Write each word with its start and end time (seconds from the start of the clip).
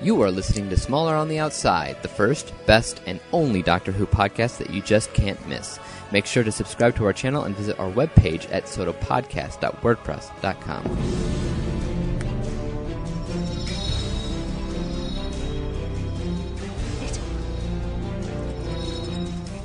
You 0.00 0.22
are 0.22 0.30
listening 0.30 0.70
to 0.70 0.76
Smaller 0.76 1.16
on 1.16 1.26
the 1.26 1.40
Outside, 1.40 2.00
the 2.02 2.08
first, 2.08 2.54
best, 2.66 3.02
and 3.06 3.18
only 3.32 3.62
Doctor 3.62 3.90
Who 3.90 4.06
podcast 4.06 4.58
that 4.58 4.70
you 4.70 4.80
just 4.80 5.12
can't 5.12 5.44
miss. 5.48 5.80
Make 6.12 6.24
sure 6.24 6.44
to 6.44 6.52
subscribe 6.52 6.94
to 6.96 7.04
our 7.04 7.12
channel 7.12 7.42
and 7.42 7.56
visit 7.56 7.80
our 7.80 7.90
webpage 7.90 8.48
at 8.52 8.66
sotopodcast.wordpress.com. 8.66 10.86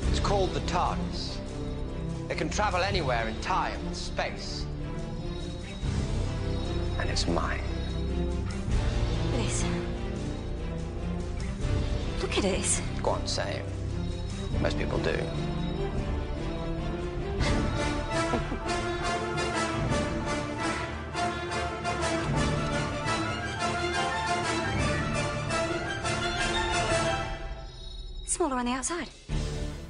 It's 0.10 0.20
called 0.20 0.52
the 0.56 0.62
TARDIS. 0.62 1.38
It 2.32 2.38
can 2.38 2.50
travel 2.50 2.82
anywhere 2.82 3.28
in 3.28 3.40
time 3.42 3.80
and 3.86 3.96
space. 3.96 4.66
And 6.98 7.08
it's 7.08 7.28
mine. 7.28 7.62
It 9.36 9.93
is. 12.38 12.46
Look 12.46 12.46
at 12.46 12.98
it. 12.98 13.04
Go 13.04 13.12
on, 13.12 13.28
say 13.28 13.62
it. 13.62 14.62
Most 14.62 14.78
people 14.78 14.98
do. 15.00 15.18
Smaller 28.26 28.56
on 28.56 28.66
the 28.66 28.72
outside. 28.72 29.10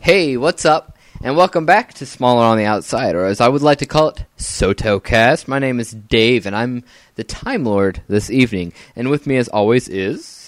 Hey, 0.01 0.35
what's 0.35 0.65
up? 0.65 0.97
And 1.21 1.37
welcome 1.37 1.65
back 1.65 1.93
to 1.93 2.05
Smaller 2.05 2.43
on 2.43 2.57
the 2.57 2.65
Outside, 2.65 3.15
or 3.15 3.25
as 3.25 3.39
I 3.39 3.47
would 3.47 3.61
like 3.61 3.77
to 3.77 3.85
call 3.85 4.09
it, 4.09 4.25
SotoCast. 4.37 5.47
My 5.47 5.57
name 5.57 5.79
is 5.79 5.91
Dave, 5.91 6.45
and 6.45 6.53
I'm 6.53 6.83
the 7.15 7.23
Time 7.23 7.63
Lord 7.63 8.03
this 8.09 8.29
evening. 8.29 8.73
And 8.97 9.09
with 9.09 9.25
me, 9.25 9.37
as 9.37 9.47
always, 9.47 9.87
is. 9.87 10.42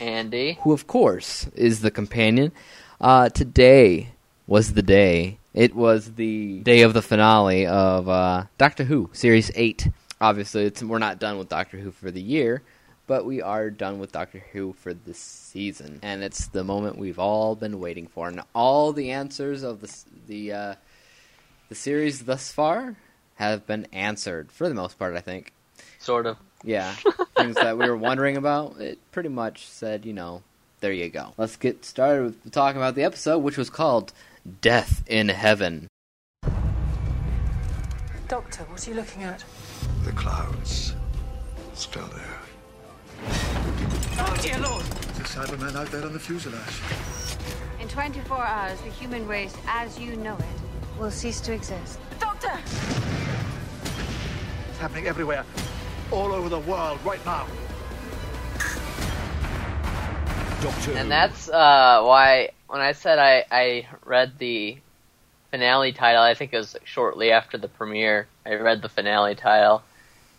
Andy. 0.00 0.58
who 0.62 0.72
of 0.72 0.86
course 0.86 1.46
is 1.54 1.80
the 1.80 1.90
companion. 1.90 2.52
Uh, 3.00 3.28
today 3.28 4.10
was 4.46 4.72
the 4.74 4.82
day. 4.82 5.38
It 5.54 5.74
was 5.74 6.14
the 6.14 6.60
day 6.60 6.82
of 6.82 6.92
the 6.94 7.02
finale 7.02 7.66
of 7.66 8.08
uh, 8.08 8.44
Doctor 8.58 8.84
Who 8.84 9.10
series 9.12 9.50
eight. 9.54 9.88
Obviously, 10.20 10.64
it's, 10.64 10.82
we're 10.82 10.98
not 10.98 11.18
done 11.18 11.38
with 11.38 11.48
Doctor 11.48 11.78
Who 11.78 11.90
for 11.90 12.10
the 12.10 12.20
year, 12.20 12.62
but 13.06 13.24
we 13.24 13.40
are 13.42 13.70
done 13.70 13.98
with 13.98 14.12
Doctor 14.12 14.44
Who 14.52 14.74
for 14.74 14.92
this 14.94 15.18
season, 15.18 15.98
and 16.02 16.22
it's 16.22 16.46
the 16.48 16.62
moment 16.62 16.98
we've 16.98 17.18
all 17.18 17.56
been 17.56 17.80
waiting 17.80 18.06
for. 18.06 18.28
And 18.28 18.42
all 18.54 18.92
the 18.92 19.10
answers 19.10 19.62
of 19.62 19.80
the 19.80 19.96
the 20.26 20.52
uh, 20.52 20.74
the 21.68 21.74
series 21.74 22.24
thus 22.24 22.52
far 22.52 22.96
have 23.36 23.66
been 23.66 23.86
answered 23.92 24.52
for 24.52 24.68
the 24.68 24.74
most 24.74 24.98
part. 24.98 25.16
I 25.16 25.20
think. 25.20 25.52
Sort 25.98 26.26
of. 26.26 26.36
Yeah, 26.62 26.94
things 27.42 27.56
that 27.56 27.78
we 27.78 27.88
were 27.88 27.96
wondering 27.96 28.36
about. 28.36 28.78
It 28.80 28.98
pretty 29.12 29.28
much 29.28 29.66
said, 29.66 30.04
you 30.04 30.12
know, 30.12 30.42
there 30.80 30.92
you 30.92 31.08
go. 31.08 31.32
Let's 31.36 31.56
get 31.56 31.84
started 31.84 32.22
with 32.24 32.52
talking 32.52 32.80
about 32.80 32.94
the 32.94 33.04
episode, 33.04 33.38
which 33.38 33.56
was 33.56 33.70
called 33.70 34.12
"Death 34.60 35.02
in 35.06 35.28
Heaven." 35.28 35.88
Doctor, 38.28 38.64
what 38.64 38.86
are 38.86 38.90
you 38.90 38.96
looking 38.96 39.24
at? 39.24 39.44
The 40.04 40.12
clouds. 40.12 40.94
Still 41.74 42.06
there. 42.08 42.38
Oh, 44.18 44.38
dear 44.40 44.58
Lord! 44.58 44.82
There's 44.82 45.18
a 45.18 45.38
Cyberman 45.38 45.74
out 45.74 45.90
there 45.90 46.04
on 46.04 46.12
the 46.12 46.18
fuselage. 46.18 46.60
In 47.80 47.88
24 47.88 48.36
hours, 48.44 48.80
the 48.82 48.90
human 48.90 49.26
race, 49.26 49.56
as 49.66 49.98
you 49.98 50.16
know 50.16 50.36
it, 50.36 51.00
will 51.00 51.10
cease 51.10 51.40
to 51.40 51.52
exist. 51.52 51.98
Doctor! 52.18 52.52
It's 54.68 54.78
happening 54.78 55.06
everywhere. 55.06 55.44
All 56.12 56.32
over 56.32 56.48
the 56.48 56.58
world 56.60 56.98
right 57.04 57.24
now. 57.24 57.46
Doctor 60.60 60.92
And 60.92 61.10
that's 61.10 61.48
uh, 61.48 62.02
why 62.02 62.50
when 62.66 62.80
I 62.80 62.92
said 62.92 63.18
I, 63.18 63.44
I 63.50 63.86
read 64.04 64.38
the 64.38 64.76
finale 65.50 65.92
title, 65.92 66.22
I 66.22 66.34
think 66.34 66.52
it 66.52 66.58
was 66.58 66.76
shortly 66.84 67.30
after 67.32 67.58
the 67.58 67.68
premiere. 67.68 68.26
I 68.44 68.54
read 68.54 68.82
the 68.82 68.88
finale 68.88 69.34
title, 69.34 69.82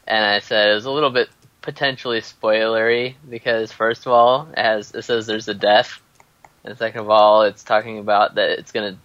and 0.08 0.24
I 0.24 0.40
said 0.40 0.72
it 0.72 0.76
was 0.76 0.86
a 0.86 0.92
little 0.92 1.10
bit 1.10 1.30
potentially 1.62 2.22
spoilery 2.22 3.16
because 3.30 3.72
first 3.72 4.06
of 4.06 4.12
all, 4.12 4.48
it 4.56 4.60
has 4.62 4.94
it 4.94 5.04
says 5.04 5.26
there's 5.26 5.48
a 5.48 5.54
death, 5.54 6.02
and 6.64 6.78
second 6.78 7.02
of 7.02 7.10
all, 7.10 7.44
it's 7.44 7.64
talking 7.64 7.98
about 8.00 8.36
that 8.36 8.60
it's 8.60 8.72
gonna 8.72 8.98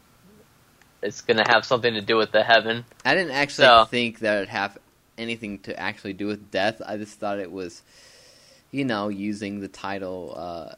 it's 1.02 1.22
gonna 1.22 1.44
have 1.48 1.64
something 1.64 1.94
to 1.94 2.00
do 2.00 2.16
with 2.16 2.32
the 2.32 2.42
heaven. 2.42 2.84
I 3.04 3.14
didn't 3.14 3.32
actually 3.32 3.66
So- 3.66 3.84
think 3.86 4.18
that 4.20 4.42
it 4.42 4.48
have 4.48 4.76
anything 5.18 5.58
to 5.60 5.78
actually 5.78 6.12
do 6.12 6.26
with 6.26 6.50
death. 6.50 6.80
I 6.86 6.96
just 6.96 7.18
thought 7.18 7.38
it 7.38 7.50
was, 7.52 7.82
you 8.70 8.84
know, 8.84 9.08
using 9.08 9.60
the 9.60 9.68
title 9.68 10.34
uh, 10.36 10.74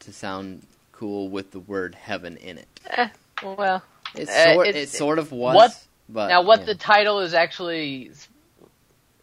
to 0.00 0.12
sound 0.12 0.66
cool 0.92 1.28
with 1.28 1.50
the 1.52 1.60
word 1.60 1.94
"heaven" 1.94 2.36
in 2.38 2.58
it. 2.58 2.80
Eh, 2.90 3.08
well, 3.42 3.82
It 4.14 4.28
Uh, 4.28 4.54
sort, 4.54 4.66
it's- 4.68 4.84
it 4.94 4.96
sort 4.96 5.18
of 5.18 5.30
was. 5.32 5.54
what- 5.56 5.84
But 6.08 6.28
now 6.28 6.40
what 6.42 6.60
yeah. 6.60 6.66
the 6.66 6.74
title 6.76 7.20
is 7.20 7.34
actually 7.34 8.12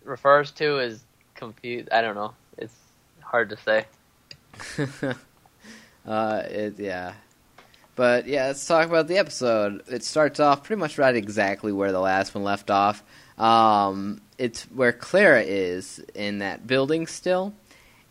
refers 0.04 0.52
to 0.52 0.80
is 0.80 1.02
confused. 1.36 1.90
I 1.92 2.02
don't 2.02 2.16
know. 2.16 2.34
It's 2.58 2.76
hard 3.22 3.50
to 3.50 3.58
say. 3.58 3.86
uh, 6.06 6.44
it, 6.46 6.80
yeah. 6.80 7.14
But 7.96 8.28
yeah, 8.28 8.48
let's 8.48 8.66
talk 8.66 8.88
about 8.88 9.08
the 9.08 9.18
episode. 9.18 9.84
It 9.88 10.04
starts 10.04 10.40
off 10.40 10.64
pretty 10.64 10.80
much 10.80 10.98
right 10.98 11.16
exactly 11.16 11.72
where 11.72 11.92
the 11.92 12.00
last 12.00 12.34
one 12.34 12.44
left 12.44 12.70
off. 12.72 13.04
Um, 13.38 14.22
it's 14.44 14.64
where 14.64 14.92
Clara 14.92 15.42
is 15.42 16.04
in 16.14 16.40
that 16.40 16.68
building 16.68 17.08
still, 17.08 17.54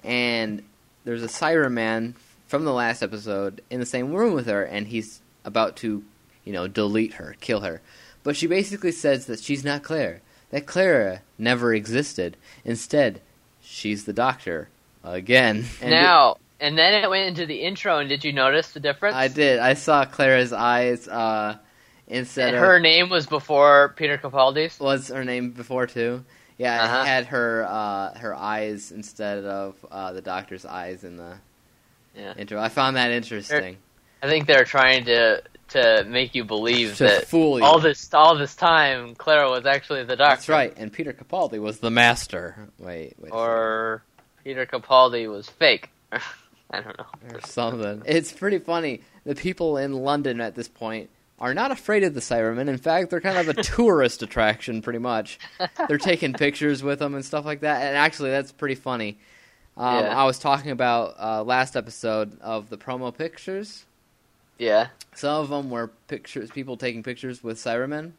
and 0.03 0.63
there's 1.05 1.23
a 1.23 1.27
Cyberman 1.29 2.15
from 2.47 2.65
the 2.65 2.73
last 2.73 3.03
episode 3.03 3.61
in 3.69 3.81
the 3.81 3.87
same 3.87 4.15
room 4.15 4.33
with 4.33 4.47
her, 4.47 4.63
and 4.63 4.87
he's 4.87 5.21
about 5.45 5.77
to, 5.77 6.03
you 6.45 6.53
know, 6.55 6.67
delete 6.67 7.15
her, 7.15 7.37
kill 7.43 7.61
her. 7.61 7.83
But 8.23 8.35
she 8.35 8.47
basically 8.47 8.93
says 8.93 9.27
that 9.27 9.41
she's 9.41 9.63
not 9.63 9.83
Claire, 9.83 10.23
that 10.49 10.65
Clara 10.65 11.21
never 11.37 11.75
existed. 11.75 12.39
Instead, 12.65 13.21
she's 13.61 14.07
the 14.07 14.15
Doctor 14.15 14.71
again. 15.05 15.67
And 15.83 15.93
it- 15.93 16.01
now 16.01 16.39
and 16.61 16.79
then 16.79 17.05
it 17.05 17.11
went 17.11 17.27
into 17.27 17.45
the 17.45 17.57
intro, 17.57 17.99
and 17.99 18.09
did 18.09 18.25
you 18.25 18.33
notice 18.33 18.71
the 18.73 18.81
difference? 18.81 19.17
I 19.17 19.29
did. 19.29 19.59
I 19.59 19.75
saw 19.75 20.07
Clara's 20.07 20.55
eyes 20.55 21.09
uh, 21.09 21.59
instead 22.09 22.49
And 22.49 22.57
of 22.57 22.63
her 22.63 22.79
name 22.81 23.09
was 23.09 23.27
before 23.27 23.95
Peter 23.97 24.19
Capaldi's. 24.19 24.79
was 24.81 25.09
her 25.09 25.25
name 25.25 25.51
before 25.51 25.87
too. 25.87 26.25
Yeah, 26.59 26.85
Uh-huh. 26.85 27.03
it 27.03 27.07
had 27.07 27.27
her 27.27 27.67
uh, 27.69 28.19
her 28.19 28.35
eyes 28.35 28.93
instead 28.93 29.45
of 29.45 29.75
uh, 29.91 30.13
the 30.13 30.21
doctor's 30.23 30.65
eyes 30.65 31.03
in 31.05 31.17
the 31.17 31.35
Yeah. 32.15 32.35
intro. 32.37 32.61
I 32.61 32.69
found 32.69 32.97
that 32.97 33.11
interesting. 33.11 33.79
I 34.23 34.29
think 34.29 34.47
they're 34.47 34.65
trying 34.65 35.05
to 35.07 35.43
to 35.69 36.05
make 36.07 36.35
you 36.35 36.45
believe 36.45 36.99
that 36.99 37.27
fool 37.27 37.59
you. 37.59 37.65
all 37.65 37.79
this 37.81 38.13
all 38.13 38.37
this 38.37 38.55
time 38.55 39.15
Clara 39.15 39.51
was 39.51 39.65
actually 39.65 40.05
the 40.05 40.17
doctor. 40.17 40.35
That's 40.37 40.49
right. 40.51 40.75
And 40.77 40.93
Peter 40.93 41.13
Capaldi 41.15 41.59
was 41.59 41.79
the 41.79 41.91
master. 41.91 42.69
Wait, 42.79 43.15
wait. 43.19 43.33
Or 43.33 44.03
Peter 44.45 44.67
Capaldi 44.67 45.31
was 45.31 45.49
fake. 45.49 45.89
I 46.13 46.81
don't 46.81 46.97
know. 46.99 47.07
or 47.35 47.41
something. 47.47 48.03
It's 48.05 48.33
pretty 48.33 48.59
funny. 48.59 49.01
The 49.25 49.35
people 49.35 49.79
in 49.79 49.93
London 49.95 50.41
at 50.43 50.55
this 50.55 50.69
point 50.69 51.09
are 51.43 51.53
not 51.53 51.71
afraid 51.73 52.05
of 52.05 52.15
the 52.15 52.21
Cybermen. 52.21 52.69
In 52.69 52.79
fact, 52.79 53.11
they're 53.11 53.21
kind 53.21 53.37
of 53.37 53.49
a 53.59 53.63
tourist 53.63 54.23
attraction, 54.23 54.81
pretty 54.81 55.01
much. 55.01 55.39
They're 55.89 55.99
taking 55.99 56.33
pictures 56.33 56.83
with 56.83 57.01
them 57.01 57.15
and 57.15 57.25
stuff 57.25 57.45
like 57.45 57.61
that. 57.61 57.83
And 57.83 57.97
actually, 57.97 58.31
that's 58.31 58.53
pretty 58.53 58.77
funny. 58.77 59.19
Um, 59.77 60.05
Yeah. 60.05 60.19
I 60.21 60.25
was 60.25 60.39
talking 60.39 60.71
about 60.71 61.17
uh, 61.19 61.43
last 61.43 61.77
episode 61.77 62.41
of 62.41 62.71
the 62.71 62.79
promo 62.79 63.15
pictures. 63.17 63.85
Yeah. 64.59 64.89
Some 65.15 65.43
of 65.43 65.49
them 65.51 65.69
were 65.69 65.89
pictures, 66.09 66.51
people 66.51 66.77
taking 66.77 67.03
pictures 67.03 67.43
with 67.43 67.59
Cybermen, 67.59 68.13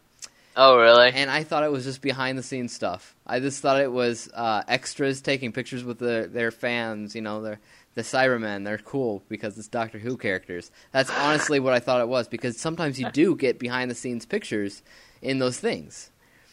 Oh 0.55 0.77
really? 0.77 1.09
and 1.11 1.31
I 1.31 1.43
thought 1.43 1.63
it 1.63 1.71
was 1.71 1.83
just 1.85 2.01
behind 2.01 2.37
the 2.37 2.43
scenes 2.43 2.73
stuff. 2.73 3.15
I 3.25 3.39
just 3.39 3.61
thought 3.61 3.79
it 3.81 3.91
was 3.91 4.29
uh, 4.33 4.61
extras 4.67 5.21
taking 5.21 5.51
pictures 5.51 5.83
with 5.83 5.97
the, 5.99 6.29
their 6.31 6.51
fans. 6.51 7.15
You 7.15 7.21
know, 7.21 7.41
their 7.41 7.59
the 7.95 8.01
Cybermen. 8.01 8.65
They're 8.65 8.77
cool 8.77 9.23
because 9.29 9.57
it's 9.57 9.67
Doctor 9.67 9.99
Who 9.99 10.17
characters. 10.17 10.71
That's 10.91 11.09
honestly 11.09 11.59
what 11.59 11.73
I 11.73 11.79
thought 11.79 12.01
it 12.01 12.07
was 12.07 12.27
because 12.27 12.59
sometimes 12.59 12.99
you 12.99 13.09
do 13.11 13.35
get 13.35 13.59
behind 13.59 13.91
the 13.91 13.95
scenes 13.95 14.25
pictures 14.25 14.83
in 15.21 15.39
those 15.39 15.59
things. 15.59 16.11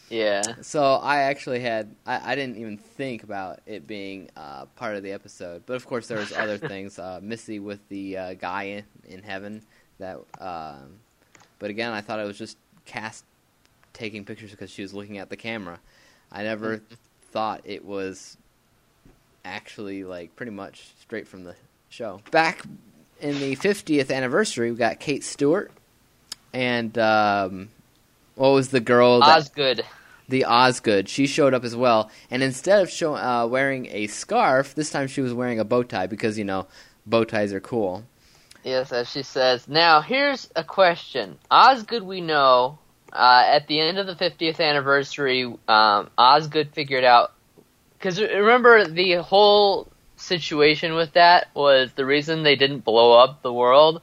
yeah. 0.09 0.41
So 0.61 0.83
I 0.95 1.19
actually 1.19 1.59
had 1.61 1.95
I, 2.05 2.31
I 2.31 2.35
didn't 2.35 2.57
even 2.57 2.77
think 2.77 3.23
about 3.23 3.61
it 3.65 3.87
being 3.87 4.29
uh, 4.35 4.65
part 4.75 4.95
of 4.95 5.03
the 5.03 5.11
episode, 5.11 5.63
but 5.65 5.75
of 5.75 5.85
course 5.87 6.07
there 6.07 6.17
was 6.19 6.31
other 6.33 6.57
things. 6.71 6.99
Uh, 6.99 7.19
Missy 7.21 7.59
with 7.59 7.87
the 7.89 8.17
uh, 8.17 8.33
guy 8.35 8.63
in, 8.63 8.83
in 9.05 9.23
heaven 9.23 9.61
that, 9.99 10.17
um, 10.39 10.99
but 11.59 11.69
again 11.69 11.91
I 11.93 12.01
thought 12.01 12.19
it 12.19 12.25
was 12.25 12.37
just 12.37 12.57
cast 12.85 13.25
taking 13.93 14.25
pictures 14.25 14.51
because 14.51 14.69
she 14.69 14.81
was 14.81 14.93
looking 14.93 15.17
at 15.17 15.29
the 15.29 15.37
camera. 15.37 15.79
I 16.31 16.43
never 16.43 16.81
thought 17.31 17.61
it 17.65 17.83
was 17.83 18.37
actually 19.45 20.03
like 20.03 20.35
pretty 20.35 20.51
much 20.51 20.89
straight 21.01 21.27
from 21.27 21.43
the 21.43 21.55
show. 21.89 22.21
Back 22.31 22.63
in 23.19 23.39
the 23.39 23.55
50th 23.55 24.11
anniversary, 24.11 24.71
we 24.71 24.77
got 24.77 24.99
Kate 24.99 25.23
Stewart 25.23 25.71
and 26.53 26.97
um, 26.97 27.69
what 28.35 28.49
was 28.49 28.69
the 28.69 28.79
girl 28.79 29.19
that 29.19 29.37
Osgood. 29.37 29.85
the 30.27 30.45
Osgood. 30.45 31.09
She 31.09 31.27
showed 31.27 31.53
up 31.53 31.63
as 31.63 31.75
well, 31.75 32.09
and 32.29 32.43
instead 32.43 32.81
of 32.81 32.89
show, 32.89 33.15
uh, 33.15 33.47
wearing 33.47 33.87
a 33.87 34.07
scarf, 34.07 34.75
this 34.75 34.89
time 34.89 35.07
she 35.07 35.21
was 35.21 35.33
wearing 35.33 35.59
a 35.59 35.65
bow 35.65 35.83
tie 35.83 36.07
because 36.07 36.37
you 36.37 36.45
know 36.45 36.67
bow 37.05 37.23
ties 37.23 37.53
are 37.53 37.61
cool. 37.61 38.03
Yes, 38.63 38.91
as 38.91 39.09
she 39.09 39.23
says. 39.23 39.67
Now, 39.67 40.01
here's 40.01 40.49
a 40.55 40.63
question. 40.63 41.39
Osgood, 41.49 42.03
we 42.03 42.21
know, 42.21 42.77
uh, 43.11 43.43
at 43.47 43.67
the 43.67 43.79
end 43.79 43.97
of 43.97 44.05
the 44.05 44.13
50th 44.13 44.59
anniversary, 44.59 45.45
um, 45.67 46.09
Osgood 46.17 46.69
figured 46.73 47.03
out. 47.03 47.33
Because 48.01 48.19
remember, 48.19 48.87
the 48.87 49.21
whole 49.21 49.87
situation 50.15 50.95
with 50.95 51.13
that 51.13 51.49
was 51.53 51.91
the 51.93 52.03
reason 52.03 52.41
they 52.41 52.55
didn't 52.55 52.79
blow 52.79 53.19
up 53.19 53.43
the 53.43 53.53
world, 53.53 54.01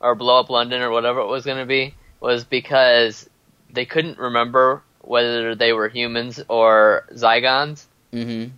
or 0.00 0.14
blow 0.14 0.40
up 0.40 0.50
London, 0.50 0.82
or 0.82 0.90
whatever 0.90 1.20
it 1.20 1.28
was 1.28 1.46
going 1.46 1.56
to 1.56 1.64
be, 1.64 1.94
was 2.20 2.44
because 2.44 3.26
they 3.70 3.86
couldn't 3.86 4.18
remember 4.18 4.82
whether 5.00 5.54
they 5.54 5.72
were 5.72 5.88
humans 5.88 6.42
or 6.46 7.06
Zygons. 7.14 7.86
Mm-hmm. 8.12 8.50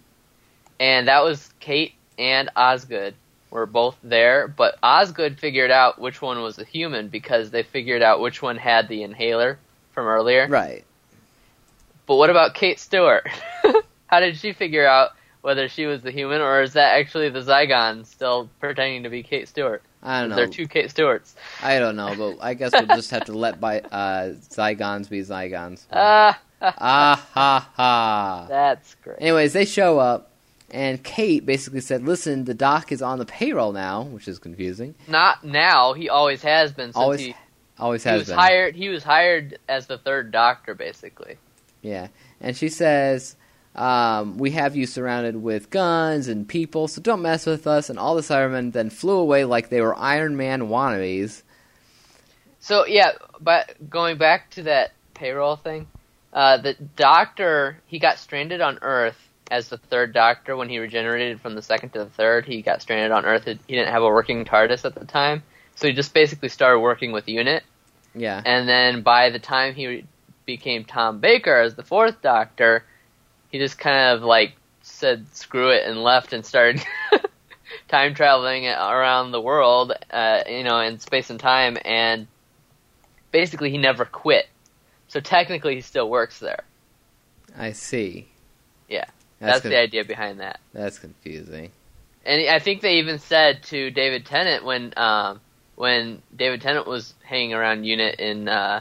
And 0.80 1.06
that 1.06 1.22
was 1.22 1.48
Kate 1.60 1.94
and 2.18 2.50
Osgood 2.56 3.14
were 3.50 3.66
both 3.66 3.96
there, 4.02 4.48
but 4.48 4.76
Osgood 4.82 5.38
figured 5.38 5.70
out 5.70 6.00
which 6.00 6.20
one 6.20 6.42
was 6.42 6.58
a 6.58 6.64
human 6.64 7.06
because 7.06 7.52
they 7.52 7.62
figured 7.62 8.02
out 8.02 8.20
which 8.20 8.42
one 8.42 8.56
had 8.56 8.88
the 8.88 9.04
inhaler 9.04 9.56
from 9.92 10.06
earlier. 10.06 10.48
Right. 10.48 10.84
But 12.06 12.16
what 12.16 12.30
about 12.30 12.54
Kate 12.54 12.80
Stewart? 12.80 13.28
How 14.06 14.20
did 14.20 14.36
she 14.36 14.52
figure 14.52 14.86
out 14.86 15.10
whether 15.42 15.68
she 15.68 15.86
was 15.86 16.02
the 16.02 16.10
human 16.10 16.40
or 16.40 16.62
is 16.62 16.72
that 16.74 16.98
actually 16.98 17.28
the 17.28 17.40
Zygon 17.40 18.06
still 18.06 18.48
pretending 18.60 19.02
to 19.02 19.10
be 19.10 19.22
Kate 19.22 19.48
Stewart? 19.48 19.82
I 20.02 20.20
don't 20.20 20.30
know. 20.30 20.36
There 20.36 20.44
are 20.44 20.48
two 20.48 20.68
Kate 20.68 20.90
Stewarts. 20.90 21.34
I 21.62 21.78
don't 21.78 21.96
know, 21.96 22.14
but 22.16 22.36
I 22.44 22.52
guess 22.54 22.72
we'll 22.72 22.86
just 22.86 23.10
have 23.10 23.24
to 23.24 23.32
let 23.32 23.58
by 23.60 23.80
uh, 23.80 24.34
Zygons 24.34 25.08
be 25.08 25.20
Zygons. 25.20 25.84
Ah, 25.92 26.40
ah 26.78 27.28
ha 27.34 27.70
ha. 27.74 28.46
that's 28.48 28.94
great. 29.02 29.18
Anyways, 29.20 29.52
they 29.52 29.64
show 29.66 29.98
up, 29.98 30.30
and 30.70 31.02
Kate 31.02 31.44
basically 31.44 31.80
said, 31.82 32.02
"Listen, 32.04 32.44
the 32.44 32.54
doc 32.54 32.90
is 32.90 33.02
on 33.02 33.18
the 33.18 33.26
payroll 33.26 33.72
now," 33.72 34.02
which 34.02 34.28
is 34.28 34.38
confusing. 34.38 34.94
Not 35.06 35.44
now. 35.44 35.92
He 35.92 36.08
always 36.08 36.40
has 36.42 36.72
been 36.72 36.86
since 36.86 36.96
Always, 36.96 37.20
he, 37.20 37.34
always 37.78 38.04
he 38.04 38.10
was 38.12 38.28
been. 38.28 38.38
hired. 38.38 38.76
He 38.76 38.88
was 38.88 39.02
hired 39.04 39.58
as 39.68 39.86
the 39.88 39.98
third 39.98 40.30
Doctor, 40.30 40.74
basically. 40.74 41.36
Yeah, 41.82 42.08
and 42.40 42.56
she 42.56 42.70
says, 42.70 43.36
um, 43.74 44.38
"We 44.38 44.52
have 44.52 44.76
you 44.76 44.86
surrounded 44.86 45.36
with 45.36 45.70
guns 45.70 46.28
and 46.28 46.48
people, 46.48 46.88
so 46.88 47.00
don't 47.00 47.22
mess 47.22 47.46
with 47.46 47.66
us." 47.66 47.90
And 47.90 47.98
all 47.98 48.14
the 48.14 48.22
Cybermen 48.22 48.72
then 48.72 48.90
flew 48.90 49.18
away 49.18 49.44
like 49.44 49.68
they 49.68 49.80
were 49.80 49.94
Iron 49.96 50.36
Man 50.36 50.62
wannabes. 50.62 51.42
So 52.60 52.86
yeah, 52.86 53.12
but 53.40 53.90
going 53.90 54.16
back 54.16 54.50
to 54.52 54.62
that 54.64 54.92
payroll 55.14 55.56
thing, 55.56 55.86
uh, 56.32 56.58
the 56.58 56.74
Doctor 56.96 57.78
he 57.86 57.98
got 57.98 58.18
stranded 58.18 58.60
on 58.60 58.78
Earth 58.82 59.18
as 59.50 59.68
the 59.68 59.78
third 59.78 60.12
Doctor 60.12 60.56
when 60.56 60.68
he 60.68 60.78
regenerated 60.78 61.40
from 61.40 61.54
the 61.54 61.62
second 61.62 61.90
to 61.90 61.98
the 61.98 62.10
third. 62.10 62.46
He 62.46 62.62
got 62.62 62.82
stranded 62.82 63.12
on 63.12 63.24
Earth. 63.24 63.44
He 63.44 63.58
didn't 63.74 63.92
have 63.92 64.02
a 64.02 64.08
working 64.08 64.44
TARDIS 64.44 64.84
at 64.84 64.94
the 64.94 65.04
time, 65.04 65.42
so 65.74 65.86
he 65.86 65.92
just 65.92 66.14
basically 66.14 66.48
started 66.48 66.80
working 66.80 67.12
with 67.12 67.28
Unit. 67.28 67.62
Yeah, 68.14 68.40
And 68.44 68.68
then 68.68 69.02
by 69.02 69.30
the 69.30 69.40
time 69.40 69.74
he 69.74 70.04
became 70.46 70.84
Tom 70.84 71.18
Baker 71.18 71.56
as 71.56 71.74
the 71.74 71.82
fourth 71.82 72.22
Doctor, 72.22 72.84
he 73.54 73.60
just 73.60 73.78
kind 73.78 74.16
of 74.16 74.24
like 74.24 74.56
said 74.82 75.24
screw 75.32 75.70
it 75.70 75.86
and 75.86 76.02
left 76.02 76.32
and 76.32 76.44
started 76.44 76.82
time 77.88 78.12
traveling 78.12 78.66
around 78.66 79.30
the 79.30 79.40
world, 79.40 79.92
uh, 80.10 80.42
you 80.48 80.64
know, 80.64 80.80
in 80.80 80.98
space 80.98 81.30
and 81.30 81.38
time, 81.38 81.78
and 81.84 82.26
basically 83.30 83.70
he 83.70 83.78
never 83.78 84.04
quit. 84.04 84.48
So 85.06 85.20
technically 85.20 85.76
he 85.76 85.82
still 85.82 86.10
works 86.10 86.40
there. 86.40 86.64
I 87.56 87.70
see. 87.70 88.26
Yeah, 88.88 89.04
That's, 89.38 89.60
con- 89.60 89.70
the 89.70 89.78
idea 89.78 90.04
behind 90.04 90.40
that. 90.40 90.58
That's 90.72 90.98
confusing. 90.98 91.70
And 92.26 92.48
I 92.50 92.58
think 92.58 92.80
they 92.80 92.94
even 92.94 93.20
said 93.20 93.62
to 93.66 93.92
David 93.92 94.26
Tennant 94.26 94.64
when 94.64 94.92
um, 94.96 95.40
when 95.76 96.22
David 96.34 96.60
Tennant 96.60 96.88
was 96.88 97.14
hanging 97.22 97.54
around 97.54 97.84
Unit 97.84 98.18
in 98.18 98.48
uh, 98.48 98.80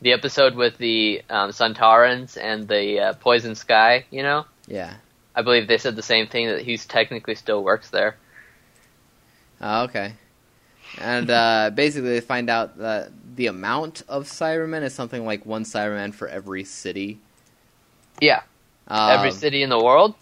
the 0.00 0.12
episode 0.12 0.54
with 0.54 0.78
the 0.78 1.22
um, 1.28 1.50
Sontarans 1.50 2.36
and 2.40 2.68
the 2.68 3.00
uh, 3.00 3.12
Poison 3.14 3.54
Sky, 3.54 4.04
you 4.10 4.22
know, 4.22 4.44
Yeah. 4.66 4.94
I 5.34 5.42
believe 5.42 5.68
they 5.68 5.78
said 5.78 5.94
the 5.96 6.02
same 6.02 6.26
thing 6.26 6.48
that 6.48 6.62
he's 6.62 6.84
technically 6.86 7.34
still 7.36 7.62
works 7.62 7.90
there. 7.90 8.16
Oh, 9.60 9.84
okay. 9.84 10.14
And 11.00 11.30
uh, 11.30 11.70
basically, 11.74 12.10
they 12.10 12.20
find 12.20 12.50
out 12.50 12.78
that 12.78 13.10
the 13.36 13.46
amount 13.46 14.02
of 14.08 14.24
Cybermen 14.24 14.82
is 14.82 14.94
something 14.94 15.24
like 15.24 15.46
one 15.46 15.64
Cyberman 15.64 16.12
for 16.14 16.26
every 16.28 16.64
city. 16.64 17.20
Yeah, 18.20 18.42
every 18.90 19.28
Um, 19.30 19.34
city 19.34 19.62
in 19.62 19.70
the 19.70 19.78
world, 19.82 20.14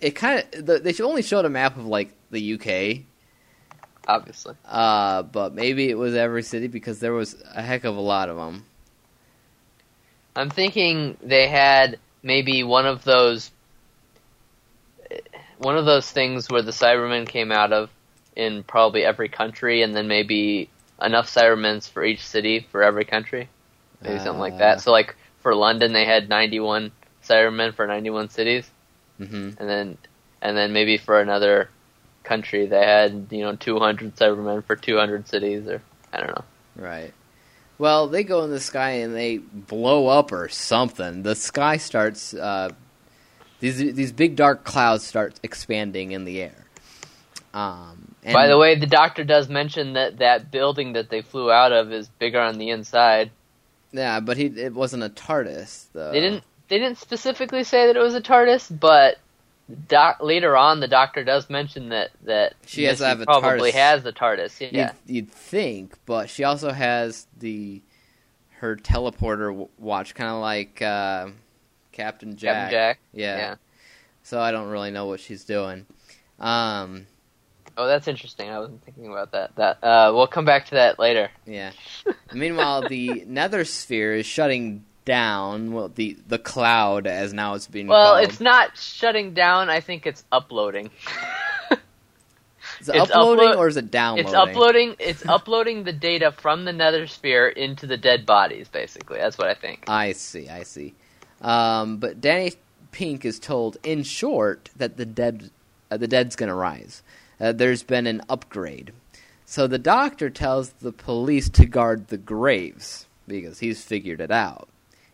It 0.00 0.12
kind 0.12 0.44
of 0.54 0.66
the, 0.66 0.78
they 0.78 0.94
only 1.02 1.22
showed 1.22 1.44
a 1.44 1.48
map 1.50 1.76
of 1.76 1.84
like 1.86 2.12
the 2.30 2.54
UK, 2.54 3.02
obviously. 4.06 4.54
uh, 4.64 5.22
but 5.24 5.52
maybe 5.52 5.88
it 5.90 5.98
was 5.98 6.14
every 6.14 6.44
city 6.44 6.68
because 6.68 7.00
there 7.00 7.12
was 7.12 7.34
a 7.54 7.62
heck 7.62 7.82
of 7.82 7.96
a 7.96 8.00
lot 8.00 8.28
of 8.28 8.36
them. 8.36 8.64
I'm 10.38 10.50
thinking 10.50 11.16
they 11.22 11.48
had 11.48 11.98
maybe 12.22 12.62
one 12.62 12.86
of 12.86 13.04
those 13.04 13.50
one 15.58 15.76
of 15.76 15.84
those 15.86 16.10
things 16.10 16.48
where 16.50 16.62
the 16.62 16.70
Cybermen 16.70 17.26
came 17.28 17.50
out 17.52 17.72
of 17.72 17.90
in 18.36 18.62
probably 18.62 19.04
every 19.04 19.28
country, 19.28 19.82
and 19.82 19.94
then 19.96 20.06
maybe 20.08 20.70
enough 21.02 21.28
Cybermen 21.28 21.88
for 21.90 22.04
each 22.04 22.24
city 22.24 22.60
for 22.70 22.82
every 22.82 23.04
country, 23.04 23.48
maybe 24.04 24.18
something 24.18 24.40
like 24.40 24.54
Uh. 24.54 24.58
that. 24.58 24.80
So 24.80 24.92
like 24.92 25.16
for 25.42 25.54
London, 25.54 25.92
they 25.92 26.04
had 26.04 26.28
91 26.28 26.92
Cybermen 27.24 27.74
for 27.74 27.86
91 27.86 28.30
cities, 28.30 28.70
hmm 29.18 29.50
and 29.58 29.68
then 29.68 29.98
and 30.42 30.56
then 30.56 30.72
maybe 30.72 30.98
for 30.98 31.20
another 31.20 31.68
country 32.24 32.66
they 32.66 32.84
had 32.84 33.26
you 33.30 33.42
know 33.42 33.56
200 33.56 34.16
Cybermen 34.16 34.64
for 34.64 34.76
200 34.76 35.28
cities, 35.28 35.66
or 35.66 35.82
I 36.12 36.20
don't 36.20 36.28
know. 36.28 36.44
Right. 36.76 37.12
Well, 37.78 38.08
they 38.08 38.24
go 38.24 38.42
in 38.42 38.50
the 38.50 38.60
sky 38.60 38.90
and 38.90 39.14
they 39.14 39.38
blow 39.38 40.08
up 40.08 40.32
or 40.32 40.48
something. 40.48 41.22
The 41.22 41.34
sky 41.34 41.76
starts. 41.76 42.34
Uh, 42.34 42.70
these 43.60 43.78
these 43.78 44.12
big 44.12 44.36
dark 44.36 44.64
clouds 44.64 45.04
start 45.06 45.38
expanding 45.42 46.12
in 46.12 46.24
the 46.24 46.42
air. 46.42 46.66
Um, 47.54 48.14
and 48.22 48.34
By 48.34 48.46
the 48.48 48.58
way, 48.58 48.74
the 48.74 48.86
doctor 48.86 49.24
does 49.24 49.48
mention 49.48 49.94
that 49.94 50.18
that 50.18 50.50
building 50.50 50.92
that 50.92 51.08
they 51.08 51.22
flew 51.22 51.50
out 51.50 51.72
of 51.72 51.92
is 51.92 52.08
bigger 52.08 52.40
on 52.40 52.58
the 52.58 52.70
inside. 52.70 53.30
yeah, 53.92 54.20
but 54.20 54.36
he 54.36 54.46
it 54.46 54.74
wasn't 54.74 55.02
a 55.02 55.08
TARDIS. 55.08 55.86
Though. 55.92 56.12
They 56.12 56.20
didn't 56.20 56.44
they 56.68 56.78
didn't 56.78 56.98
specifically 56.98 57.64
say 57.64 57.86
that 57.86 57.96
it 57.96 58.00
was 58.02 58.14
a 58.14 58.20
TARDIS, 58.20 58.78
but 58.78 59.18
doc, 59.88 60.18
later 60.22 60.56
on 60.56 60.80
the 60.80 60.88
doctor 60.88 61.24
does 61.24 61.48
mention 61.50 61.90
that 61.90 62.10
that 62.24 62.54
She 62.66 62.84
has 62.84 62.98
to 62.98 63.06
have 63.06 63.20
a 63.20 63.24
probably 63.24 63.70
TARDIS. 63.70 63.74
has 63.74 64.02
the 64.02 64.12
TARDIS. 64.12 64.70
Yeah. 64.72 64.92
You'd, 65.06 65.14
you'd 65.16 65.30
think, 65.32 65.94
but 66.06 66.30
she 66.30 66.44
also 66.44 66.70
has 66.72 67.26
the 67.38 67.82
her 68.60 68.76
teleporter 68.76 69.48
w- 69.50 69.68
watch, 69.78 70.14
kind 70.14 70.30
of 70.30 70.40
like 70.40 70.80
uh, 70.82 71.28
Captain 71.92 72.36
Jack. 72.36 72.54
Captain 72.54 72.70
Jack. 72.72 72.98
Yeah. 73.12 73.36
Yeah. 73.36 73.54
So 74.24 74.40
I 74.40 74.50
don't 74.50 74.68
really 74.68 74.90
know 74.90 75.06
what 75.06 75.20
she's 75.20 75.44
doing. 75.44 75.86
Um, 76.38 77.06
Oh, 77.80 77.86
that's 77.86 78.08
interesting. 78.08 78.50
I 78.50 78.58
wasn't 78.58 78.82
thinking 78.84 79.06
about 79.06 79.30
that. 79.32 79.54
That 79.54 79.84
uh, 79.84 80.10
we'll 80.12 80.26
come 80.26 80.44
back 80.44 80.64
to 80.66 80.70
that 80.74 80.98
later. 80.98 81.30
yeah. 81.46 81.70
Meanwhile, 82.32 82.88
the 82.88 83.22
Nether 83.24 83.64
Sphere 83.64 84.16
is 84.16 84.26
shutting 84.26 84.84
down. 85.08 85.72
Well, 85.72 85.88
the 85.88 86.16
the 86.28 86.38
cloud, 86.38 87.06
as 87.06 87.32
now 87.32 87.54
it's 87.54 87.66
being 87.66 87.86
Well, 87.88 88.14
called. 88.14 88.28
it's 88.28 88.40
not 88.40 88.76
shutting 88.76 89.34
down. 89.34 89.68
I 89.70 89.80
think 89.80 90.06
it's 90.06 90.22
uploading. 90.30 90.90
Is 92.80 92.88
it 92.88 92.94
it's 92.96 93.10
uploading 93.10 93.48
upload- 93.48 93.56
or 93.56 93.66
is 93.68 93.76
it 93.76 93.90
downloading? 93.90 94.26
It's 94.26 94.34
uploading. 94.34 94.96
It's 95.00 95.26
uploading 95.26 95.82
the 95.84 95.92
data 95.92 96.30
from 96.30 96.64
the 96.64 96.72
Nether 96.72 97.06
Sphere 97.08 97.48
into 97.48 97.86
the 97.88 97.96
dead 97.96 98.24
bodies. 98.24 98.68
Basically, 98.68 99.18
that's 99.18 99.36
what 99.36 99.48
I 99.48 99.54
think. 99.54 99.84
I 99.88 100.12
see, 100.12 100.48
I 100.48 100.62
see. 100.62 100.94
Um, 101.40 101.96
but 101.96 102.20
Danny 102.20 102.52
Pink 102.92 103.24
is 103.24 103.38
told, 103.40 103.78
in 103.82 104.04
short, 104.04 104.70
that 104.76 104.96
the 104.96 105.06
dead, 105.06 105.50
uh, 105.90 105.96
the 105.96 106.06
dead's 106.06 106.36
going 106.36 106.50
to 106.50 106.54
rise. 106.54 107.02
Uh, 107.40 107.50
there's 107.52 107.82
been 107.82 108.06
an 108.06 108.22
upgrade. 108.28 108.92
So 109.44 109.66
the 109.66 109.78
doctor 109.78 110.30
tells 110.30 110.70
the 110.70 110.92
police 110.92 111.48
to 111.50 111.66
guard 111.66 112.08
the 112.08 112.18
graves 112.18 113.06
because 113.26 113.58
he's 113.58 113.82
figured 113.82 114.20
it 114.20 114.30
out. 114.30 114.68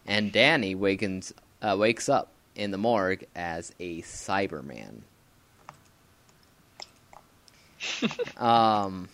And 0.07 0.33
Danny 0.33 0.75
wakens, 0.75 1.33
uh, 1.63 1.77
wakes 1.79 2.09
up 2.09 2.29
in 2.55 2.71
the 2.71 2.79
morgue 2.79 3.25
as 3.35 3.73
a 3.81 4.03
Cyberman. 4.03 5.01
um, 8.37 9.09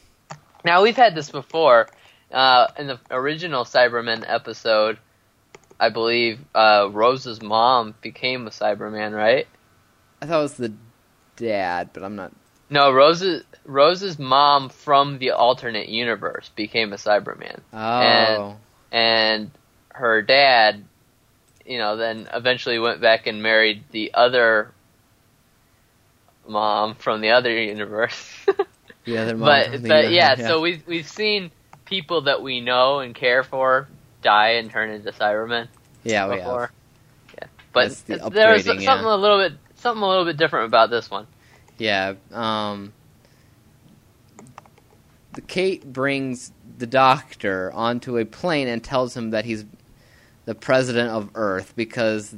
Now 0.65 0.83
we've 0.83 0.97
had 0.97 1.15
this 1.15 1.31
before. 1.31 1.89
Uh, 2.33 2.69
in 2.79 2.87
the 2.87 3.01
original 3.11 3.65
Cyberman 3.65 4.25
episode, 4.27 4.99
I 5.81 5.89
believe 5.89 6.39
uh, 6.55 6.89
Rose's 6.93 7.43
mom 7.43 7.95
became 8.01 8.47
a 8.47 8.51
Cyberman, 8.51 9.13
right? 9.15 9.49
I 10.23 10.27
thought 10.27 10.39
it 10.39 10.43
was 10.43 10.55
the 10.55 10.73
dad, 11.37 11.91
but 11.93 12.05
I'm 12.05 12.15
not. 12.15 12.33
No, 12.69 12.93
Rose's 12.93 13.43
Rose's 13.65 14.17
mom 14.19 14.69
from 14.69 15.19
the 15.19 15.33
alternate 15.33 15.89
universe 15.89 16.51
became 16.55 16.93
a 16.93 16.97
Cyberman, 16.97 17.61
Oh, 17.73 18.57
and 18.93 19.51
her 19.91 20.23
dad 20.23 20.85
you 21.71 21.79
know, 21.79 21.97
then 21.97 22.29
eventually 22.35 22.79
went 22.81 23.01
back 23.01 23.29
and 23.29 23.43
married 23.43 23.85
the 23.93 24.13
other 24.15 24.73
mom 26.47 26.97
from 26.97 27.21
the 27.21 27.31
other 27.31 27.53
universe. 27.53 28.29
The 29.07 29.17
other 29.17 29.35
mom 29.35 29.49
but 29.49 29.65
from 29.65 29.83
the 29.83 29.89
but 29.89 30.05
other- 30.05 30.11
yeah, 30.11 30.35
so 30.37 30.61
we've 30.61 30.87
we've 30.87 31.09
seen 31.09 31.51
people 31.87 32.21
that 32.23 32.43
we 32.43 32.61
know 32.61 33.01
and 33.01 33.15
care 33.15 33.43
for 33.43 33.89
die 34.21 34.51
and 34.51 34.71
turn 34.71 34.91
into 34.91 35.11
Cybermen 35.11 35.69
yeah, 36.05 36.29
we 36.29 36.35
have. 36.35 36.45
before. 36.45 36.71
Yeah, 37.35 37.49
but 37.73 37.91
the 38.07 38.31
there 38.31 38.53
was 38.53 38.67
something 38.67 38.85
yeah. 38.85 39.03
a 39.03 39.17
little 39.17 39.39
bit 39.39 39.55
something 39.77 40.03
a 40.03 40.07
little 40.07 40.27
bit 40.27 40.37
different 40.37 40.67
about 40.67 40.91
this 40.91 41.11
one. 41.11 41.27
Yeah. 41.79 42.13
Um, 42.31 42.93
the 45.33 45.41
Kate 45.41 45.91
brings 45.91 46.53
the 46.77 46.87
doctor 46.87 47.73
onto 47.73 48.19
a 48.19 48.27
plane 48.27 48.69
and 48.69 48.85
tells 48.85 49.17
him 49.17 49.31
that 49.31 49.47
he's 49.47 49.65
the 50.51 50.55
president 50.57 51.11
of 51.11 51.31
Earth 51.37 51.75
because 51.77 52.35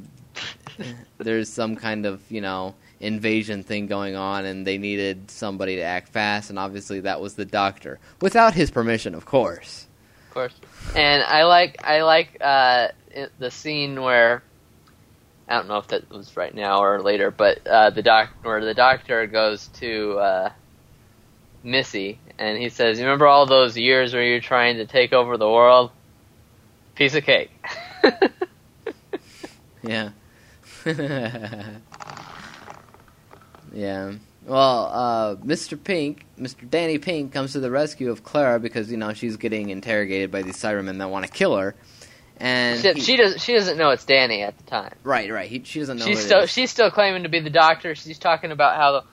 there's 1.17 1.49
some 1.49 1.75
kind 1.75 2.05
of 2.05 2.21
you 2.29 2.41
know 2.41 2.75
invasion 2.99 3.63
thing 3.63 3.87
going 3.87 4.15
on 4.15 4.45
and 4.45 4.67
they 4.67 4.77
needed 4.77 5.31
somebody 5.31 5.77
to 5.77 5.81
act 5.81 6.09
fast 6.09 6.51
and 6.51 6.59
obviously 6.59 6.99
that 6.99 7.19
was 7.19 7.33
the 7.33 7.43
doctor 7.43 7.99
without 8.21 8.53
his 8.53 8.69
permission 8.69 9.15
of 9.15 9.25
course 9.25 9.87
of 10.27 10.33
course. 10.35 10.53
And 10.95 11.23
I 11.23 11.45
like 11.45 11.83
I 11.83 12.03
like 12.03 12.37
uh, 12.39 12.89
the 13.39 13.49
scene 13.49 13.99
where 13.99 14.43
I 15.47 15.55
don't 15.55 15.67
know 15.67 15.77
if 15.77 15.87
that 15.87 16.07
was 16.11 16.37
right 16.37 16.53
now 16.53 16.83
or 16.83 17.01
later, 17.01 17.31
but 17.31 17.65
uh, 17.65 17.89
the 17.89 18.03
doc 18.03 18.29
where 18.43 18.63
the 18.63 18.75
doctor 18.75 19.25
goes 19.25 19.69
to 19.79 20.19
uh, 20.19 20.51
Missy 21.63 22.19
and 22.37 22.59
he 22.59 22.69
says, 22.69 22.99
"You 22.99 23.05
remember 23.05 23.25
all 23.25 23.47
those 23.47 23.75
years 23.75 24.13
where 24.13 24.21
you're 24.21 24.39
trying 24.39 24.77
to 24.77 24.85
take 24.85 25.13
over 25.13 25.35
the 25.35 25.49
world? 25.49 25.89
Piece 26.93 27.15
of 27.15 27.23
cake." 27.23 27.49
yeah 29.83 30.09
yeah 33.73 34.13
well 34.45 34.85
uh, 34.93 35.35
mr 35.37 35.81
pink 35.81 36.25
mr 36.39 36.69
danny 36.69 36.97
pink 36.97 37.31
comes 37.31 37.53
to 37.53 37.59
the 37.59 37.71
rescue 37.71 38.11
of 38.11 38.23
clara 38.23 38.59
because 38.59 38.91
you 38.91 38.97
know 38.97 39.13
she's 39.13 39.37
getting 39.37 39.69
interrogated 39.69 40.31
by 40.31 40.41
these 40.41 40.57
cybermen 40.57 40.97
that 40.99 41.09
want 41.09 41.25
to 41.25 41.31
kill 41.31 41.55
her 41.55 41.75
and 42.37 42.81
she, 42.81 42.93
he- 42.93 43.01
she 43.01 43.17
does 43.17 43.41
she 43.41 43.53
doesn't 43.53 43.77
know 43.77 43.91
it's 43.91 44.05
Danny 44.05 44.41
at 44.41 44.57
the 44.57 44.63
time. 44.63 44.95
right 45.03 45.31
right 45.31 45.49
he, 45.49 45.61
she 45.63 45.79
doesn't 45.79 45.97
know 45.99 46.05
she's 46.05 46.19
still 46.19 46.45
she's 46.45 46.71
still 46.71 46.89
claiming 46.91 47.23
to 47.23 47.29
be 47.29 47.39
the 47.39 47.49
doctor. 47.49 47.95
She's 47.95 48.17
talking 48.17 48.51
about 48.51 48.75
how 48.75 48.91
the, 48.93 49.03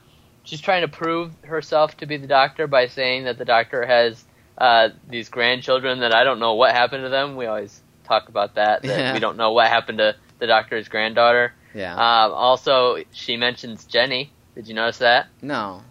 she's 0.43 0.59
trying 0.59 0.81
to 0.81 0.87
prove 0.87 1.31
herself 1.43 1.95
to 1.97 2.05
be 2.07 2.17
the 2.17 2.27
doctor 2.27 2.67
by 2.67 2.87
saying 2.87 3.25
that 3.25 3.37
the 3.37 3.45
doctor 3.45 3.85
has 3.85 4.23
uh, 4.57 4.89
these 5.07 5.29
grandchildren 5.29 5.99
that 5.99 6.13
I 6.13 6.23
don't 6.23 6.39
know 6.39 6.55
what 6.55 6.73
happened 6.73 7.03
to 7.03 7.09
them. 7.09 7.35
We 7.35 7.45
always 7.45 7.80
talk 8.11 8.27
about 8.29 8.55
that. 8.55 8.81
That 8.83 8.99
Yeah. 8.99 9.13
we 9.13 9.19
don't 9.19 9.37
know 9.37 9.51
what 9.53 9.67
happened 9.69 9.99
to 9.99 10.15
the 10.39 10.47
doctor's 10.47 10.87
granddaughter. 10.89 11.53
yeah 11.73 11.93
Um, 11.93 12.33
also, 12.33 12.97
she 13.13 13.37
mentions 13.37 13.85
Jenny. 13.85 14.31
Did 14.55 14.67
you 14.67 14.73
notice 14.75 14.97
that? 14.99 15.27
no 15.41 15.81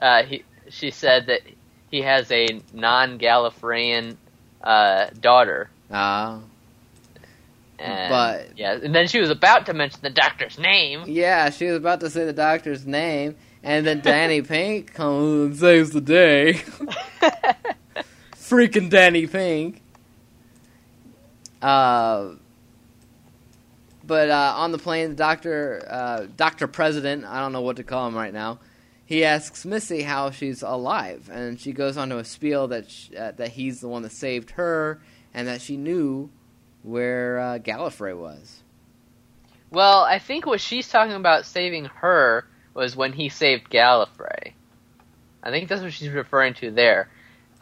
Uh, 0.00 0.22
he 0.24 0.44
she 0.68 0.90
said 0.90 1.26
that 1.26 1.40
he 1.90 2.02
has 2.02 2.30
a 2.30 2.46
non-Gallifreyan 2.74 4.16
uh, 4.62 5.06
daughter. 5.20 5.68
uh, 5.90 6.38
And, 7.78 8.10
But- 8.10 8.58
yeah, 8.58 8.78
and 8.84 8.94
then 8.94 9.08
she 9.08 9.18
was 9.20 9.30
about 9.30 9.66
to 9.66 9.74
mention 9.74 10.00
the 10.02 10.10
doctor's 10.10 10.58
name. 10.58 11.04
yeah 11.06 11.50
she 11.50 11.66
was 11.66 11.76
about 11.76 12.00
to 12.00 12.10
say 12.10 12.24
the 12.26 12.32
doctor's 12.32 12.86
name 12.86 13.34
and 13.62 13.86
then 13.86 14.00
danny 14.00 14.40
pink 14.54 14.92
comes 14.94 15.44
and 15.46 15.56
saves 15.56 15.90
the 15.90 16.00
day 16.00 16.54
freaking 18.36 18.88
danny 18.90 19.26
pink 19.26 19.81
uh 21.62 22.34
but 24.04 24.30
uh, 24.30 24.54
on 24.56 24.72
the 24.72 24.78
plane, 24.78 25.10
the 25.10 25.16
doctor, 25.16 25.86
uh, 25.88 26.26
Doctor 26.36 26.66
President, 26.66 27.24
I 27.24 27.40
don't 27.40 27.52
know 27.52 27.60
what 27.60 27.76
to 27.76 27.84
call 27.84 28.08
him 28.08 28.16
right 28.16 28.32
now. 28.32 28.58
He 29.04 29.24
asks 29.24 29.64
Missy 29.64 30.02
how 30.02 30.30
she's 30.30 30.62
alive, 30.62 31.28
and 31.30 31.60
she 31.60 31.72
goes 31.72 31.96
on 31.96 32.08
to 32.08 32.18
a 32.18 32.24
spiel 32.24 32.68
that 32.68 32.90
sh 32.90 33.10
uh, 33.16 33.32
that 33.32 33.50
he's 33.50 33.80
the 33.80 33.88
one 33.88 34.02
that 34.02 34.12
saved 34.12 34.52
her, 34.52 35.00
and 35.34 35.46
that 35.48 35.60
she 35.60 35.76
knew 35.76 36.30
where 36.82 37.38
uh, 37.38 37.58
Gallifrey 37.58 38.16
was. 38.16 38.62
Well, 39.70 40.02
I 40.02 40.18
think 40.18 40.46
what 40.46 40.60
she's 40.60 40.88
talking 40.88 41.14
about 41.14 41.46
saving 41.46 41.86
her 41.86 42.46
was 42.74 42.96
when 42.96 43.12
he 43.12 43.28
saved 43.28 43.70
Gallifrey. 43.70 44.52
I 45.42 45.50
think 45.50 45.68
that's 45.68 45.82
what 45.82 45.92
she's 45.92 46.08
referring 46.08 46.54
to 46.54 46.70
there. 46.70 47.08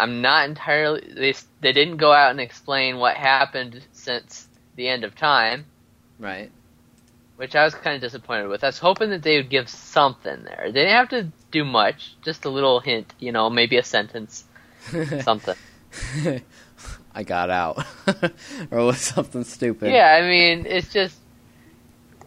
I'm 0.00 0.22
not 0.22 0.48
entirely. 0.48 1.06
They 1.14 1.34
they 1.60 1.72
didn't 1.72 1.98
go 1.98 2.12
out 2.12 2.30
and 2.30 2.40
explain 2.40 2.98
what 2.98 3.16
happened 3.16 3.84
since 3.92 4.48
the 4.76 4.88
end 4.88 5.04
of 5.04 5.14
time, 5.14 5.66
Right. 6.18 6.50
which 7.36 7.54
I 7.54 7.64
was 7.64 7.74
kind 7.74 7.96
of 7.96 8.00
disappointed 8.00 8.48
with. 8.48 8.64
I 8.64 8.68
was 8.68 8.78
hoping 8.78 9.10
that 9.10 9.22
they 9.22 9.36
would 9.36 9.50
give 9.50 9.68
something 9.68 10.42
there. 10.44 10.64
They 10.66 10.84
didn't 10.84 10.96
have 10.96 11.08
to 11.10 11.28
do 11.50 11.64
much, 11.64 12.14
just 12.22 12.44
a 12.44 12.48
little 12.50 12.80
hint, 12.80 13.12
you 13.18 13.32
know, 13.32 13.50
maybe 13.50 13.76
a 13.76 13.82
sentence, 13.82 14.44
something. 15.22 15.56
I 17.14 17.22
got 17.24 17.50
out, 17.50 17.84
or 18.70 18.84
was 18.84 19.00
something 19.00 19.44
stupid. 19.44 19.90
Yeah, 19.92 20.14
I 20.14 20.22
mean, 20.22 20.64
it's 20.66 20.92
just 20.92 21.16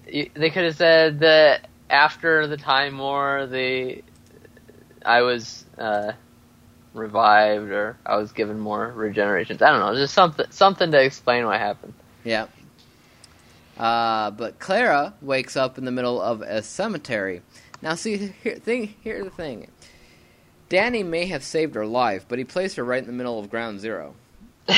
they 0.06 0.50
could 0.50 0.66
have 0.66 0.76
said 0.76 1.20
that 1.22 1.70
after 1.90 2.48
the 2.48 2.58
Time 2.58 2.98
War, 2.98 3.48
the 3.48 4.04
I 5.06 5.22
was 5.22 5.66
uh, 5.78 6.12
revived 6.94 7.72
or 7.72 7.98
I 8.06 8.18
was 8.18 8.32
given 8.32 8.60
more 8.60 8.94
regenerations. 8.96 9.62
I 9.62 9.72
don't 9.72 9.80
know, 9.80 9.96
just 9.96 10.14
something 10.14 10.46
something 10.50 10.92
to 10.92 11.02
explain 11.04 11.46
what 11.46 11.60
happened. 11.60 11.94
Yeah. 12.24 12.48
Uh, 13.78 14.32
but 14.32 14.60
Clara 14.60 15.14
wakes 15.22 15.56
up 15.58 15.78
in 15.78 15.86
the 15.86 15.92
middle 15.92 16.22
of 16.22 16.42
a 16.42 16.62
cemetery. 16.62 17.42
Now, 17.82 17.96
see, 17.96 18.34
here, 18.44 18.56
thing, 18.56 18.94
here's 19.02 19.24
the 19.26 19.32
thing. 19.32 19.68
Danny 20.70 21.04
may 21.04 21.26
have 21.26 21.44
saved 21.44 21.76
her 21.76 21.86
life, 21.86 22.26
but 22.28 22.38
he 22.40 22.46
placed 22.46 22.78
her 22.78 22.84
right 22.84 23.02
in 23.02 23.08
the 23.08 23.14
middle 23.14 23.40
of 23.40 23.50
ground 23.50 23.80
zero. 23.80 24.16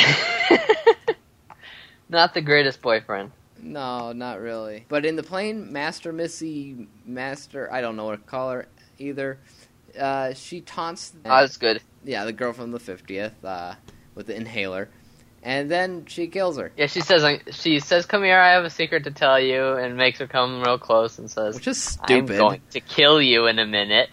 Not 2.10 2.34
the 2.34 2.42
greatest 2.42 2.82
boyfriend. 2.82 3.32
No, 3.62 4.12
not 4.12 4.40
really. 4.40 4.86
But 4.90 5.06
in 5.06 5.16
the 5.16 5.24
plane, 5.24 5.72
Master 5.72 6.14
Missy, 6.14 6.88
Master, 7.06 7.72
I 7.72 7.82
don't 7.82 7.96
know 7.96 8.06
what 8.06 8.18
to 8.18 8.30
call 8.30 8.52
her 8.52 8.68
either. 9.00 9.40
Uh, 10.00 10.34
she 10.34 10.62
taunts, 10.62 11.14
Oh, 11.26 11.42
that's 11.42 11.58
good. 11.58 11.82
Yeah, 12.06 12.24
the 12.26 12.34
girl 12.34 12.54
from 12.54 12.72
the 12.72 12.80
fiftieth, 12.80 13.44
uh, 13.44 13.76
with 14.14 14.28
the 14.28 14.36
inhaler, 14.36 14.90
and 15.44 15.70
then 15.70 16.06
she 16.06 16.28
kills 16.28 16.58
her, 16.58 16.72
Yeah, 16.78 16.88
she 16.88 17.02
says 17.02 17.40
she 17.52 17.80
says, 17.80 18.06
"Come 18.06 18.24
here, 18.24 18.40
I 18.40 18.54
have 18.54 18.64
a 18.64 18.70
secret 18.70 19.04
to 19.04 19.12
tell 19.12 19.40
you," 19.40 19.74
and 19.74 19.98
makes 19.98 20.20
her 20.20 20.28
come 20.28 20.62
real 20.62 20.78
close 20.78 21.20
and 21.20 21.30
says, 21.30 21.56
which 21.56 21.68
is 21.68 21.82
stupid. 21.82 22.32
"I'm 22.36 22.38
going 22.38 22.62
to 22.72 22.80
kill 22.80 23.22
you 23.22 23.48
in 23.48 23.60
a 23.60 23.66
minute." 23.66 24.10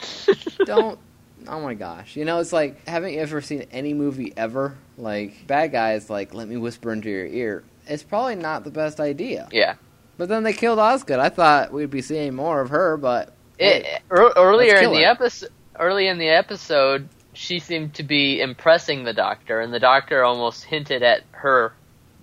don't 0.64 0.98
oh 1.48 1.60
my 1.60 1.74
gosh. 1.74 2.16
You 2.16 2.24
know 2.24 2.38
it's 2.38 2.52
like 2.52 2.86
haven't 2.88 3.12
you 3.14 3.20
ever 3.20 3.40
seen 3.40 3.66
any 3.70 3.94
movie 3.94 4.32
ever? 4.36 4.76
Like 4.98 5.46
bad 5.46 5.72
guys 5.72 6.10
like 6.10 6.34
let 6.34 6.48
me 6.48 6.56
whisper 6.56 6.92
into 6.92 7.08
your 7.10 7.26
ear. 7.26 7.64
It's 7.86 8.02
probably 8.02 8.36
not 8.36 8.64
the 8.64 8.70
best 8.70 9.00
idea. 9.00 9.48
Yeah. 9.52 9.74
but 10.16 10.28
then 10.28 10.42
they 10.44 10.52
killed 10.52 10.78
osgood. 10.78 11.18
I 11.18 11.28
thought 11.30 11.72
we'd 11.72 11.90
be 11.90 12.02
seeing 12.02 12.34
more 12.34 12.60
of 12.60 12.70
her 12.70 12.96
but 12.96 13.32
It, 13.58 13.84
hey, 13.84 13.98
earlier 14.10 14.76
in 14.76 14.92
the 14.92 15.04
episode, 15.04 15.50
early 15.82 16.06
in 16.08 16.18
the 16.18 16.28
episode, 16.28 17.08
she 17.34 17.58
seemed 17.58 17.94
to 17.94 18.02
be 18.02 18.40
impressing 18.40 19.04
the 19.04 19.12
doctor, 19.12 19.60
and 19.60 19.72
the 19.72 19.80
doctor 19.80 20.24
almost 20.24 20.64
hinted 20.64 21.02
at 21.02 21.22
her 21.32 21.72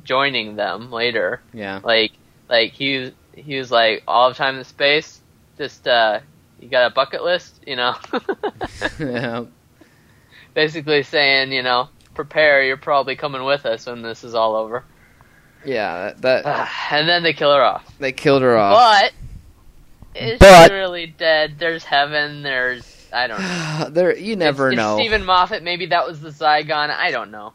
joining 0.04 0.56
them 0.56 0.92
later. 0.92 1.42
yeah 1.54 1.80
Like, 1.84 2.12
like 2.50 2.72
he 2.74 3.14
he 3.36 3.58
was 3.58 3.72
like, 3.72 4.04
all 4.08 4.30
of 4.30 4.36
time 4.38 4.58
in 4.58 4.64
space, 4.64 5.22
just 5.58 5.88
uh, 5.88 6.20
you 6.60 6.68
got 6.70 6.92
a 6.92 6.94
bucket 6.94 7.24
list, 7.24 7.62
you 7.66 7.76
know. 7.76 7.96
yeah 9.00 9.46
Basically 10.54 11.04
saying, 11.04 11.52
you 11.54 11.62
know, 11.64 11.90
prepare, 12.16 12.64
you're 12.64 12.76
probably 12.78 13.16
coming 13.16 13.44
with 13.46 13.66
us 13.66 13.86
when 13.86 14.02
this 14.02 14.24
is 14.24 14.34
all 14.36 14.56
over. 14.56 14.84
yeah 15.66 16.14
that, 16.18 16.44
that 16.44 16.70
and 16.92 17.08
then 17.08 17.24
they 17.24 17.34
kill 17.34 17.54
her 17.54 17.62
off. 17.64 17.86
they 18.00 18.12
killed 18.12 18.42
her 18.42 18.58
off 18.58 18.76
But 20.14 20.22
is 20.22 20.40
But- 20.40 20.70
she 20.70 20.74
really 20.74 21.06
dead? 21.08 21.56
There's 21.60 21.84
heaven. 21.84 22.42
There's 22.42 22.99
I 23.14 23.28
don't 23.28 23.40
know. 23.42 23.88
there 23.92 24.16
you 24.18 24.36
never 24.36 24.68
It's- 24.72 24.74
it's 24.74 24.78
know 24.78 24.98
Steven 24.98 25.26
Moffat, 25.26 25.64
maybe 25.64 25.88
that 25.88 26.08
was 26.08 26.20
the 26.22 26.30
Zygon. 26.30 26.90
I 26.90 27.12
don't 27.12 27.32
know. 27.32 27.54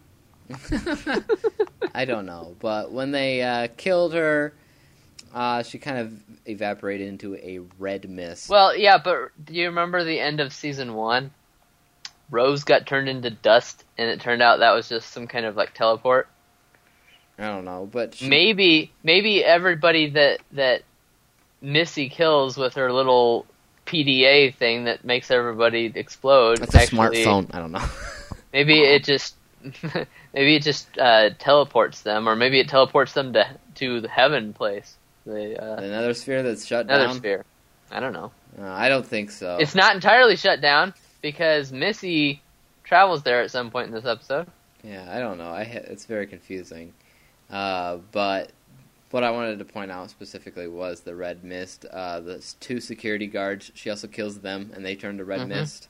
i 1.94 2.04
don't 2.04 2.26
know 2.26 2.54
but 2.60 2.92
when 2.92 3.10
they 3.12 3.40
uh, 3.42 3.68
killed 3.78 4.12
her 4.12 4.52
uh, 5.34 5.62
she 5.62 5.78
kind 5.78 5.98
of 5.98 6.12
evaporated 6.46 7.08
into 7.08 7.34
a 7.36 7.60
red 7.78 8.08
mist 8.08 8.48
Well, 8.50 8.76
yeah, 8.76 8.98
but 9.02 9.30
do 9.44 9.54
you 9.54 9.66
remember 9.66 10.04
the 10.04 10.20
end 10.20 10.38
of 10.40 10.52
season 10.52 10.94
one? 10.94 11.32
Rose 12.30 12.62
got 12.62 12.86
turned 12.86 13.08
into 13.08 13.30
dust, 13.30 13.82
and 13.98 14.08
it 14.10 14.20
turned 14.20 14.42
out 14.42 14.58
that 14.60 14.72
was 14.74 14.88
just 14.88 15.10
some 15.10 15.26
kind 15.26 15.44
of 15.46 15.56
like 15.56 15.72
teleport. 15.74 16.28
i 17.38 17.46
don't 17.46 17.64
know 17.64 17.88
but 17.90 18.14
she, 18.14 18.28
Maybe, 18.28 18.92
maybe 19.02 19.42
everybody 19.42 20.10
that 20.10 20.40
that 20.52 20.82
Missy 21.62 22.08
kills 22.10 22.56
with 22.58 22.74
her 22.74 22.92
little 22.92 23.46
PDA 23.86 24.54
thing 24.54 24.84
that 24.84 25.04
makes 25.04 25.30
everybody 25.30 25.92
explode. 25.94 26.58
that's 26.58 26.74
a 26.74 26.78
smartphone 26.94 27.48
i 27.54 27.58
don't 27.58 27.72
know 27.72 27.84
Maybe 28.52 28.80
it 28.82 29.02
just 29.04 29.34
maybe 30.32 30.54
it 30.56 30.62
just 30.62 30.96
uh, 30.98 31.30
teleports 31.38 32.02
them, 32.02 32.28
or 32.28 32.36
maybe 32.36 32.60
it 32.60 32.68
teleports 32.68 33.12
them 33.14 33.32
to 33.32 33.48
to 33.76 34.00
the 34.00 34.08
heaven 34.08 34.52
place, 34.52 34.96
the 35.26 35.60
uh, 35.60 35.76
Another 35.80 36.14
sphere 36.14 36.42
that's 36.44 36.64
shut 36.64 36.84
another 36.84 37.06
down. 37.06 37.16
sphere. 37.16 37.44
I 37.90 37.98
don't 37.98 38.12
know. 38.12 38.30
Uh, 38.60 38.68
I 38.68 38.88
don't 38.88 39.04
think 39.06 39.32
so. 39.32 39.56
It's 39.58 39.74
not 39.74 39.94
entirely 39.96 40.36
shut 40.36 40.60
down 40.60 40.94
because 41.20 41.72
Missy 41.72 42.42
travels 42.84 43.22
there 43.24 43.40
at 43.42 43.50
some 43.50 43.70
point 43.72 43.88
in 43.88 43.94
this 43.94 44.04
episode. 44.04 44.46
Yeah, 44.84 45.04
I 45.10 45.18
don't 45.18 45.38
know. 45.38 45.50
I 45.50 45.64
ha- 45.64 45.80
it's 45.86 46.04
very 46.04 46.26
confusing. 46.28 46.92
Uh, 47.50 47.96
but 48.12 48.52
what 49.14 49.22
I 49.22 49.30
wanted 49.30 49.60
to 49.60 49.64
point 49.64 49.92
out 49.92 50.10
specifically 50.10 50.66
was 50.66 51.02
the 51.02 51.14
red 51.14 51.44
mist. 51.44 51.84
Uh, 51.84 52.18
the 52.18 52.44
two 52.58 52.80
security 52.80 53.28
guards. 53.28 53.70
She 53.76 53.88
also 53.88 54.08
kills 54.08 54.40
them, 54.40 54.72
and 54.74 54.84
they 54.84 54.96
turn 54.96 55.18
to 55.18 55.24
red 55.24 55.42
Mhm. 55.42 55.48
mist. 55.50 55.88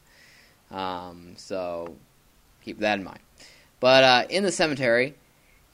Um, 0.70 1.32
so 1.38 1.96
keep 2.62 2.80
that 2.80 2.98
in 2.98 3.04
mind. 3.04 3.20
But 3.80 4.04
uh, 4.04 4.24
in 4.28 4.42
the 4.42 4.52
cemetery, 4.52 5.14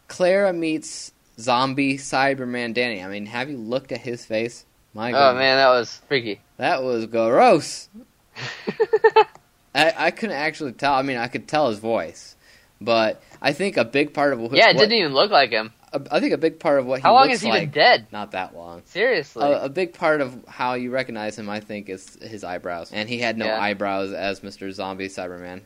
Clara 0.06 0.52
meets 0.52 1.10
zombie 1.40 1.98
Cyberman 1.98 2.72
Danny. 2.72 3.02
I 3.02 3.08
mean, 3.08 3.26
have 3.26 3.50
you 3.50 3.56
looked 3.56 3.90
at 3.90 4.00
his 4.02 4.24
face? 4.24 4.64
My 4.94 5.10
God. 5.10 5.34
Oh 5.34 5.38
man, 5.38 5.56
that 5.56 5.70
was 5.70 6.00
freaky. 6.06 6.40
that 6.58 6.84
was 6.84 7.06
gross. 7.06 7.88
I, 9.74 9.92
I 9.96 10.10
couldn't 10.12 10.36
actually 10.36 10.72
tell. 10.72 10.94
I 10.94 11.02
mean, 11.02 11.16
I 11.16 11.26
could 11.28 11.46
tell 11.48 11.68
his 11.68 11.78
voice, 11.80 12.36
but 12.80 13.22
I 13.42 13.52
think 13.52 13.76
a 13.76 13.84
big 13.84 14.14
part 14.14 14.32
of 14.32 14.38
what 14.40 14.52
yeah, 14.52 14.70
it 14.70 14.76
what- 14.76 14.82
didn't 14.82 14.98
even 14.98 15.14
look 15.14 15.30
like 15.30 15.50
him. 15.50 15.72
A- 15.92 16.02
I 16.10 16.20
think 16.20 16.32
a 16.32 16.38
big 16.38 16.58
part 16.60 16.78
of 16.80 16.86
what 16.86 17.00
he 17.00 17.02
How 17.02 17.12
long 17.14 17.22
looks 17.28 17.34
has 17.34 17.40
he 17.42 17.48
like, 17.50 17.72
been 17.72 17.82
dead? 17.82 18.06
not 18.12 18.32
that 18.32 18.54
long. 18.54 18.82
Seriously. 18.86 19.44
A, 19.44 19.64
a 19.64 19.68
big 19.68 19.92
part 19.94 20.20
of 20.20 20.44
how 20.48 20.74
you 20.74 20.90
recognize 20.90 21.38
him, 21.38 21.48
I 21.50 21.60
think, 21.60 21.88
is 21.88 22.16
his 22.22 22.44
eyebrows, 22.44 22.90
and 22.92 23.08
he 23.08 23.18
had 23.18 23.36
no 23.38 23.46
Yeah. 23.46 23.60
eyebrows 23.60 24.12
as 24.12 24.42
Mister 24.42 24.70
Zombie 24.72 25.08
Cyberman. 25.08 25.62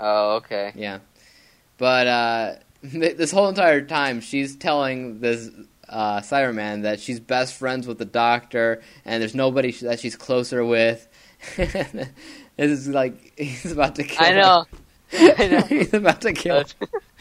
oh, 0.00 0.36
okay. 0.36 0.72
Yeah, 0.74 0.98
but 1.78 2.06
uh, 2.06 2.54
this 2.82 3.30
whole 3.30 3.48
entire 3.48 3.82
time, 3.82 4.20
she's 4.20 4.56
telling 4.56 5.20
this 5.20 5.50
uh, 5.88 6.20
Cyberman 6.20 6.82
that 6.82 6.98
she's 7.00 7.20
best 7.20 7.54
friends 7.54 7.86
with 7.86 7.98
the 7.98 8.04
Doctor, 8.04 8.82
and 9.04 9.20
there's 9.20 9.34
nobody 9.34 9.70
sh- 9.72 9.80
that 9.80 10.00
she's 10.00 10.16
closer 10.16 10.64
with. 10.64 11.06
this 11.56 12.08
is 12.58 12.88
like 12.88 13.32
he's 13.38 13.70
about 13.72 13.94
to 13.96 14.04
kill. 14.04 14.24
I 14.24 14.32
her. 14.32 14.40
know. 14.40 14.64
I 15.38 15.46
know. 15.46 15.60
he's 15.60 15.94
about 15.94 16.22
to 16.22 16.32
kill. 16.32 16.64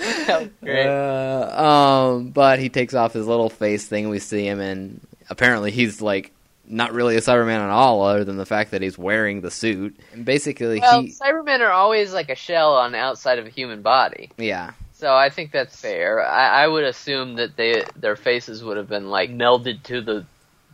That's- 0.04 0.28
that 0.28 0.40
was 0.42 0.50
great. 0.62 0.88
Uh, 0.88 2.14
um, 2.18 2.30
but 2.30 2.60
he 2.60 2.70
takes 2.70 2.94
off 2.94 3.14
his 3.14 3.28
little 3.28 3.50
face 3.50 3.86
thing. 3.88 4.10
We 4.10 4.20
see 4.20 4.46
him, 4.48 4.60
and 4.60 5.00
apparently 5.30 5.72
he's 5.72 6.02
like 6.02 6.32
not 6.68 6.94
really 6.94 7.16
a 7.18 7.22
Cyberman 7.22 7.60
at 7.60 7.70
all, 7.70 8.02
other 8.04 8.24
than 8.24 8.38
the 8.38 8.46
fact 8.46 8.72
that 8.72 8.82
he's 8.82 8.98
wearing 8.98 9.42
the 9.42 9.52
suit. 9.52 9.98
And 10.14 10.24
basically, 10.26 10.80
well, 10.80 11.02
he 11.02 11.10
Cybermen 11.10 11.60
are 11.60 11.72
always 11.72 12.14
like 12.14 12.30
a 12.30 12.36
shell 12.36 12.76
on 12.76 12.92
the 12.94 12.98
outside 12.98 13.38
of 13.40 13.46
a 13.46 13.50
human 13.50 13.82
body. 13.82 14.30
yeah, 14.38 14.72
So 14.94 15.14
I 15.14 15.30
think 15.30 15.52
that's 15.52 15.80
fair. 15.80 16.26
I, 16.26 16.64
I 16.64 16.68
would 16.68 16.86
assume 16.86 17.36
that 17.36 17.58
they 17.58 17.84
their 17.96 18.16
faces 18.16 18.64
would 18.64 18.78
have 18.78 18.88
been 18.88 19.10
like 19.10 19.30
melded 19.30 19.84
to 19.84 20.02
the 20.02 20.26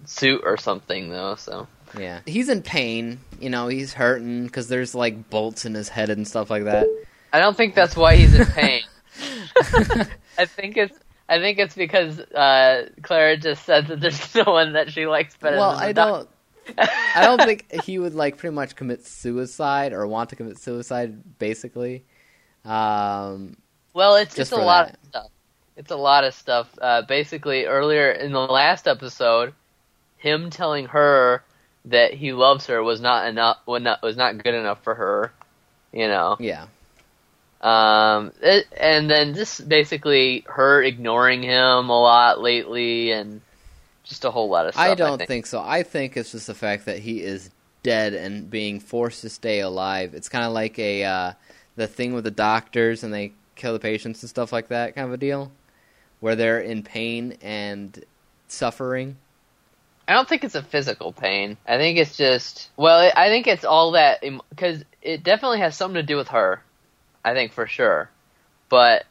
suit 0.05 0.41
or 0.45 0.57
something, 0.57 1.09
though. 1.09 1.35
So 1.35 1.67
yeah, 1.97 2.19
he's 2.27 2.49
in 2.49 2.61
pain. 2.61 3.19
You 3.39 3.49
know, 3.49 3.67
he's 3.67 3.93
hurting 3.93 4.45
because 4.45 4.67
there's 4.67 4.93
like 4.93 5.29
bolts 5.31 5.65
in 5.65 5.73
his 5.73 5.89
head 5.89 6.09
and 6.11 6.27
stuff 6.27 6.49
like 6.51 6.65
that. 6.65 6.85
I 7.33 7.39
don't 7.39 7.57
think 7.57 7.73
that's 7.75 7.95
why 7.95 8.15
he's 8.15 8.33
in 8.35 8.45
pain. 8.53 8.81
I 10.37 10.45
think 10.45 10.77
it's 10.77 10.97
I 11.27 11.37
think 11.39 11.59
it's 11.59 11.75
because 11.75 12.19
uh, 12.19 12.89
Clara 13.03 13.37
just 13.37 13.63
said 13.65 13.87
that 13.87 13.99
there's 13.99 14.35
no 14.35 14.45
one 14.45 14.73
that 14.73 14.91
she 14.91 15.05
likes 15.05 15.35
better. 15.37 15.57
well, 15.57 15.73
than 15.73 15.83
I 15.83 15.91
don't. 15.91 16.29
I 16.77 17.21
don't 17.23 17.41
think 17.41 17.71
he 17.83 17.97
would 17.97 18.13
like 18.13 18.37
pretty 18.37 18.55
much 18.55 18.75
commit 18.75 19.05
suicide 19.05 19.91
or 19.93 20.05
want 20.07 20.29
to 20.29 20.35
commit 20.35 20.59
suicide. 20.59 21.39
Basically, 21.39 22.03
um, 22.65 23.57
Well, 23.93 24.15
it's 24.15 24.35
Just 24.35 24.51
a 24.51 24.57
lot 24.57 24.87
that. 24.87 24.93
of 24.93 25.07
stuff. 25.09 25.27
It's 25.77 25.91
a 25.91 25.95
lot 25.95 26.23
of 26.25 26.33
stuff. 26.33 26.67
Uh, 26.79 27.01
basically, 27.03 27.65
earlier 27.65 28.11
in 28.11 28.31
the 28.33 28.39
last 28.39 28.87
episode, 28.87 29.53
him 30.17 30.49
telling 30.49 30.87
her 30.87 31.43
that 31.85 32.13
he 32.13 32.33
loves 32.33 32.67
her 32.67 32.83
was 32.83 33.01
not 33.01 33.27
enough. 33.27 33.57
Was 33.65 33.81
not, 33.81 34.01
was 34.03 34.17
not 34.17 34.43
good 34.43 34.53
enough 34.53 34.83
for 34.83 34.93
her. 34.93 35.31
You 35.91 36.07
know. 36.07 36.37
yeah, 36.39 36.67
Um, 37.61 38.31
it, 38.41 38.67
and 38.77 39.09
then 39.09 39.33
just 39.35 39.67
basically 39.67 40.45
her 40.47 40.81
ignoring 40.81 41.43
him 41.43 41.89
a 41.89 42.01
lot 42.01 42.41
lately, 42.41 43.11
and 43.11 43.41
just 44.03 44.25
a 44.25 44.31
whole 44.31 44.49
lot 44.49 44.65
of 44.65 44.73
stuff. 44.73 44.85
I 44.85 44.95
don't 44.95 45.17
think. 45.17 45.27
think 45.27 45.45
so. 45.45 45.61
I 45.61 45.83
think 45.83 46.17
it's 46.17 46.31
just 46.31 46.47
the 46.47 46.55
fact 46.55 46.85
that 46.85 46.99
he 46.99 47.21
is 47.21 47.49
dead 47.83 48.13
and 48.13 48.49
being 48.49 48.79
forced 48.79 49.21
to 49.21 49.29
stay 49.29 49.59
alive. 49.59 50.13
It's 50.13 50.29
kind 50.29 50.45
of 50.45 50.51
like 50.51 50.77
a 50.79 51.03
uh, 51.03 51.33
the 51.75 51.87
thing 51.87 52.13
with 52.13 52.23
the 52.23 52.31
doctors 52.31 53.03
and 53.03 53.13
they 53.13 53.33
kill 53.55 53.73
the 53.73 53.79
patients 53.79 54.21
and 54.23 54.29
stuff 54.29 54.51
like 54.51 54.69
that 54.69 54.95
kind 54.95 55.07
of 55.07 55.13
a 55.13 55.17
deal, 55.17 55.51
where 56.19 56.35
they're 56.35 56.59
in 56.59 56.83
pain 56.83 57.37
and 57.41 58.03
suffering. 58.47 59.17
I 60.07 60.13
don't 60.13 60.27
think 60.27 60.43
it's 60.43 60.55
a 60.55 60.63
physical 60.63 61.13
pain. 61.13 61.57
I 61.67 61.77
think 61.77 61.99
it's 61.99 62.17
just 62.17 62.69
well, 62.77 63.11
I 63.15 63.27
think 63.27 63.47
it's 63.47 63.63
all 63.63 63.91
that 63.91 64.23
because 64.49 64.83
it 65.01 65.23
definitely 65.23 65.59
has 65.59 65.77
something 65.77 65.95
to 65.95 66.03
do 66.03 66.17
with 66.17 66.29
her. 66.29 66.63
I 67.29 67.33
think 67.35 67.53
for 67.53 67.67
sure, 67.67 68.09
but 68.69 69.05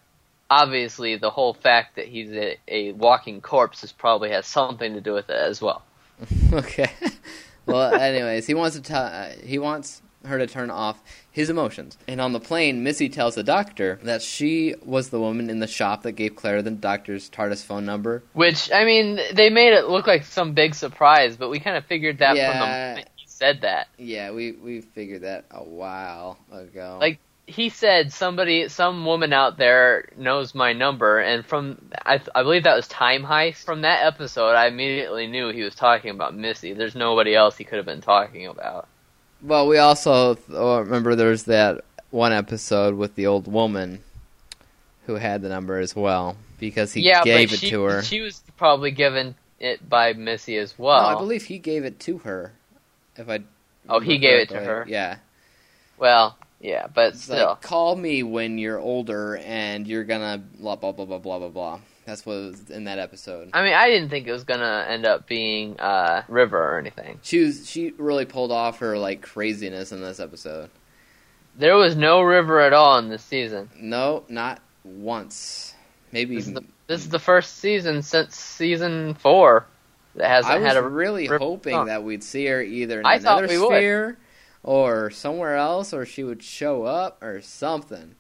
obviously 0.51 1.17
the 1.17 1.31
whole 1.31 1.55
fact 1.55 1.97
that 1.97 2.07
he's 2.07 2.33
a, 2.33 2.57
a 2.67 2.93
walking 2.93 3.41
corpse 3.41 3.85
is 3.85 3.93
probably 3.93 4.31
has 4.31 4.45
something 4.45 4.95
to 4.95 5.01
do 5.01 5.13
with 5.13 5.31
it 5.31 5.37
as 5.37 5.61
well. 5.61 5.83
okay. 6.53 6.91
well, 7.67 7.95
anyways, 7.95 8.47
he 8.47 8.55
wants 8.55 8.75
to 8.75 8.83
tell. 8.83 9.05
Uh, 9.05 9.31
he 9.45 9.59
wants 9.59 10.03
her 10.25 10.37
to 10.37 10.49
turn 10.49 10.69
off 10.69 11.01
his 11.31 11.49
emotions. 11.49 11.97
And 12.09 12.21
on 12.21 12.33
the 12.33 12.41
plane, 12.41 12.83
Missy 12.83 13.09
tells 13.09 13.37
the 13.37 13.45
doctor 13.45 14.01
that 14.03 14.21
she 14.21 14.75
was 14.85 15.11
the 15.11 15.21
woman 15.21 15.49
in 15.49 15.61
the 15.61 15.69
shop 15.69 16.03
that 16.03 16.13
gave 16.13 16.35
Claire 16.35 16.61
the 16.61 16.73
doctor's 16.73 17.31
TARDIS 17.31 17.65
phone 17.65 17.87
number. 17.87 18.25
Which 18.33 18.73
I 18.73 18.85
mean, 18.85 19.21
they 19.33 19.49
made 19.49 19.75
it 19.75 19.87
look 19.87 20.09
like 20.09 20.25
some 20.25 20.55
big 20.55 20.75
surprise, 20.75 21.37
but 21.37 21.51
we 21.51 21.61
kind 21.61 21.77
of 21.77 21.85
figured 21.87 22.19
that 22.19 22.31
from 22.31 22.37
the 22.37 22.67
moment 22.67 23.09
he 23.15 23.27
said 23.29 23.61
that. 23.61 23.87
Yeah, 23.97 24.33
we 24.33 24.53
we 24.53 24.81
figured 24.81 25.23
that 25.23 25.45
a 25.53 25.63
while 25.63 26.39
ago. 26.51 26.99
Like 27.01 27.21
he 27.49 27.71
said, 27.71 28.13
somebody, 28.13 28.69
some 28.69 29.07
woman 29.07 29.33
out 29.33 29.57
there 29.57 30.11
knows 30.19 30.55
my 30.55 30.75
number, 30.75 31.19
and 31.19 31.47
from 31.47 31.91
I, 32.05 32.21
I 32.35 32.43
believe 32.43 32.65
that 32.65 32.77
was 32.77 32.87
Time 32.89 33.25
Heist. 33.25 33.65
From 33.65 33.81
that 33.81 34.05
episode, 34.05 34.51
I 34.51 34.67
immediately 34.67 35.27
knew 35.27 35.49
he 35.49 35.63
was 35.63 35.75
talking 35.75 36.11
about 36.11 36.37
Missy. 36.37 36.75
There's 36.75 36.95
nobody 36.95 37.35
else 37.35 37.57
he 37.57 37.65
could 37.65 37.79
have 37.79 37.87
been 37.87 38.03
talking 38.03 38.47
about. 38.47 38.87
Well, 39.41 39.67
we 39.67 39.79
also 39.79 40.37
oh, 40.53 40.81
remember 40.81 41.15
there's 41.15 41.45
that 41.45 41.85
one 42.11 42.35
episode 42.35 42.95
with 42.95 43.15
the 43.15 43.27
old 43.27 43.51
woman 43.51 44.05
who 45.07 45.15
had 45.15 45.41
the 45.41 45.49
number 45.49 45.79
as 45.79 45.97
well 45.97 46.37
because 46.61 46.93
he 46.93 47.01
yeah, 47.01 47.25
gave 47.25 47.53
it 47.55 47.61
she, 47.61 47.71
to 47.71 47.83
her. 47.85 48.03
She 48.03 48.21
was 48.21 48.43
probably 48.59 48.91
given 48.91 49.35
it 49.59 49.89
by 49.89 50.13
Missy 50.13 50.59
as 50.59 50.79
well. 50.79 51.01
no, 51.01 51.17
I 51.17 51.19
believe 51.19 51.45
he 51.45 51.59
gave 51.59 51.85
it 51.85 51.99
to 52.01 52.19
her. 52.19 52.53
If 53.17 53.31
I 53.31 53.41
Oh, 53.89 54.01
he 54.01 54.19
gave 54.19 54.41
it 54.41 54.51
to 54.51 54.61
her? 54.61 54.85
Yeah, 54.87 55.17
Well, 55.97 56.37
yeah, 56.61 56.87
but 56.93 57.15
it's 57.15 57.25
still. 57.25 57.49
like 57.51 57.63
call 57.63 57.95
me 57.97 58.23
when 58.23 58.59
you're 58.59 58.79
older 58.79 59.37
and 59.37 59.87
you're 59.87 60.05
gonna 60.05 60.39
blah 60.59 60.77
blah 60.77 60.93
blah 60.93 61.05
blah 61.05 61.19
blah 61.19 61.39
blah 61.39 61.49
blah. 61.49 61.81
That's 62.05 62.25
what 62.25 62.37
was 62.37 62.71
in 62.71 62.85
that 62.85 62.99
episode. 62.99 63.51
I 63.53 63.63
mean, 63.63 63.75
I 63.75 63.91
didn't 63.91 64.09
think 64.09 64.27
it 64.27 64.33
was 64.33 64.45
gonna 64.45 64.87
end 64.89 65.05
up 65.05 65.27
being 65.27 65.79
uh, 65.79 66.23
River 66.29 66.59
or 66.59 66.79
anything. 66.79 67.21
She 67.23 67.41
was 67.45 67.69
she 67.69 67.91
really 67.99 68.25
pulled 68.25 68.51
off 68.51 68.79
her 68.79 68.97
like 68.99 69.23
craziness 69.23 69.93
in 69.93 70.01
this 70.01 70.19
episode. 70.19 70.71
There 71.57 71.77
was 71.77 71.97
no 71.97 72.23
River 72.23 72.61
at 72.61 72.73
all 72.73 72.99
in 72.99 73.09
this 73.09 73.23
season. 73.23 73.69
No, 73.77 74.25
not 74.29 74.61
once. 74.85 75.75
Maybe 76.13 76.37
This 76.37 76.47
is 76.47 76.55
the, 76.55 76.65
this 76.87 77.01
is 77.03 77.09
the 77.11 77.19
first 77.19 77.59
season 77.59 78.03
since 78.03 78.37
season 78.37 79.15
four 79.15 79.67
that 80.15 80.29
hasn't 80.29 80.55
I 80.55 80.59
was 80.59 80.67
had 80.67 80.77
a 80.77 80.83
really 80.83 81.27
hoping 81.27 81.75
song. 81.75 81.87
that 81.87 82.03
we'd 82.03 82.25
see 82.25 82.47
her 82.47 82.63
either 82.63 83.01
in 83.01 83.07
I 83.07 83.19
thought 83.19 83.45
another 83.45 83.53
we 83.53 83.61
would. 83.61 84.17
Or 84.69 85.09
somewhere 85.09 85.57
else, 85.57 85.95
or 85.95 86.05
she 86.05 86.23
would 86.23 86.43
show 86.43 86.83
up 86.83 87.23
or 87.23 87.41
something. 87.41 88.15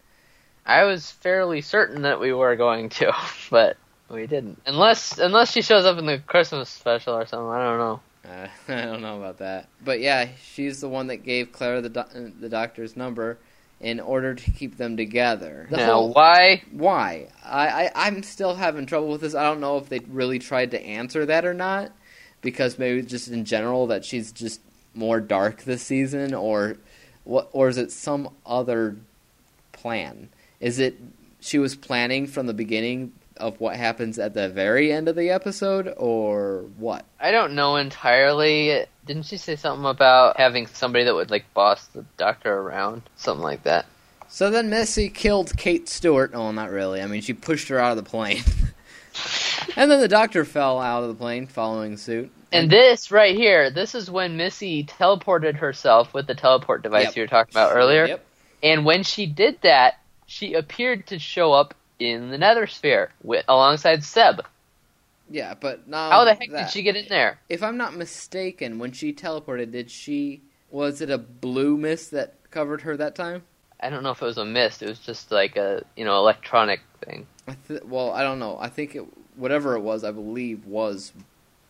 I 0.65 0.85
was 0.85 1.11
fairly 1.11 1.61
certain 1.61 2.03
that 2.03 2.21
we 2.21 2.33
were 2.33 2.57
going 2.57 2.89
to, 2.89 3.13
but 3.51 3.77
we 4.09 4.27
didn't. 4.27 4.59
Unless 4.65 5.19
unless 5.19 5.53
she 5.53 5.61
shows 5.61 5.85
up 5.85 5.99
in 5.99 6.07
the 6.07 6.21
Christmas 6.21 6.71
special 6.71 7.15
or 7.15 7.27
something. 7.27 7.51
I 7.51 7.63
don't 7.65 7.79
know. 7.79 8.01
Uh, 8.25 8.49
I 8.73 8.85
don't 8.87 9.03
know 9.03 9.19
about 9.19 9.39
that, 9.39 9.69
but 9.85 10.01
yeah, 10.01 10.29
she's 10.43 10.81
the 10.81 10.89
one 10.89 11.09
that 11.09 11.19
gave 11.19 11.53
Clara 11.53 11.83
the 11.83 11.91
doc- 11.91 12.13
the 12.15 12.49
doctor's 12.49 12.97
number 12.97 13.37
in 13.79 14.01
order 14.01 14.35
to 14.35 14.51
keep 14.51 14.79
them 14.79 14.97
together. 14.97 15.67
The 15.71 15.77
now, 15.77 15.93
whole- 15.97 16.15
why? 16.15 16.63
why? 16.73 17.29
I, 17.45 17.69
I 17.69 18.07
I'm 18.07 18.23
still 18.23 18.55
having 18.55 18.87
trouble 18.87 19.09
with 19.09 19.21
this. 19.21 19.35
I 19.35 19.43
don't 19.43 19.61
know 19.61 19.77
if 19.77 19.91
they 19.91 19.99
really 19.99 20.39
tried 20.39 20.71
to 20.71 20.81
answer 20.83 21.27
that 21.27 21.45
or 21.45 21.53
not, 21.53 21.93
because 22.41 22.79
maybe 22.79 23.03
just 23.03 23.29
in 23.29 23.45
general 23.45 23.89
that 23.89 24.07
she's 24.07 24.33
just 24.33 24.63
more 24.99 25.21
dark 25.21 25.63
this 25.63 25.83
season, 25.83 26.35
or 26.35 26.77
what, 27.25 27.49
or 27.53 27.69
is 27.69 27.79
it 27.79 27.93
some 27.93 28.31
other 28.45 28.97
plan? 29.73 30.29
Is 30.61 30.79
it 30.79 30.99
she 31.41 31.59
was 31.59 31.77
planning 31.77 32.27
from 32.27 32.47
the 32.47 32.55
beginning 32.55 33.13
of 33.37 33.61
what 33.61 33.77
happens 33.77 34.19
at 34.19 34.35
the 34.35 34.49
very 34.49 34.93
end 34.93 35.09
of 35.09 35.15
the 35.17 35.31
episode, 35.31 35.95
or 35.97 36.65
what? 36.77 37.05
I 37.21 37.31
don't 37.31 37.55
know 37.55 37.77
entirely. 37.77 38.85
Didn't 39.07 39.27
she 39.27 39.37
say 39.37 39.57
something 39.57 39.89
about 39.89 40.37
having 40.37 40.67
somebody 40.67 41.05
that 41.05 41.15
would 41.15 41.31
like 41.31 41.53
boss 41.55 41.87
the 41.87 42.05
doctor 42.17 42.53
around, 42.53 43.03
something 43.17 43.45
like 43.45 43.63
that? 43.63 43.87
So 44.29 44.51
then 44.51 44.69
Missy 44.69 45.09
killed 45.09 45.57
Kate 45.57 45.89
Stewart. 45.89 46.33
Oh, 46.35 46.51
not 46.51 46.71
really. 46.71 47.01
I 47.01 47.07
mean, 47.07 47.23
she 47.23 47.33
pushed 47.33 47.69
her 47.69 47.79
out 47.79 47.97
of 47.97 48.05
the 48.05 48.09
plane. 48.09 48.43
and 49.77 49.91
then 49.91 50.01
the 50.01 50.09
doctor 50.09 50.45
fell 50.45 50.79
out 50.79 51.03
of 51.03 51.09
the 51.09 51.15
plane 51.15 51.47
following 51.47 51.97
suit. 51.97 52.31
And 52.53 52.71
this 52.71 53.11
right 53.11 53.37
here, 53.37 53.71
this 53.71 53.95
is 53.95 54.11
when 54.11 54.37
Missy 54.37 54.85
teleported 54.85 55.57
herself 55.57 56.15
with 56.15 56.27
the 56.27 56.35
teleport 56.35 56.83
device 56.83 57.07
Yep. 57.07 57.17
you 57.17 57.23
were 57.23 57.27
talking 57.29 57.53
about 57.53 57.75
earlier. 57.77 58.07
Yep. 58.07 58.25
And 58.63 58.85
when 58.85 59.03
she 59.03 59.27
did 59.27 59.61
that, 59.63 59.99
she 60.27 60.55
appeared 60.55 61.07
to 61.09 61.19
show 61.19 61.53
up 61.53 61.75
in 61.99 62.31
the 62.31 62.39
Nether 62.39 62.67
Sphere 62.67 63.11
with, 63.23 63.45
alongside 63.49 64.03
Seb. 64.05 64.41
Yeah, 65.31 65.55
but 65.61 65.87
now 65.87 66.11
How 66.11 66.25
the 66.25 66.35
heck 66.35 66.51
that- 66.51 66.65
did 66.65 66.71
she 66.71 66.83
get 66.83 66.97
in 66.97 67.07
there? 67.09 67.39
If 67.49 67.63
I'm 67.63 67.77
not 67.77 67.95
mistaken, 67.95 68.79
when 68.79 68.93
she 68.93 69.13
teleported, 69.13 69.73
did 69.73 69.91
she 69.91 70.43
was 70.71 71.01
it 71.01 71.11
a 71.11 71.19
blue 71.19 71.77
mist 71.77 72.11
that 72.13 72.35
covered 72.51 72.83
her 72.83 72.97
that 72.97 73.15
time? 73.15 73.43
I 73.81 73.91
don't 73.91 74.03
know 74.03 74.11
if 74.11 74.21
it 74.23 74.25
was 74.27 74.39
a 74.39 74.45
mist. 74.45 74.83
It 74.83 74.89
was 74.89 74.99
just 74.99 75.31
like 75.31 75.57
a 75.57 75.83
you 75.97 76.05
know 76.05 76.17
electronic 76.17 76.81
thing. 77.05 77.27
I 77.47 77.57
th- 77.69 77.83
well, 77.85 78.11
I 78.13 78.23
don't 78.23 78.39
know. 78.39 78.59
I 78.61 78.69
think 78.69 78.95
it 78.97 79.05
whatever 79.37 79.77
it 79.77 79.81
was, 79.81 80.03
I 80.05 80.11
believe 80.11 80.67
was 80.67 81.13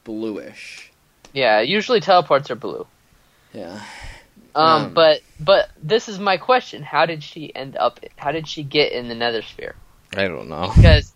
bluish. 0.09 0.91
Yeah, 1.35 1.61
usually 1.61 2.01
teleports 2.01 2.51
are 2.51 2.57
blue. 2.57 2.87
Yeah. 3.53 3.83
Um, 4.55 4.87
Um, 4.87 4.95
but 4.95 5.21
but 5.39 5.69
this 5.83 6.09
is 6.09 6.19
my 6.19 6.39
question: 6.39 6.83
How 6.83 7.05
did 7.05 7.23
she 7.23 7.55
end 7.55 7.77
up? 7.77 8.01
How 8.17 8.33
did 8.33 8.49
she 8.49 8.63
get 8.63 8.93
in 8.93 9.09
the 9.09 9.15
Nether 9.15 9.43
Sphere? 9.43 9.75
I 10.17 10.27
don't 10.27 10.49
know. 10.49 10.73
Because 10.75 11.13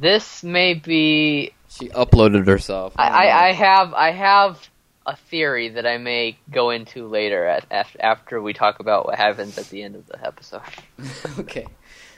this 0.00 0.42
may 0.42 0.74
be 0.74 1.52
She 1.70 1.88
uploaded 1.90 2.48
herself. 2.48 2.94
I. 2.96 3.08
I, 3.08 3.48
I 3.48 3.52
have 3.52 3.94
I 3.94 4.10
have 4.10 4.68
a 5.06 5.14
theory 5.30 5.68
that 5.70 5.86
I 5.86 5.98
may 5.98 6.36
go 6.50 6.70
into 6.70 7.06
later 7.06 7.46
at, 7.46 7.64
after 7.70 7.98
after 8.02 8.42
we 8.42 8.52
talk 8.52 8.80
about 8.80 9.06
what 9.06 9.16
happens 9.16 9.56
at 9.56 9.68
the 9.70 9.84
end 9.84 9.94
of 9.94 10.06
the 10.08 10.26
episode. 10.26 10.62
okay. 11.38 11.66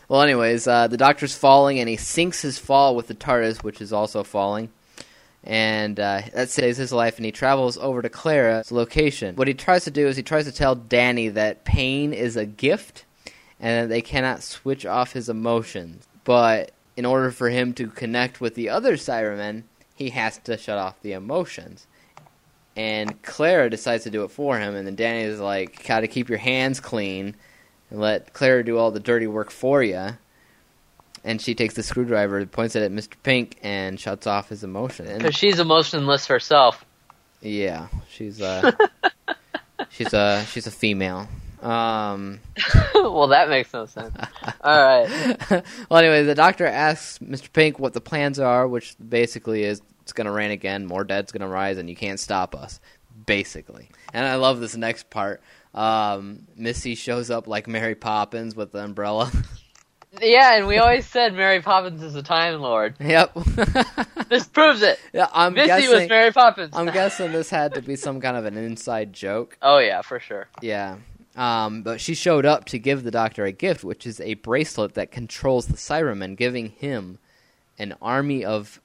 Well, 0.09 0.23
anyways, 0.23 0.67
uh, 0.67 0.89
the 0.89 0.97
doctor's 0.97 1.37
falling, 1.37 1.79
and 1.79 1.89
he 1.89 1.97
sinks 1.97 2.41
his 2.43 2.59
fall 2.59 2.97
with 2.97 3.07
the 3.07 3.15
TARDIS, 3.15 3.63
which 3.63 3.81
is 3.81 3.93
also 3.93 4.25
falling. 4.25 4.71
And 5.43 5.99
uh, 5.99 6.23
that 6.35 6.51
saves 6.51 6.77
his 6.77 6.93
life, 6.93 7.17
and 7.17 7.25
he 7.25 7.33
travels 7.33 7.79
over 7.79 8.03
to 8.03 8.09
Clara's 8.09 8.71
location. 8.71 9.37
What 9.37 9.49
he 9.49 9.55
tries 9.55 9.85
to 9.85 9.91
do 9.91 10.07
is 10.07 10.17
he 10.17 10.23
tries 10.23 10.45
to 10.45 10.53
tell 10.53 10.75
Danny 10.75 11.29
that 11.29 11.65
pain 11.65 12.13
is 12.13 12.37
a 12.37 12.45
gift, 12.45 13.05
and 13.59 13.85
that 13.85 13.89
they 13.89 14.03
cannot 14.03 14.43
switch 14.43 14.85
off 14.85 15.13
his 15.13 15.29
emotions. 15.29 16.07
But 16.25 16.73
in 16.97 17.07
order 17.07 17.31
for 17.31 17.49
him 17.49 17.73
to 17.75 17.89
connect 17.89 18.41
with 18.41 18.55
the 18.55 18.69
other 18.69 18.97
Cybermen, 18.97 19.63
he 19.95 20.11
has 20.11 20.37
to 20.39 20.59
shut 20.59 20.79
off 20.79 21.01
the 21.01 21.13
emotions. 21.13 21.87
And 22.77 23.23
Clara 23.23 23.71
decides 23.71 24.05
to 24.05 24.11
do 24.11 24.25
it 24.25 24.31
for 24.31 24.59
him, 24.59 24.75
and 24.75 24.87
then 24.87 24.95
Danny 24.95 25.23
is 25.23 25.41
like, 25.41 25.87
"Gotta 25.87 26.07
keep 26.07 26.29
your 26.29 26.39
hands 26.39 26.81
clean." 26.81 27.35
and 27.91 28.01
let 28.01 28.33
Clara 28.33 28.65
do 28.65 28.79
all 28.79 28.91
the 28.91 29.01
dirty 29.01 29.27
work 29.27 29.51
for 29.51 29.83
you. 29.83 30.17
And 31.23 31.41
she 31.41 31.55
takes 31.55 31.75
the 31.75 31.83
screwdriver, 31.83 32.45
points 32.47 32.77
it 32.77 32.83
at 32.83 32.91
Mr. 32.91 33.15
Pink, 33.23 33.59
and 33.63 34.01
shuts 34.01 34.27
off 34.27 34.49
his 34.49 34.65
emotion. 34.65 35.07
Because 35.19 35.35
she's 35.35 35.59
emotionless 35.61 36.27
herself. 36.27 36.85
yeah, 37.43 37.89
she's 38.09 38.41
uh, 38.41 38.73
she's 39.91 40.15
a 40.15 40.45
she's 40.47 40.67
a 40.67 40.71
female. 40.71 41.29
Um, 41.63 42.41
well, 42.95 43.29
that 43.29 43.49
makes 43.51 43.73
no 43.73 43.85
sense. 43.87 44.17
All 44.63 44.83
right. 44.83 45.07
well, 45.91 45.99
anyway, 46.01 46.23
the 46.25 46.35
doctor 46.35 46.67
asks 46.67 47.19
Mr. 47.19 47.53
Pink 47.53 47.79
what 47.79 47.93
the 47.93 48.01
plans 48.01 48.39
are, 48.39 48.67
which 48.67 48.97
basically 49.07 49.65
is 49.65 49.83
it's 50.03 50.13
going 50.13 50.25
to 50.25 50.33
rain 50.33 50.51
again, 50.51 50.87
more 50.87 51.05
dead's 51.05 51.33
going 51.33 51.43
to 51.43 51.47
rise, 51.49 51.77
and 51.79 51.89
you 51.89 51.97
can't 51.97 52.19
stop 52.19 52.55
us. 52.55 52.81
Basically, 53.27 53.91
and 54.15 54.27
I 54.27 54.37
love 54.37 54.61
this 54.61 54.75
next 54.75 55.11
part. 55.11 55.43
Um, 55.75 56.47
Missy 56.57 56.95
shows 56.95 57.31
up 57.31 57.47
like 57.47 57.69
Mary 57.69 57.95
Poppins 57.95 58.57
with 58.57 58.73
the 58.73 58.83
umbrella. 58.83 59.31
Yeah, 60.21 60.55
and 60.57 60.67
we 60.67 60.79
always 60.79 61.07
said 61.07 61.35
Mary 61.35 61.61
Poppins 61.61 62.03
is 62.03 62.15
a 62.17 62.23
Time 62.23 62.61
Lord. 62.61 62.97
yep. 63.01 63.33
This 64.29 64.47
proves 64.47 64.83
it. 64.83 65.01
yeah, 65.13 65.27
I'm 65.33 65.55
Missy 65.55 65.67
guessing. 65.67 65.91
was 65.91 66.09
Mary 66.09 66.33
Poppins. 66.33 66.73
I'm 66.77 66.87
guessing 66.93 67.33
this 67.33 67.51
had 67.51 67.75
to 67.75 67.83
be 67.83 67.97
some 67.97 68.21
kind 68.21 68.37
of 68.37 68.45
an 68.45 68.57
inside 68.57 69.13
joke. 69.13 69.59
oh 69.61 69.79
yeah, 69.79 70.03
for 70.03 70.21
sure. 70.21 70.47
Yeah. 70.63 70.99
Um, 71.37 71.83
but 71.83 72.01
she 72.01 72.15
showed 72.15 72.45
up 72.47 72.67
to 72.67 72.79
give 72.79 73.03
the 73.03 73.11
doctor 73.11 73.45
a 73.45 73.51
gift, 73.53 73.83
which 73.83 74.07
is 74.07 74.21
a 74.21 74.35
bracelet 74.35 74.95
that 74.95 75.11
controls 75.11 75.67
the 75.67 75.77
Cybermen, 75.77 76.37
giving 76.37 76.71
him 76.71 77.19
an 77.79 77.95
army 78.01 78.45
of 78.45 78.81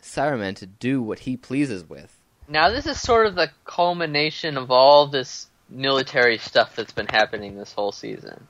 Cybermen 0.00 0.56
to 0.56 0.66
do 0.66 1.02
what 1.02 1.20
he 1.20 1.36
pleases 1.36 1.86
with. 1.88 2.16
Now 2.48 2.70
this 2.70 2.86
is 2.86 3.00
sort 3.00 3.26
of 3.26 3.34
the 3.34 3.50
culmination 3.64 4.56
of 4.56 4.70
all 4.70 5.06
this 5.08 5.48
military 5.68 6.38
stuff 6.38 6.76
that's 6.76 6.92
been 6.92 7.08
happening 7.08 7.56
this 7.58 7.72
whole 7.72 7.92
season. 7.92 8.46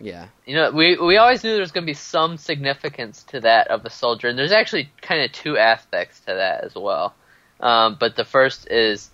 Yeah. 0.00 0.28
You 0.46 0.54
know, 0.54 0.70
we 0.70 0.96
we 0.96 1.16
always 1.16 1.42
knew 1.42 1.50
there 1.52 1.60
was 1.60 1.72
going 1.72 1.84
to 1.84 1.90
be 1.90 1.94
some 1.94 2.36
significance 2.36 3.24
to 3.24 3.40
that 3.40 3.68
of 3.68 3.84
a 3.84 3.90
soldier, 3.90 4.28
and 4.28 4.38
there's 4.38 4.52
actually 4.52 4.90
kind 5.02 5.22
of 5.22 5.32
two 5.32 5.58
aspects 5.58 6.20
to 6.20 6.26
that 6.26 6.64
as 6.64 6.74
well. 6.74 7.14
Um, 7.60 7.96
but 7.98 8.14
the 8.14 8.24
first 8.24 8.70
is 8.70 9.10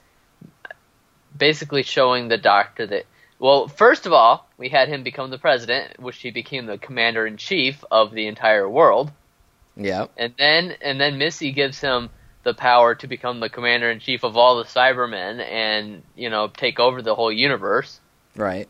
basically 1.37 1.83
showing 1.83 2.29
the 2.29 2.38
doctor 2.38 2.87
that. 2.87 3.05
Well, 3.38 3.66
first 3.68 4.07
of 4.07 4.12
all, 4.12 4.49
we 4.57 4.68
had 4.68 4.88
him 4.88 5.03
become 5.03 5.29
the 5.31 5.38
president, 5.38 6.01
which 6.01 6.18
he 6.20 6.31
became 6.31 6.66
the 6.66 6.79
commander 6.79 7.27
in 7.27 7.37
chief 7.37 7.85
of 7.90 8.12
the 8.12 8.27
entire 8.29 8.68
world, 8.68 9.11
Yeah. 9.77 10.07
and 10.16 10.35
then 10.38 10.77
and 10.81 11.01
then 11.01 11.18
Missy 11.18 11.53
gives 11.53 11.81
him 11.81 12.11
the 12.44 12.55
power 12.55 12.94
to 12.94 13.07
become 13.07 13.40
the 13.40 13.49
commander 13.49 13.90
in 13.90 13.99
chief 14.01 14.23
of 14.23 14.37
all 14.37 14.59
the 14.59 14.64
Cybermen 14.64 15.40
and 15.42 16.03
you 16.14 16.31
know 16.31 16.49
take 16.49 16.79
over 16.79 17.03
the 17.03 17.14
whole 17.14 17.33
universe. 17.33 18.01
Right. 18.37 18.68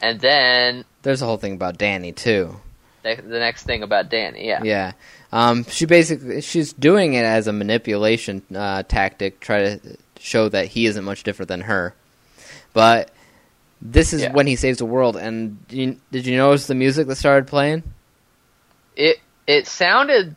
And 0.00 0.20
then 0.20 0.84
There's 1.02 1.22
a 1.22 1.26
whole 1.26 1.36
thing 1.36 1.54
about 1.54 1.78
Danny 1.78 2.12
too. 2.12 2.56
the, 3.02 3.16
the 3.16 3.38
next 3.38 3.64
thing 3.64 3.82
about 3.82 4.08
Danny, 4.10 4.46
yeah. 4.46 4.62
Yeah. 4.62 4.92
Um, 5.32 5.64
she 5.64 5.86
basically 5.86 6.40
she's 6.40 6.72
doing 6.72 7.14
it 7.14 7.24
as 7.24 7.46
a 7.46 7.52
manipulation 7.52 8.42
uh, 8.54 8.82
tactic, 8.82 9.40
try 9.40 9.62
to 9.76 9.96
show 10.18 10.48
that 10.48 10.66
he 10.66 10.86
isn't 10.86 11.04
much 11.04 11.22
different 11.22 11.48
than 11.48 11.62
her. 11.62 11.94
But 12.72 13.10
this 13.80 14.12
is 14.12 14.22
Yeah. 14.22 14.32
when 14.32 14.46
he 14.46 14.56
saves 14.56 14.78
the 14.78 14.84
world. 14.86 15.16
And 15.16 15.66
did 15.68 15.76
you, 15.78 15.96
did 16.10 16.26
you 16.26 16.36
notice 16.36 16.66
the 16.66 16.74
music 16.74 17.06
that 17.06 17.16
started 17.16 17.46
playing? 17.46 17.82
it 18.96 19.18
it 19.46 19.66
sounded 19.66 20.34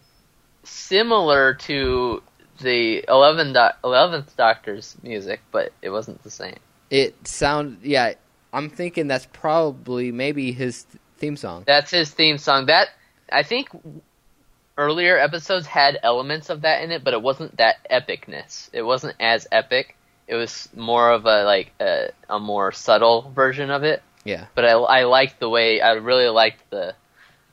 similar 0.63 1.54
to 1.56 2.21
the 2.62 3.04
11 3.08 3.54
do- 3.54 3.60
11th 3.84 4.36
Doctor's 4.36 4.95
music, 5.04 5.41
but 5.52 5.73
it 5.82 5.89
wasn't 5.89 6.21
the 6.23 6.30
same. 6.30 6.56
It 6.89 7.28
sound 7.28 7.80
yeah. 7.84 8.13
I'm 8.54 8.70
thinking 8.70 9.08
that's 9.08 9.28
probably 9.34 10.12
maybe 10.12 10.52
his 10.52 10.86
theme 11.18 11.36
song. 11.36 11.63
That's 11.66 11.92
his 11.92 12.12
theme 12.12 12.38
song. 12.38 12.68
That 12.68 12.89
I 13.32 13.44
think 13.44 13.70
earlier 14.78 15.18
episodes 15.18 15.66
had 15.66 16.00
elements 16.04 16.50
of 16.50 16.62
that 16.62 16.84
in 16.84 16.92
it, 16.92 17.04
but 17.04 17.13
it 17.13 17.22
wasn't 17.22 17.58
that 17.58 17.78
epicness. 17.89 18.70
It 18.72 18.84
wasn't 18.84 19.16
as 19.20 19.48
epic. 19.52 19.98
It 20.28 20.36
was 20.36 20.70
more 20.76 21.12
of 21.12 21.26
a 21.26 21.44
like 21.44 21.72
a, 21.80 22.10
a 22.30 22.39
more 22.39 22.72
subtle 22.72 23.32
version 23.36 23.70
of 23.72 23.84
it. 23.84 24.02
Yeah. 24.24 24.46
But 24.56 24.66
I 24.66 24.72
I 24.72 25.04
liked 25.04 25.39
the 25.39 25.50
way 25.50 25.82
I 25.82 25.94
really 25.94 26.30
liked 26.30 26.70
the 26.70 26.96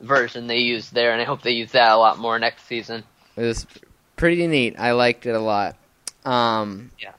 version 0.00 0.46
they 0.46 0.58
used 0.58 0.94
there, 0.94 1.12
and 1.12 1.20
I 1.20 1.24
hope 1.24 1.42
they 1.42 1.52
use 1.52 1.72
that 1.72 1.90
a 1.90 1.96
lot 1.96 2.18
more 2.18 2.38
next 2.38 2.66
season. 2.66 3.04
It 3.36 3.42
was 3.42 3.66
pretty 4.16 4.46
neat. 4.46 4.76
I 4.78 4.92
liked 4.92 5.26
it 5.26 5.34
a 5.34 5.40
lot. 5.40 5.76
Um, 6.24 6.90
Yeah. 6.98 7.12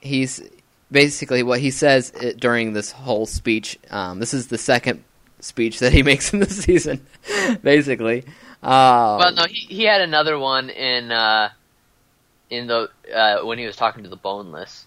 He's 0.00 0.42
basically 0.90 1.42
what 1.42 1.60
he 1.60 1.70
says 1.70 2.10
it, 2.20 2.38
during 2.38 2.72
this 2.72 2.92
whole 2.92 3.26
speech. 3.26 3.78
Um, 3.90 4.18
this 4.20 4.34
is 4.34 4.48
the 4.48 4.58
second 4.58 5.04
speech 5.40 5.80
that 5.80 5.92
he 5.92 6.02
makes 6.10 6.32
in 6.32 6.40
the 6.40 6.50
season, 6.50 7.06
basically. 7.62 8.24
Um, 8.62 9.18
Well, 9.18 9.32
no, 9.32 9.44
he 9.44 9.66
he 9.68 9.84
had 9.84 10.00
another 10.00 10.38
one 10.38 10.70
in 10.70 11.12
uh, 11.12 11.50
in 12.50 12.66
the 12.66 12.90
uh, 13.14 13.40
when 13.44 13.58
he 13.58 13.66
was 13.66 13.76
talking 13.76 14.04
to 14.04 14.08
the 14.10 14.16
boneless. 14.16 14.86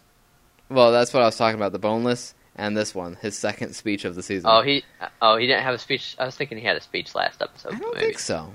well, 0.69 0.91
that's 0.91 1.13
what 1.13 1.23
I 1.23 1.25
was 1.25 1.37
talking 1.37 1.59
about. 1.59 1.71
The 1.71 1.79
boneless 1.79 2.33
and 2.55 2.75
this 2.75 2.93
one, 2.93 3.15
his 3.21 3.37
second 3.37 3.73
speech 3.73 4.05
of 4.05 4.15
the 4.15 4.23
season. 4.23 4.49
Oh, 4.51 4.61
he 4.61 4.83
oh 5.21 5.37
he 5.37 5.47
didn't 5.47 5.63
have 5.63 5.75
a 5.75 5.79
speech. 5.79 6.15
I 6.19 6.25
was 6.25 6.35
thinking 6.35 6.57
he 6.57 6.65
had 6.65 6.75
a 6.77 6.81
speech 6.81 7.15
last 7.15 7.41
episode. 7.41 7.75
I 7.75 7.79
don't 7.79 7.93
maybe. 7.95 8.07
think 8.07 8.19
so. 8.19 8.51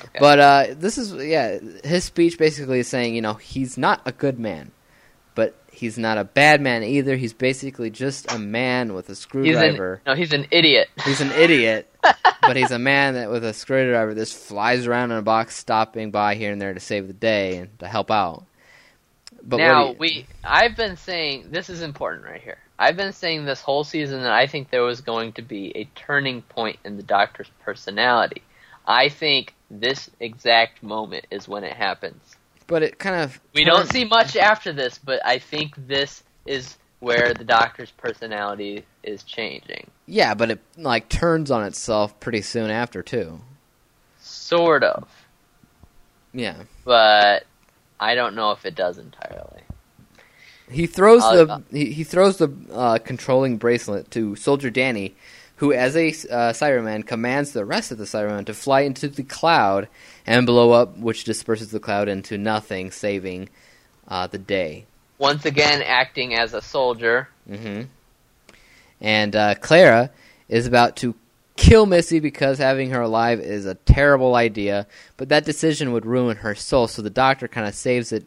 Okay. 0.00 0.18
But 0.18 0.38
uh, 0.38 0.66
this 0.70 0.96
is 0.96 1.12
yeah, 1.14 1.58
his 1.84 2.04
speech 2.04 2.38
basically 2.38 2.78
is 2.78 2.88
saying, 2.88 3.14
you 3.14 3.22
know, 3.22 3.34
he's 3.34 3.76
not 3.76 4.00
a 4.06 4.12
good 4.12 4.38
man, 4.38 4.70
he's 5.80 5.96
not 5.96 6.18
a 6.18 6.24
bad 6.24 6.60
man 6.60 6.82
either. 6.82 7.16
He's 7.16 7.32
basically 7.32 7.88
just 7.88 8.30
a 8.30 8.38
man 8.38 8.92
with 8.92 9.06
a 9.08 9.12
he's 9.12 9.18
screwdriver. 9.18 9.94
an 9.94 10.00
no, 10.06 10.14
he's 10.14 10.32
an 10.34 10.46
idiot. 10.50 10.88
He's 11.04 11.22
an 11.22 11.32
idiot, 11.32 11.92
but 12.42 12.56
he's 12.56 12.70
a 12.70 12.78
man 12.78 13.14
that 13.14 13.30
with 13.30 13.42
a 13.44 13.54
screwdriver 13.54 14.14
just 14.14 14.36
flies 14.36 14.86
around 14.86 15.10
in 15.10 15.16
a 15.16 15.22
box, 15.22 15.56
stopping 15.56 16.10
by 16.10 16.34
here 16.34 16.52
and 16.52 16.60
there 16.60 16.74
to 16.74 16.80
save 16.80 17.06
the 17.06 17.14
day 17.14 17.56
and 17.56 17.78
to 17.78 17.88
help 17.88 18.10
out. 18.10 18.44
But 19.42 19.56
now 19.56 19.90
you- 19.90 19.96
we 19.98 20.26
I've 20.44 20.76
been 20.76 20.96
saying 20.96 21.46
this 21.50 21.70
is 21.70 21.80
important 21.80 22.24
right 22.26 22.42
here. 22.42 22.58
I've 22.78 22.96
been 22.96 23.12
saying 23.12 23.44
this 23.44 23.60
whole 23.62 23.84
season 23.84 24.22
that 24.22 24.32
I 24.32 24.46
think 24.46 24.70
there 24.70 24.82
was 24.82 25.00
going 25.00 25.32
to 25.34 25.42
be 25.42 25.72
a 25.74 25.84
turning 25.94 26.42
point 26.42 26.78
in 26.84 26.96
the 26.96 27.02
Doctor's 27.02 27.50
personality. 27.62 28.42
I 28.86 29.08
think 29.08 29.54
this 29.70 30.10
exact 30.18 30.82
moment 30.82 31.26
is 31.30 31.46
when 31.46 31.64
it 31.64 31.74
happens. 31.74 32.36
But 32.70 32.84
it 32.84 32.98
kind 32.98 33.16
of 33.16 33.38
We 33.52 33.64
don't 33.64 33.90
see 33.90 34.04
much 34.04 34.36
after 34.36 34.72
this, 34.72 34.96
but 34.96 35.20
I 35.26 35.38
think 35.38 35.74
this 35.76 36.22
is 36.46 36.78
where 37.00 37.34
the 37.34 37.44
Doctor's 37.44 37.90
personality 37.90 38.84
is 39.02 39.24
changing. 39.24 39.90
Yeah, 40.06 40.34
but 40.34 40.52
it 40.52 40.60
like 40.76 41.08
turns 41.08 41.50
on 41.50 41.64
itself 41.64 42.18
pretty 42.20 42.42
soon 42.42 42.70
after 42.70 43.02
too. 43.02 43.40
Sort 44.20 44.84
of. 44.84 45.08
Yeah. 46.32 46.62
But 46.84 47.44
I 47.98 48.14
don't 48.14 48.36
know 48.36 48.52
if 48.52 48.64
it 48.64 48.76
does 48.76 48.98
entirely. 48.98 49.62
He 50.70 50.86
throws 50.86 51.22
the 51.22 51.64
he, 51.72 51.92
he 51.92 52.04
throws 52.04 52.36
the 52.36 52.52
uh, 52.72 52.98
controlling 52.98 53.56
bracelet 53.56 54.12
to 54.12 54.36
Soldier 54.36 54.70
Danny, 54.70 55.16
who, 55.56 55.72
as 55.72 55.96
a 55.96 56.08
uh, 56.08 56.52
Cyberman, 56.52 57.04
commands 57.04 57.50
the 57.50 57.64
rest 57.64 57.90
of 57.90 57.98
the 57.98 58.04
Cybermen 58.04 58.46
to 58.46 58.54
fly 58.54 58.82
into 58.82 59.08
the 59.08 59.24
cloud 59.24 59.88
and 60.26 60.46
blow 60.46 60.72
up, 60.72 60.96
which 60.98 61.24
disperses 61.24 61.70
the 61.70 61.80
cloud 61.80 62.08
into 62.08 62.38
nothing, 62.38 62.90
saving 62.90 63.48
uh, 64.08 64.26
the 64.26 64.38
day. 64.38 64.86
Once 65.18 65.44
again, 65.44 65.82
acting 65.82 66.34
as 66.34 66.54
a 66.54 66.62
soldier. 66.62 67.28
hmm 67.46 67.82
And 69.00 69.36
uh, 69.36 69.54
Clara 69.56 70.10
is 70.48 70.66
about 70.66 70.96
to 70.96 71.14
kill 71.56 71.86
Missy 71.86 72.20
because 72.20 72.58
having 72.58 72.90
her 72.90 73.02
alive 73.02 73.38
is 73.40 73.66
a 73.66 73.74
terrible 73.74 74.34
idea, 74.34 74.86
but 75.16 75.28
that 75.28 75.44
decision 75.44 75.92
would 75.92 76.06
ruin 76.06 76.38
her 76.38 76.54
soul, 76.54 76.88
so 76.88 77.02
the 77.02 77.10
Doctor 77.10 77.48
kind 77.48 77.66
of 77.66 77.74
saves 77.74 78.12
it 78.12 78.26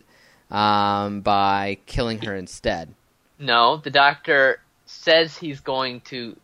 um, 0.51 1.21
by 1.21 1.79
killing 1.87 2.21
her 2.21 2.35
instead. 2.35 2.93
No, 3.39 3.77
the 3.77 3.89
Doctor 3.89 4.59
says 4.85 5.35
he's 5.35 5.59
going 5.59 6.01
to 6.01 6.35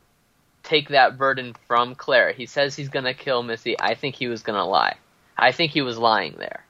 take 0.64 0.90
that 0.90 1.18
burden 1.18 1.56
from 1.68 1.96
Clara. 1.96 2.34
He 2.34 2.46
says 2.46 2.76
he's 2.76 2.90
going 2.90 3.06
to 3.06 3.14
kill 3.14 3.44
Missy. 3.44 3.80
I 3.80 3.94
think 3.94 4.16
he 4.16 4.28
was 4.28 4.42
going 4.42 4.58
to 4.58 4.66
lie. 4.66 4.98
I 5.41 5.52
think 5.52 5.71
he 5.71 5.82
was 5.82 5.97
lying 5.97 6.36
there. 6.38 6.65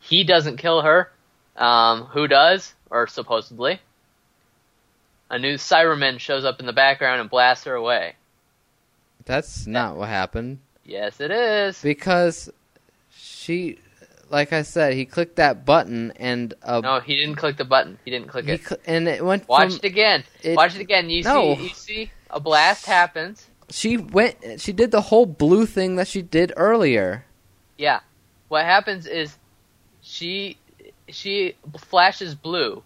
He 0.00 0.24
doesn't 0.24 0.56
kill 0.58 0.82
her. 0.82 1.10
Um, 1.56 2.04
who 2.04 2.28
does? 2.28 2.74
Or 2.90 3.06
supposedly. 3.06 3.80
A 5.30 5.38
new 5.38 5.54
Cyberman 5.56 6.18
shows 6.20 6.44
up 6.44 6.60
in 6.60 6.66
the 6.66 6.72
background 6.72 7.20
and 7.20 7.28
blasts 7.28 7.64
her 7.64 7.74
away. 7.74 8.14
That's 9.26 9.66
not 9.66 9.96
what 9.96 10.08
happened. 10.08 10.60
Yes, 10.84 11.20
it 11.20 11.30
is. 11.30 11.82
Because 11.82 12.48
she, 13.10 13.78
like 14.30 14.54
I 14.54 14.62
said, 14.62 14.94
he 14.94 15.04
clicked 15.04 15.36
that 15.36 15.66
button 15.66 16.12
and 16.16 16.54
uh, 16.62 16.80
No, 16.80 17.00
he 17.00 17.16
didn't 17.16 17.36
click 17.36 17.58
the 17.58 17.64
button. 17.66 17.98
He 18.04 18.10
didn't 18.10 18.28
click 18.28 18.46
he 18.46 18.52
it. 18.52 18.64
cl- 18.66 18.80
and 18.86 19.06
it 19.06 19.22
went 19.22 19.46
Watch 19.48 19.68
from 19.68 19.76
it 19.76 19.84
again. 19.84 20.24
it- 20.42 20.56
Watch 20.56 20.76
it 20.76 20.80
again. 20.80 21.10
You 21.10 21.24
No. 21.24 21.56
see, 21.56 21.62
you 21.62 21.68
see, 21.70 22.10
a 22.30 22.40
blast 22.40 22.86
happens. 22.86 23.46
she 23.70 23.98
went 23.98 24.36
she 24.62 24.72
did 24.72 24.90
the 24.92 25.02
whole 25.02 25.26
blue 25.26 25.66
thing 25.66 25.96
that 25.96 26.08
she 26.08 26.22
did 26.22 26.52
earlier. 26.56 27.26
Yeah. 27.78 28.00
What 28.48 28.64
happens 28.64 29.06
is 29.06 29.36
she 30.02 30.58
she 31.08 31.54
flashes 31.78 32.34
blue, 32.34 32.82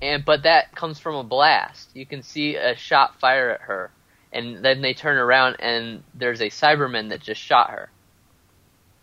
and 0.00 0.24
but 0.24 0.44
that 0.44 0.74
comes 0.74 0.98
from 0.98 1.14
a 1.16 1.24
blast. 1.24 1.90
You 1.94 2.06
can 2.06 2.22
see 2.22 2.56
a 2.56 2.74
shot 2.76 3.20
fire 3.20 3.50
at 3.50 3.60
her, 3.62 3.90
and 4.32 4.64
then 4.64 4.80
they 4.82 4.94
turn 4.94 5.18
around 5.18 5.56
and 5.60 6.02
there's 6.14 6.40
a 6.40 6.46
Cyberman 6.48 7.10
that 7.10 7.20
just 7.20 7.40
shot 7.40 7.70
her. 7.70 7.90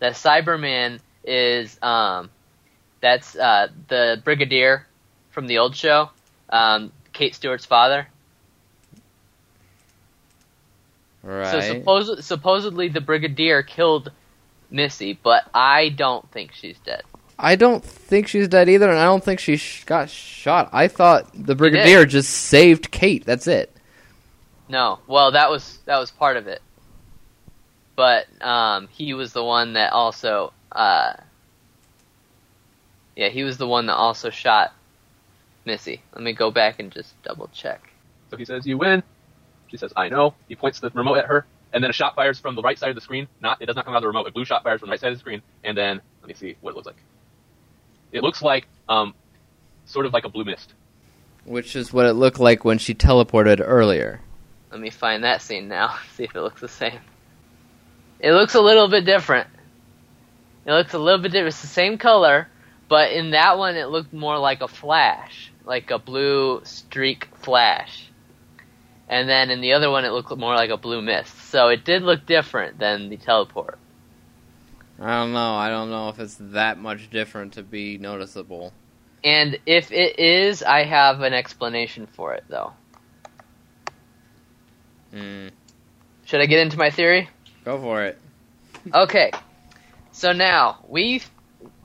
That 0.00 0.14
Cyberman 0.14 1.00
is 1.24 1.78
um, 1.82 2.30
that's 3.00 3.36
uh, 3.36 3.68
the 3.88 4.20
Brigadier 4.24 4.86
from 5.30 5.46
the 5.46 5.58
old 5.58 5.76
show, 5.76 6.10
um, 6.48 6.92
Kate 7.12 7.34
Stewart's 7.34 7.66
father. 7.66 8.08
Right. 11.22 11.50
So 11.50 11.60
suppos- 11.60 12.22
supposedly 12.22 12.88
the 12.88 13.00
Brigadier 13.00 13.62
killed 13.62 14.10
Missy, 14.70 15.18
but 15.22 15.48
I 15.54 15.88
don't 15.90 16.30
think 16.30 16.52
she's 16.52 16.78
dead. 16.80 17.02
I 17.38 17.56
don't 17.56 17.82
think 17.82 18.28
she's 18.28 18.48
dead 18.48 18.68
either, 18.68 18.88
and 18.90 18.98
I 18.98 19.04
don't 19.04 19.24
think 19.24 19.40
she 19.40 19.56
sh- 19.56 19.84
got 19.84 20.10
shot. 20.10 20.68
I 20.72 20.88
thought 20.88 21.30
the 21.34 21.54
brigadier 21.54 22.04
just 22.04 22.30
saved 22.30 22.90
Kate. 22.90 23.24
That's 23.24 23.46
it. 23.46 23.74
No, 24.68 25.00
well 25.06 25.32
that 25.32 25.50
was 25.50 25.78
that 25.86 25.98
was 25.98 26.10
part 26.10 26.36
of 26.36 26.46
it, 26.46 26.62
but 27.96 28.26
um, 28.42 28.88
he 28.92 29.14
was 29.14 29.32
the 29.32 29.42
one 29.42 29.72
that 29.72 29.92
also, 29.92 30.52
uh, 30.70 31.14
yeah, 33.16 33.28
he 33.30 33.42
was 33.42 33.56
the 33.56 33.66
one 33.66 33.86
that 33.86 33.94
also 33.94 34.30
shot 34.30 34.72
Missy. 35.64 36.02
Let 36.14 36.22
me 36.22 36.32
go 36.34 36.50
back 36.50 36.78
and 36.78 36.92
just 36.92 37.20
double 37.22 37.48
check. 37.52 37.90
So 38.30 38.36
he 38.36 38.44
says, 38.44 38.64
"You 38.66 38.78
win." 38.78 39.02
She 39.68 39.76
says, 39.76 39.92
"I 39.96 40.08
know." 40.08 40.34
He 40.46 40.54
points 40.54 40.78
the 40.78 40.90
remote 40.90 41.18
at 41.18 41.26
her, 41.26 41.46
and 41.72 41.82
then 41.82 41.90
a 41.90 41.92
shot 41.92 42.14
fires 42.14 42.38
from 42.38 42.54
the 42.54 42.62
right 42.62 42.78
side 42.78 42.90
of 42.90 42.94
the 42.94 43.00
screen. 43.00 43.28
Not, 43.40 43.60
it 43.62 43.66
does 43.66 43.76
not 43.76 43.84
come 43.84 43.94
out 43.94 43.98
of 43.98 44.02
the 44.02 44.08
remote. 44.08 44.26
A 44.26 44.32
blue 44.32 44.44
shot 44.44 44.62
fires 44.62 44.80
from 44.80 44.88
the 44.88 44.92
right 44.92 45.00
side 45.00 45.12
of 45.12 45.16
the 45.16 45.20
screen, 45.20 45.42
and 45.64 45.76
then 45.76 46.00
let 46.20 46.28
me 46.28 46.34
see 46.34 46.56
what 46.60 46.72
it 46.72 46.76
looks 46.76 46.86
like. 46.86 47.02
It 48.12 48.22
looks 48.22 48.42
like, 48.42 48.66
um, 48.88 49.14
sort 49.84 50.06
of 50.06 50.12
like 50.12 50.24
a 50.24 50.28
blue 50.28 50.44
mist. 50.44 50.74
Which 51.44 51.76
is 51.76 51.92
what 51.92 52.06
it 52.06 52.14
looked 52.14 52.38
like 52.38 52.64
when 52.64 52.78
she 52.78 52.94
teleported 52.94 53.62
earlier. 53.64 54.20
Let 54.70 54.80
me 54.80 54.90
find 54.90 55.24
that 55.24 55.42
scene 55.42 55.68
now. 55.68 55.96
See 56.16 56.24
if 56.24 56.34
it 56.34 56.40
looks 56.40 56.60
the 56.60 56.68
same. 56.68 57.00
It 58.18 58.32
looks 58.32 58.54
a 58.54 58.60
little 58.60 58.88
bit 58.88 59.04
different. 59.04 59.48
It 60.66 60.72
looks 60.72 60.92
a 60.92 60.98
little 60.98 61.20
bit 61.20 61.32
different. 61.32 61.54
It's 61.54 61.62
the 61.62 61.68
same 61.68 61.96
color, 61.96 62.48
but 62.88 63.12
in 63.12 63.30
that 63.30 63.56
one 63.56 63.76
it 63.76 63.88
looked 63.88 64.12
more 64.12 64.38
like 64.38 64.60
a 64.60 64.68
flash, 64.68 65.50
like 65.64 65.90
a 65.90 65.98
blue 65.98 66.60
streak 66.64 67.28
flash. 67.36 68.09
And 69.10 69.28
then 69.28 69.50
in 69.50 69.60
the 69.60 69.72
other 69.72 69.90
one 69.90 70.04
it 70.04 70.12
looked 70.12 70.34
more 70.38 70.54
like 70.54 70.70
a 70.70 70.76
blue 70.76 71.02
mist. 71.02 71.36
So 71.50 71.68
it 71.68 71.84
did 71.84 72.02
look 72.02 72.24
different 72.26 72.78
than 72.78 73.10
the 73.10 73.16
teleport. 73.16 73.78
I 75.00 75.18
don't 75.18 75.32
know. 75.32 75.54
I 75.56 75.68
don't 75.68 75.90
know 75.90 76.10
if 76.10 76.20
it's 76.20 76.36
that 76.38 76.78
much 76.78 77.10
different 77.10 77.54
to 77.54 77.64
be 77.64 77.98
noticeable. 77.98 78.72
And 79.24 79.58
if 79.66 79.90
it 79.90 80.20
is, 80.20 80.62
I 80.62 80.84
have 80.84 81.22
an 81.22 81.34
explanation 81.34 82.06
for 82.06 82.34
it 82.34 82.44
though. 82.48 82.72
Hmm. 85.12 85.48
Should 86.24 86.40
I 86.40 86.46
get 86.46 86.60
into 86.60 86.78
my 86.78 86.90
theory? 86.90 87.28
Go 87.64 87.80
for 87.80 88.04
it. 88.04 88.16
Okay. 88.94 89.32
So 90.12 90.32
now 90.32 90.84
we 90.86 91.20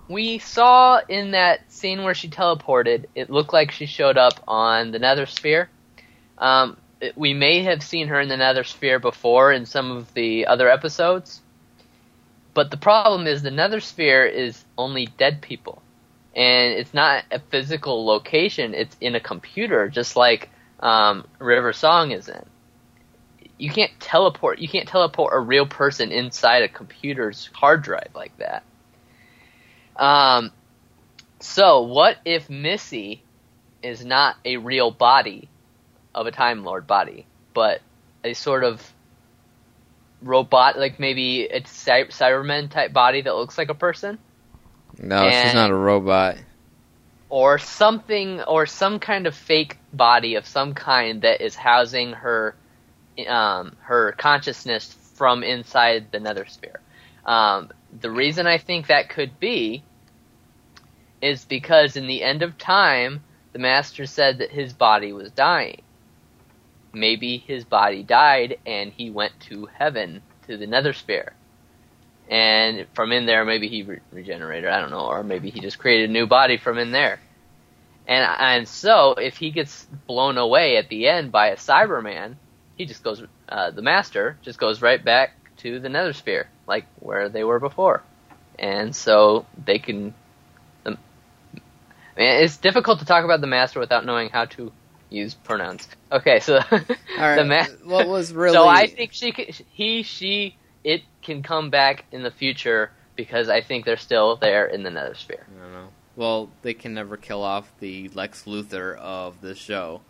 we 0.08 0.38
saw 0.38 1.00
in 1.10 1.32
that 1.32 1.72
scene 1.72 2.04
where 2.04 2.14
she 2.14 2.30
teleported, 2.30 3.06
it 3.16 3.32
looked 3.32 3.52
like 3.52 3.72
she 3.72 3.88
showed 3.88 4.20
up 4.20 4.34
on 4.48 4.92
the 4.92 5.00
Nether 5.00 5.26
Sphere. 5.26 5.70
Um, 6.38 6.78
we 7.16 7.34
may 7.34 7.64
have 7.64 7.84
seen 7.84 8.08
her 8.08 8.20
in 8.20 8.30
the 8.30 8.38
Nether 8.38 8.64
Sphere 8.64 9.00
before 9.00 9.52
in 9.52 9.66
some 9.66 9.92
of 9.92 10.14
the 10.14 10.48
other 10.48 10.70
episodes, 10.70 11.42
but 12.54 12.72
the 12.72 12.78
problem 12.78 13.28
is 13.28 13.42
the 13.42 13.52
Nether 13.52 13.80
Sphere 13.80 14.26
is 14.26 14.64
only 14.78 15.08
dead 15.18 15.42
people, 15.42 15.82
and 16.36 16.74
it's 16.74 16.94
not 16.94 17.24
a 17.32 17.40
physical 17.40 18.06
location. 18.06 18.74
It's 18.74 18.96
in 19.02 19.16
a 19.16 19.20
computer, 19.20 19.90
just 19.90 20.16
like 20.16 20.50
um, 20.80 21.28
River 21.40 21.74
Song 21.74 22.12
is 22.12 22.30
in 22.30 22.46
you 23.58 23.70
can't 23.70 23.92
teleport 24.00 24.60
you 24.60 24.68
can't 24.68 24.88
teleport 24.88 25.34
a 25.34 25.40
real 25.40 25.66
person 25.66 26.12
inside 26.12 26.64
a 26.64 26.68
computer's 26.68 27.50
hard 27.54 27.82
drive 27.82 28.10
like 28.14 28.36
that. 28.38 28.64
Um 29.96 30.52
so 31.40 31.82
what 31.82 32.18
if 32.26 32.50
Missy 32.50 33.24
is 33.82 34.04
not 34.04 34.36
a 34.44 34.58
real 34.58 34.92
body 34.92 35.48
of 36.16 36.26
a 36.26 36.32
Time 36.32 36.64
Lord 36.64 36.88
body, 36.88 37.28
but 37.54 37.82
a 38.24 38.34
sort 38.34 38.64
of 38.64 38.82
robot 40.22 40.80
like 40.80 41.00
maybe 41.00 41.46
a 41.46 41.64
Cy- 41.66 42.06
Cyberman 42.06 42.72
type 42.72 42.94
body 42.94 43.22
that 43.22 43.36
looks 43.36 43.58
like 43.58 43.70
a 43.70 43.76
person? 43.76 44.18
No, 44.98 45.30
she's 45.30 45.54
not 45.54 45.70
a 45.70 45.76
robot. 45.76 46.38
or 47.30 47.58
something 47.58 48.42
or 48.42 48.66
some 48.66 49.00
kind 49.00 49.28
of 49.28 49.36
fake 49.36 49.78
body 49.94 50.36
of 50.36 50.48
some 50.48 50.74
kind 50.74 51.22
that 51.24 51.42
is 51.42 51.56
housing 51.56 52.14
her 52.14 52.56
um, 53.28 53.76
her 53.82 54.14
consciousness 54.14 54.96
from 55.16 55.44
inside 55.44 56.12
the 56.12 56.20
nether 56.20 56.46
sphere. 56.46 56.80
Um, 57.26 57.70
the 58.00 58.12
reason 58.12 58.48
I 58.48 58.58
think 58.58 58.88
that 58.88 59.10
could 59.10 59.40
be 59.40 59.84
is 61.22 61.46
because 61.46 61.96
in 61.96 62.08
the 62.08 62.24
end 62.24 62.44
of 62.44 62.58
time, 62.58 63.24
the 63.54 63.60
master 63.60 64.06
said 64.06 64.40
that 64.40 64.52
his 64.52 64.74
body 64.74 65.14
was 65.14 65.32
dying. 65.32 65.82
Maybe 66.96 67.38
his 67.38 67.66
body 67.66 68.04
died 68.04 68.58
and 68.66 68.92
he 68.92 69.10
went 69.10 69.38
to 69.50 69.66
heaven, 69.66 70.22
to 70.48 70.56
the 70.56 70.66
nether 70.66 70.94
sphere. 70.94 71.34
And 72.30 72.88
from 72.94 73.12
in 73.12 73.26
there, 73.26 73.44
maybe 73.44 73.68
he 73.68 73.84
re- 73.84 74.00
regenerated, 74.12 74.70
I 74.70 74.80
don't 74.80 74.92
know, 74.92 75.06
or 75.06 75.22
maybe 75.22 75.50
he 75.50 75.60
just 75.60 75.78
created 75.78 76.10
a 76.10 76.14
new 76.14 76.26
body 76.26 76.58
from 76.58 76.78
in 76.78 76.92
there. 76.92 77.20
And, 78.08 78.26
and 78.40 78.68
so, 78.68 79.12
if 79.14 79.36
he 79.36 79.52
gets 79.52 79.86
blown 80.08 80.38
away 80.38 80.78
at 80.78 80.90
the 80.90 81.08
end 81.08 81.32
by 81.32 81.48
a 81.48 81.58
Cyberman, 81.58 82.36
he 82.78 82.86
just 82.86 83.04
goes, 83.04 83.22
uh, 83.50 83.72
the 83.72 83.82
master 83.82 84.38
just 84.42 84.58
goes 84.58 84.82
right 84.82 85.04
back 85.04 85.32
to 85.58 85.80
the 85.80 85.90
nether 85.90 86.14
sphere, 86.14 86.48
like 86.66 86.86
where 87.00 87.28
they 87.30 87.44
were 87.44 87.60
before. 87.60 88.04
And 88.58 88.96
so 88.96 89.46
they 89.66 89.80
can. 89.80 90.14
Um, 90.86 90.98
I 92.16 92.20
mean, 92.20 92.44
it's 92.44 92.58
difficult 92.58 93.00
to 93.00 93.06
talk 93.06 93.26
about 93.26 93.42
the 93.42 93.48
master 93.48 93.80
without 93.80 94.06
knowing 94.06 94.30
how 94.30 94.46
to 94.46 94.72
use 95.16 95.34
pronouns. 95.34 95.88
Okay, 96.12 96.40
so 96.40 96.56
All 96.72 96.80
right. 97.18 97.36
the 97.36 97.46
ma- 97.46 97.66
what 97.84 98.08
was 98.08 98.34
really? 98.34 98.54
so 98.56 98.68
I 98.68 98.88
think 98.88 99.14
she, 99.14 99.32
can, 99.32 99.46
he, 99.72 100.04
she, 100.04 100.58
it 100.84 101.02
can 101.24 101.44
come 101.44 101.70
back 101.70 102.06
in 102.12 102.24
the 102.24 102.32
future 102.32 102.92
because 103.16 103.50
I 103.50 103.62
think 103.62 103.86
they're 103.86 103.98
still 103.98 104.36
there 104.36 104.66
in 104.68 104.84
the 104.84 104.92
nether 104.92 105.16
sphere. 105.16 105.46
I 105.58 105.64
don't 105.64 105.74
know. 105.74 105.88
Well, 106.16 106.50
they 106.62 106.74
can 106.74 106.94
never 106.94 107.18
kill 107.18 107.44
off 107.44 107.72
the 107.80 108.10
Lex 108.10 108.44
Luthor 108.46 108.98
of 108.98 109.42
this 109.42 109.58
show. 109.58 110.02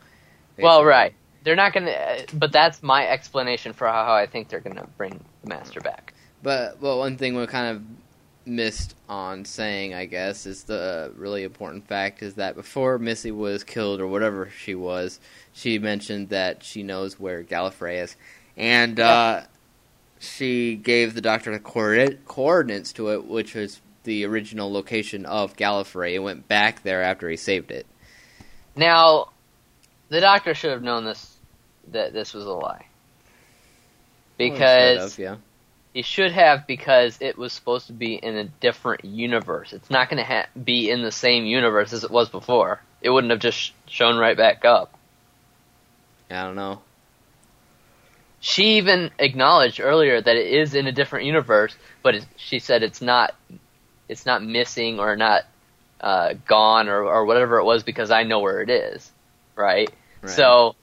Well, 0.57 0.85
right. 0.85 1.13
They're 1.43 1.55
not 1.55 1.73
gonna. 1.73 1.91
Uh, 1.91 2.21
but 2.33 2.51
that's 2.51 2.81
my 2.81 3.07
explanation 3.07 3.73
for 3.73 3.87
how, 3.87 4.05
how 4.05 4.13
I 4.13 4.25
think 4.25 4.49
they're 4.49 4.59
gonna 4.59 4.87
bring 4.97 5.23
the 5.43 5.49
master 5.49 5.79
back. 5.79 6.13
But 6.41 6.81
well, 6.81 6.99
one 6.99 7.17
thing 7.17 7.35
we 7.35 7.45
kind 7.47 7.75
of 7.75 7.83
missed 8.45 8.95
on 9.09 9.45
saying, 9.45 9.93
I 9.93 10.05
guess, 10.05 10.45
is 10.45 10.63
the 10.63 11.11
really 11.15 11.43
important 11.43 11.87
fact 11.87 12.21
is 12.21 12.35
that 12.35 12.55
before 12.55 12.97
Missy 12.99 13.31
was 13.31 13.63
killed 13.63 13.99
or 13.99 14.07
whatever 14.07 14.49
she 14.49 14.75
was, 14.75 15.19
she 15.53 15.79
mentioned 15.79 16.29
that 16.29 16.63
she 16.63 16.83
knows 16.83 17.19
where 17.19 17.43
Gallifrey 17.43 18.03
is, 18.03 18.15
and 18.57 18.99
uh, 18.99 19.41
she 20.19 20.75
gave 20.75 21.13
the 21.13 21.21
Doctor 21.21 21.51
the 21.51 21.59
coordinate, 21.59 22.25
coordinates 22.25 22.93
to 22.93 23.09
it, 23.09 23.25
which 23.25 23.55
was 23.55 23.81
the 24.03 24.25
original 24.25 24.71
location 24.71 25.25
of 25.25 25.55
Gallifrey, 25.55 26.15
and 26.15 26.23
went 26.23 26.47
back 26.47 26.83
there 26.83 27.01
after 27.01 27.29
he 27.29 27.37
saved 27.37 27.71
it. 27.71 27.85
Now, 28.75 29.29
the 30.09 30.21
doctor 30.21 30.53
should 30.53 30.71
have 30.71 30.83
known 30.83 31.05
this 31.05 31.35
that 31.91 32.13
this 32.13 32.33
was 32.33 32.45
a 32.45 32.51
lie. 32.51 32.85
Because 34.37 34.97
Well, 34.97 35.05
of, 35.05 35.19
yeah. 35.19 35.35
He 35.95 36.01
should 36.01 36.33
have 36.33 36.67
because 36.67 37.17
it 37.21 37.37
was 37.37 37.53
supposed 37.53 37.87
to 37.87 37.93
be 37.93 38.15
in 38.15 38.35
a 38.35 38.43
different 38.43 39.05
universe. 39.05 39.71
It's 39.71 39.89
not 39.89 40.09
going 40.09 40.17
to 40.17 40.25
ha- 40.25 40.47
be 40.61 40.89
in 40.91 41.01
the 41.01 41.11
same 41.11 41.45
universe 41.45 41.93
as 41.93 42.03
it 42.03 42.11
was 42.11 42.27
before. 42.27 42.81
It 43.01 43.09
wouldn't 43.09 43.31
have 43.31 43.39
just 43.39 43.71
shown 43.87 44.17
right 44.17 44.35
back 44.35 44.65
up. 44.65 44.93
I 46.29 46.43
don't 46.43 46.57
know. 46.57 46.81
She 48.41 48.75
even 48.75 49.09
acknowledged 49.17 49.79
earlier 49.79 50.19
that 50.19 50.35
it 50.35 50.47
is 50.47 50.75
in 50.75 50.85
a 50.85 50.91
different 50.91 51.27
universe, 51.27 51.73
but 52.03 52.15
it, 52.15 52.25
she 52.35 52.59
said 52.59 52.83
it's 52.83 53.01
not 53.01 53.33
it's 54.09 54.25
not 54.25 54.43
missing 54.43 54.99
or 54.99 55.15
not 55.15 55.43
uh, 56.01 56.33
gone 56.45 56.89
or, 56.89 57.05
or 57.05 57.23
whatever 57.23 57.59
it 57.59 57.63
was 57.63 57.83
because 57.83 58.11
I 58.11 58.23
know 58.23 58.39
where 58.39 58.61
it 58.61 58.69
is, 58.69 59.09
right? 59.55 59.89
Right. 60.21 60.29
So 60.29 60.75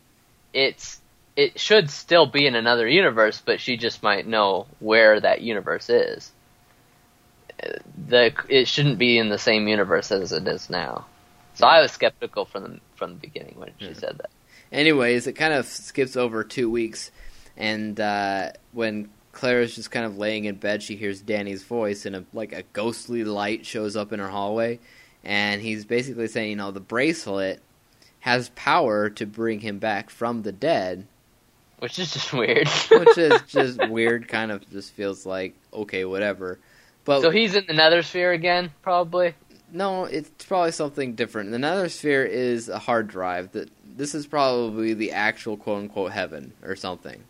it's 0.55 1.02
it 1.37 1.59
should 1.59 1.91
still 1.91 2.27
be 2.27 2.47
in 2.47 2.55
another 2.55 2.87
universe, 2.89 3.43
but 3.45 3.61
she 3.61 3.77
just 3.77 4.03
might 4.03 4.27
know 4.27 4.67
where 4.81 5.19
that 5.21 5.41
universe 5.43 5.89
is. 5.89 6.31
The 8.09 8.33
it 8.49 8.67
shouldn't 8.69 8.99
be 8.99 9.19
in 9.19 9.29
the 9.29 9.39
same 9.39 9.69
universe 9.69 10.11
as 10.11 10.33
it 10.33 10.47
is 10.49 10.69
now. 10.69 11.07
So 11.55 11.67
I 11.67 11.81
was 11.81 11.93
skeptical 11.93 12.45
from 12.45 12.63
the 12.65 12.81
from 12.97 13.15
the 13.15 13.21
beginning 13.21 13.55
when 13.57 13.71
she 13.79 13.87
Yeah. 13.87 13.95
said 13.95 14.19
that. 14.19 14.31
Anyways, 14.73 15.27
it 15.27 15.35
kind 15.35 15.53
of 15.55 15.67
skips 15.67 16.17
over 16.17 16.45
two 16.45 16.71
weeks, 16.71 17.11
and 17.57 17.99
uh, 18.01 18.53
when 18.73 19.11
Clara's 19.33 19.75
just 19.75 19.91
kind 19.91 20.07
of 20.07 20.17
laying 20.19 20.45
in 20.47 20.57
bed, 20.57 20.83
she 20.83 20.97
hears 20.97 21.21
Danny's 21.21 21.63
voice, 21.63 22.07
and 22.07 22.17
a, 22.17 22.25
like 22.33 22.53
a 22.53 22.63
ghostly 22.73 23.23
light 23.25 23.67
shows 23.67 23.97
up 23.97 24.13
in 24.13 24.19
her 24.19 24.29
hallway, 24.31 24.81
and 25.23 25.61
he's 25.61 25.85
basically 25.85 26.27
saying, 26.27 26.51
you 26.51 26.57
know, 26.57 26.71
the 26.71 26.81
bracelet 26.81 27.61
has 28.21 28.49
power 28.51 29.11
to 29.11 29.27
bring 29.27 29.61
him 29.61 29.79
back 29.79 30.09
from 30.11 30.43
the 30.43 30.53
dead, 30.53 31.07
Which 31.83 31.99
is 31.99 32.13
just 32.13 32.33
weird. 32.33 32.69
which 32.91 33.19
is 33.19 33.43
just 33.49 33.89
weird. 33.89 34.29
Kind 34.29 34.53
of 34.53 34.69
just 34.71 34.93
feels 34.93 35.27
like 35.27 35.55
okay, 35.75 36.05
whatever. 36.05 36.61
But 37.05 37.23
so 37.23 37.31
he's 37.31 37.57
in 37.57 37.65
the 37.67 37.73
nether 37.75 38.03
sphere 38.03 38.31
again, 38.31 38.71
probably. 38.83 39.35
No, 39.73 40.05
it's 40.05 40.31
probably 40.45 40.71
something 40.71 41.15
different. 41.15 41.51
The 41.51 41.59
Nether 41.59 41.89
Sphere 41.89 42.25
is 42.25 42.69
a 42.69 42.79
hard 42.79 43.09
drive. 43.09 43.51
That 43.53 43.71
this 43.97 44.15
is 44.15 44.27
probably 44.27 44.95
the 44.95 45.11
actual 45.13 45.57
quote 45.57 45.79
unquote 45.79 46.13
heaven 46.13 46.53
or 46.63 46.77
something. 46.77 47.25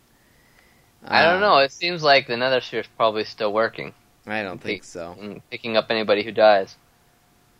I 1.03 1.23
don't 1.23 1.41
Uh, 1.41 1.47
know. 1.47 1.57
It 1.57 1.71
seems 1.71 2.03
like 2.03 2.27
the 2.27 2.37
nether 2.37 2.61
sphere 2.61 2.81
is 2.81 2.87
probably 2.95 3.23
still 3.23 3.51
working 3.51 3.93
I 4.27 4.43
don't 4.43 4.61
think 4.61 4.83
so, 4.83 5.41
picking 5.51 5.75
up 5.77 5.87
anybody 5.89 6.23
who 6.23 6.31
dies. 6.31 6.75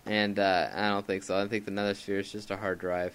and 0.06 0.38
uh, 0.38 0.69
I 0.75 0.89
don't 0.89 1.08
think 1.08 1.23
so. 1.23 1.38
I 1.41 1.47
think 1.47 1.65
the 1.65 1.71
Nether 1.71 1.93
Sphere 1.93 2.19
is 2.19 2.32
just 2.32 2.51
a 2.51 2.58
hard 2.58 2.77
drive. 2.79 3.13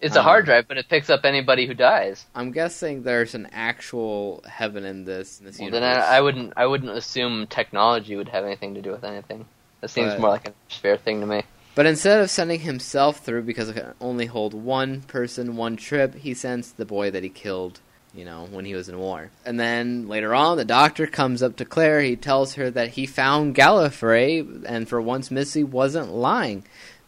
It's 0.00 0.14
a 0.16 0.18
Um, 0.20 0.24
hard 0.24 0.44
drive, 0.44 0.68
but 0.68 0.76
it 0.76 0.88
picks 0.88 1.08
up 1.08 1.24
anybody 1.24 1.66
who 1.66 1.72
dies. 1.74 2.26
I'm 2.34 2.50
guessing 2.52 3.02
there's 3.02 3.34
an 3.34 3.48
actual 3.52 4.44
heaven 4.48 4.84
in 4.84 5.04
this 5.04 5.40
in 5.40 5.46
this 5.46 5.58
Well, 5.58 5.70
then. 5.70 5.82
I, 5.82 6.16
I 6.18 6.20
wouldn't. 6.20 6.52
I 6.56 6.66
wouldn't 6.66 6.90
assume 6.92 7.46
technology 7.46 8.14
would 8.16 8.28
have 8.28 8.44
anything 8.44 8.74
to 8.74 8.82
do 8.82 8.90
with 8.90 9.04
anything. 9.04 9.46
That 9.80 9.88
seems 9.88 10.12
But- 10.12 10.20
more 10.20 10.30
like 10.30 10.48
a 10.48 10.52
fair 10.74 10.96
thing 10.96 11.20
to 11.20 11.26
me. 11.26 11.42
But 11.74 11.84
instead 11.86 12.20
of 12.22 12.30
sending 12.30 12.60
himself 12.60 13.18
through 13.18 13.42
because 13.42 13.68
it 13.68 13.74
can 13.74 13.92
only 14.00 14.24
hold 14.26 14.54
one 14.54 15.02
person, 15.02 15.56
one 15.56 15.76
trip, 15.76 16.14
he 16.14 16.32
sends 16.32 16.72
the 16.72 16.86
boy 16.86 17.10
that 17.10 17.22
he 17.22 17.28
killed, 17.28 17.80
you 18.14 18.24
know, 18.24 18.48
when 18.50 18.64
he 18.64 18.74
was 18.74 18.88
in 18.88 18.98
war. 18.98 19.30
And 19.44 19.60
then 19.60 20.08
later 20.08 20.34
on, 20.34 20.56
the 20.56 20.64
doctor 20.64 21.06
comes 21.06 21.42
up 21.42 21.56
to 21.56 21.66
Clara. 21.66 22.02
He 22.02 22.16
tells 22.16 22.54
her 22.54 22.70
that 22.70 22.90
he 22.90 23.04
found 23.04 23.54
Gallifrey, 23.54 24.64
and 24.66 24.88
for 24.88 25.02
once, 25.02 25.30
Missy 25.30 25.62
wasn't 25.64 26.14
lying. 26.14 26.64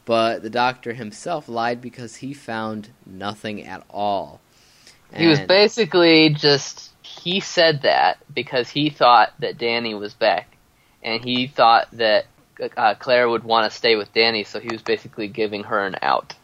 But 0.08 0.40
the 0.40 0.48
doctor 0.48 0.94
himself 0.94 1.50
lied 1.50 1.82
because 1.82 2.16
he 2.16 2.32
found 2.32 2.88
nothing 3.04 3.66
at 3.66 3.84
all. 3.90 4.40
He 5.14 5.26
was 5.26 5.38
basically 5.38 6.30
just. 6.30 6.92
He 7.02 7.40
said 7.40 7.82
that 7.82 8.16
because 8.34 8.70
he 8.70 8.88
thought 8.88 9.34
that 9.40 9.58
Danny 9.58 9.92
was 9.92 10.14
back, 10.14 10.56
and 11.02 11.22
he 11.22 11.46
thought 11.46 11.88
that 11.92 12.24
uh, 12.74 12.94
Clara 12.94 13.28
would 13.28 13.44
want 13.44 13.70
to 13.70 13.76
stay 13.76 13.96
with 13.96 14.10
Danny, 14.14 14.44
so 14.44 14.60
he 14.60 14.72
was 14.72 14.80
basically 14.80 15.28
giving 15.28 15.64
her 15.64 15.84
an 15.84 15.96
out. 16.00 16.34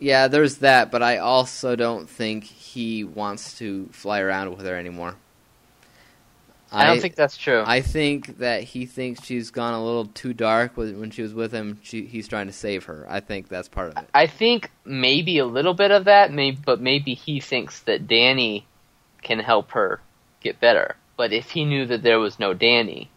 Yeah, 0.00 0.26
there's 0.26 0.58
that, 0.58 0.90
but 0.90 1.00
I 1.00 1.18
also 1.18 1.76
don't 1.76 2.10
think 2.10 2.42
he 2.42 3.04
wants 3.04 3.56
to 3.58 3.88
fly 3.92 4.18
around 4.18 4.56
with 4.56 4.66
her 4.66 4.76
anymore. 4.76 5.14
I, 6.72 6.86
don't 6.86 7.00
think 7.00 7.14
that's 7.14 7.36
true. 7.36 7.62
I 7.66 7.80
think 7.82 8.38
that 8.38 8.62
he 8.62 8.86
thinks 8.86 9.24
she's 9.24 9.50
gone 9.50 9.74
a 9.74 9.84
little 9.84 10.06
too 10.06 10.32
dark 10.32 10.76
with, 10.76 10.96
when 10.96 11.10
she 11.10 11.22
was 11.22 11.34
with 11.34 11.52
him. 11.52 11.78
She, 11.82 12.06
he's 12.06 12.28
trying 12.28 12.46
to 12.46 12.52
save 12.52 12.84
her. 12.84 13.06
I 13.08 13.20
think 13.20 13.48
that's 13.48 13.68
part 13.68 13.90
of 13.92 13.98
it. 14.02 14.08
I 14.14 14.26
think 14.26 14.70
maybe 14.84 15.38
a 15.38 15.46
little 15.46 15.74
bit 15.74 15.90
of 15.90 16.06
that, 16.06 16.32
maybe, 16.32 16.58
but 16.64 16.80
maybe 16.80 17.14
he 17.14 17.40
thinks 17.40 17.80
that 17.80 18.08
Danny 18.08 18.66
can 19.22 19.38
help 19.38 19.72
her 19.72 20.00
get 20.40 20.60
better. 20.60 20.96
But 21.16 21.32
if 21.32 21.50
he 21.50 21.64
knew 21.64 21.86
that 21.86 22.02
there 22.02 22.18
was 22.18 22.38
no 22.38 22.54
Danny, 22.54 23.10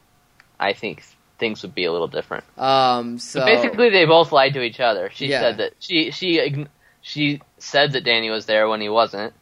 I 0.59 0.73
think 0.73 1.03
things 1.39 1.61
would 1.63 1.73
be 1.73 1.85
a 1.85 1.91
little 1.91 2.07
different. 2.07 2.43
Um, 2.59 3.17
so, 3.19 3.39
So 3.39 3.45
basically, 3.45 3.89
they 3.89 4.05
both 4.05 4.31
lied 4.31 4.53
to 4.53 4.61
each 4.61 4.79
other. 4.79 5.09
She 5.13 5.27
Yeah. 5.27 5.39
said 5.41 5.57
that 5.57 5.73
she 5.79 6.11
she 6.11 6.67
she 7.01 7.41
said 7.57 7.93
that 7.93 8.03
Danny 8.03 8.29
was 8.29 8.45
there 8.45 8.67
when 8.67 8.81
he 8.81 8.89
wasn't. 8.89 9.33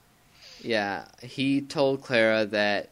yeah, 0.61 1.05
he 1.21 1.61
told 1.61 2.01
Clara 2.01 2.45
that 2.45 2.89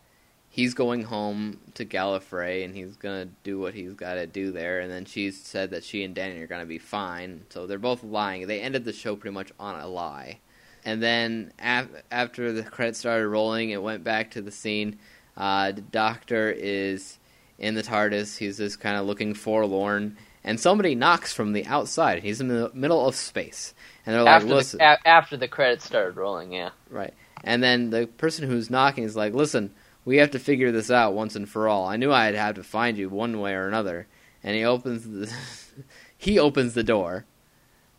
he's 0.52 0.74
going 0.74 1.04
home 1.04 1.60
to 1.74 1.86
Gallifrey 1.86 2.64
and 2.64 2.76
he's 2.76 2.98
gonna 2.98 3.30
do 3.44 3.58
what 3.58 3.74
he's 3.74 3.94
got 3.94 4.16
to 4.16 4.28
do 4.28 4.52
there. 4.52 4.82
And 4.82 4.92
then 4.92 5.06
she 5.06 5.32
said 5.32 5.72
that 5.72 5.84
she 5.84 6.04
and 6.04 6.14
Danny 6.14 6.40
are 6.42 6.48
gonna 6.48 6.66
be 6.66 6.78
fine. 6.78 7.46
So 7.50 7.66
they're 7.66 7.80
both 7.80 8.04
lying. 8.04 8.46
They 8.48 8.60
ended 8.62 8.84
the 8.86 8.94
show 8.94 9.16
pretty 9.16 9.34
much 9.34 9.52
on 9.60 9.80
a 9.80 9.88
lie. 9.88 10.40
And 10.84 11.02
then 11.02 11.54
af- 11.60 12.04
after 12.12 12.52
the 12.52 12.64
credits 12.64 13.00
started 13.00 13.28
rolling, 13.30 13.70
it 13.70 13.82
went 13.82 14.04
back 14.04 14.32
to 14.32 14.42
the 14.42 14.52
scene. 14.52 15.00
Uh, 15.38 15.72
the 15.72 15.82
Doctor 15.82 16.52
is 16.52 17.18
in 17.58 17.76
the 17.76 17.84
TARDIS. 17.84 18.38
He's 18.38 18.58
just 18.58 18.80
kind 18.80 18.98
of 18.98 19.06
looking 19.06 19.34
forlorn, 19.34 20.18
and 20.44 20.60
somebody 20.60 20.96
knocks 20.96 21.32
from 21.32 21.54
the 21.54 21.66
outside. 21.66 22.24
He's 22.24 22.42
in 22.42 22.48
the 22.50 22.72
middle 22.74 23.08
of 23.08 23.16
space, 23.16 23.74
and 24.06 24.14
they're 24.14 24.24
like, 24.24 24.44
"Listen." 24.44 24.80
the 24.80 24.86
a- 24.86 25.08
after 25.08 25.38
the 25.38 25.48
credits 25.48 25.86
started 25.86 26.18
rolling, 26.18 26.52
yeah. 26.52 26.72
Right. 26.90 27.14
And 27.44 27.64
then 27.64 27.92
the 27.92 28.08
person 28.08 28.48
who's 28.50 28.70
knocking 28.70 29.04
is 29.04 29.16
like, 29.16 29.34
listen, 29.34 29.72
we 30.12 30.18
have 30.18 30.32
to 30.32 30.40
figure 30.40 30.74
this 30.74 30.92
out 30.92 31.14
once 31.14 31.38
and 31.38 31.48
for 31.48 31.70
all. 31.70 31.88
I 31.88 31.96
knew 31.96 32.12
I'd 32.12 32.36
have 32.36 32.56
to 32.56 32.64
find 32.64 32.98
you 32.98 33.08
one 33.08 33.40
way 33.40 33.54
or 33.54 33.70
another. 33.70 34.08
And 34.44 34.58
he 34.58 34.66
opens 34.66 35.08
the 35.08 35.34
he 36.18 36.38
opens 36.38 36.74
the 36.74 36.84
door, 36.84 37.24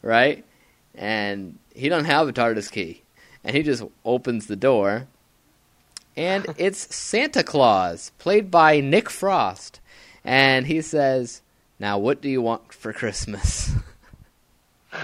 right? 0.02 0.44
And 0.94 1.58
he 1.74 1.88
doesn't 1.88 2.04
have 2.04 2.28
a 2.28 2.32
TARDIS 2.34 2.70
key. 2.70 3.00
And 3.42 3.56
he 3.56 3.62
just 3.62 3.82
opens 4.04 4.46
the 4.46 4.56
door. 4.56 5.06
And 6.14 6.44
it's 6.58 6.94
Santa 6.94 7.42
Claus, 7.42 8.12
played 8.18 8.50
by 8.50 8.80
Nick 8.80 9.08
Frost. 9.08 9.80
And 10.22 10.66
he 10.66 10.82
says, 10.82 11.40
Now 11.78 11.96
what 11.96 12.20
do 12.20 12.28
you 12.28 12.42
want 12.42 12.74
for 12.74 12.92
Christmas? 12.92 13.72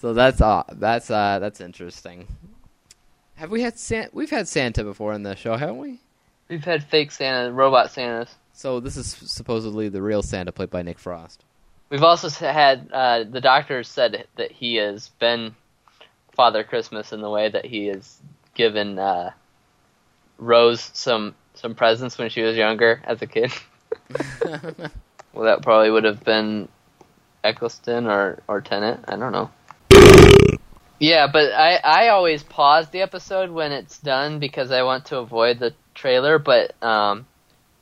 So 0.00 0.14
that's 0.14 0.40
uh, 0.40 0.62
that's 0.74 1.10
uh, 1.10 1.40
that's 1.40 1.60
interesting. 1.60 2.28
Have 3.38 3.52
we 3.52 3.62
had 3.62 3.78
Santa? 3.78 4.10
We've 4.12 4.30
had 4.30 4.48
Santa 4.48 4.82
before 4.82 5.12
in 5.12 5.22
the 5.22 5.36
show, 5.36 5.56
haven't 5.56 5.78
we? 5.78 6.00
We've 6.48 6.64
had 6.64 6.82
fake 6.82 7.12
Santa, 7.12 7.52
robot 7.52 7.92
Santas. 7.92 8.34
So 8.52 8.80
this 8.80 8.96
is 8.96 9.06
supposedly 9.06 9.88
the 9.88 10.02
real 10.02 10.22
Santa, 10.22 10.50
played 10.50 10.70
by 10.70 10.82
Nick 10.82 10.98
Frost. 10.98 11.44
We've 11.88 12.02
also 12.02 12.28
had 12.30 12.90
uh, 12.92 13.22
the 13.30 13.40
doctor 13.40 13.84
said 13.84 14.26
that 14.36 14.50
he 14.50 14.74
has 14.76 15.10
been 15.20 15.54
Father 16.32 16.64
Christmas 16.64 17.12
in 17.12 17.20
the 17.20 17.30
way 17.30 17.48
that 17.48 17.64
he 17.64 17.86
has 17.86 18.18
given 18.54 18.98
uh, 18.98 19.30
Rose 20.38 20.90
some 20.92 21.36
some 21.54 21.76
presents 21.76 22.18
when 22.18 22.30
she 22.30 22.42
was 22.42 22.56
younger 22.56 23.00
as 23.04 23.22
a 23.22 23.26
kid. 23.28 23.52
well, 25.32 25.44
that 25.44 25.62
probably 25.62 25.92
would 25.92 26.04
have 26.04 26.24
been 26.24 26.68
Eccleston 27.44 28.08
or 28.08 28.42
or 28.48 28.60
Tennant. 28.60 29.04
I 29.06 29.14
don't 29.14 29.30
know. 29.30 29.48
Yeah, 30.98 31.26
but 31.32 31.52
I 31.52 31.76
I 31.76 32.08
always 32.08 32.42
pause 32.42 32.88
the 32.90 33.02
episode 33.02 33.50
when 33.50 33.72
it's 33.72 33.98
done 33.98 34.38
because 34.38 34.70
I 34.72 34.82
want 34.82 35.06
to 35.06 35.18
avoid 35.18 35.58
the 35.58 35.74
trailer. 35.94 36.38
But 36.38 36.80
um, 36.82 37.26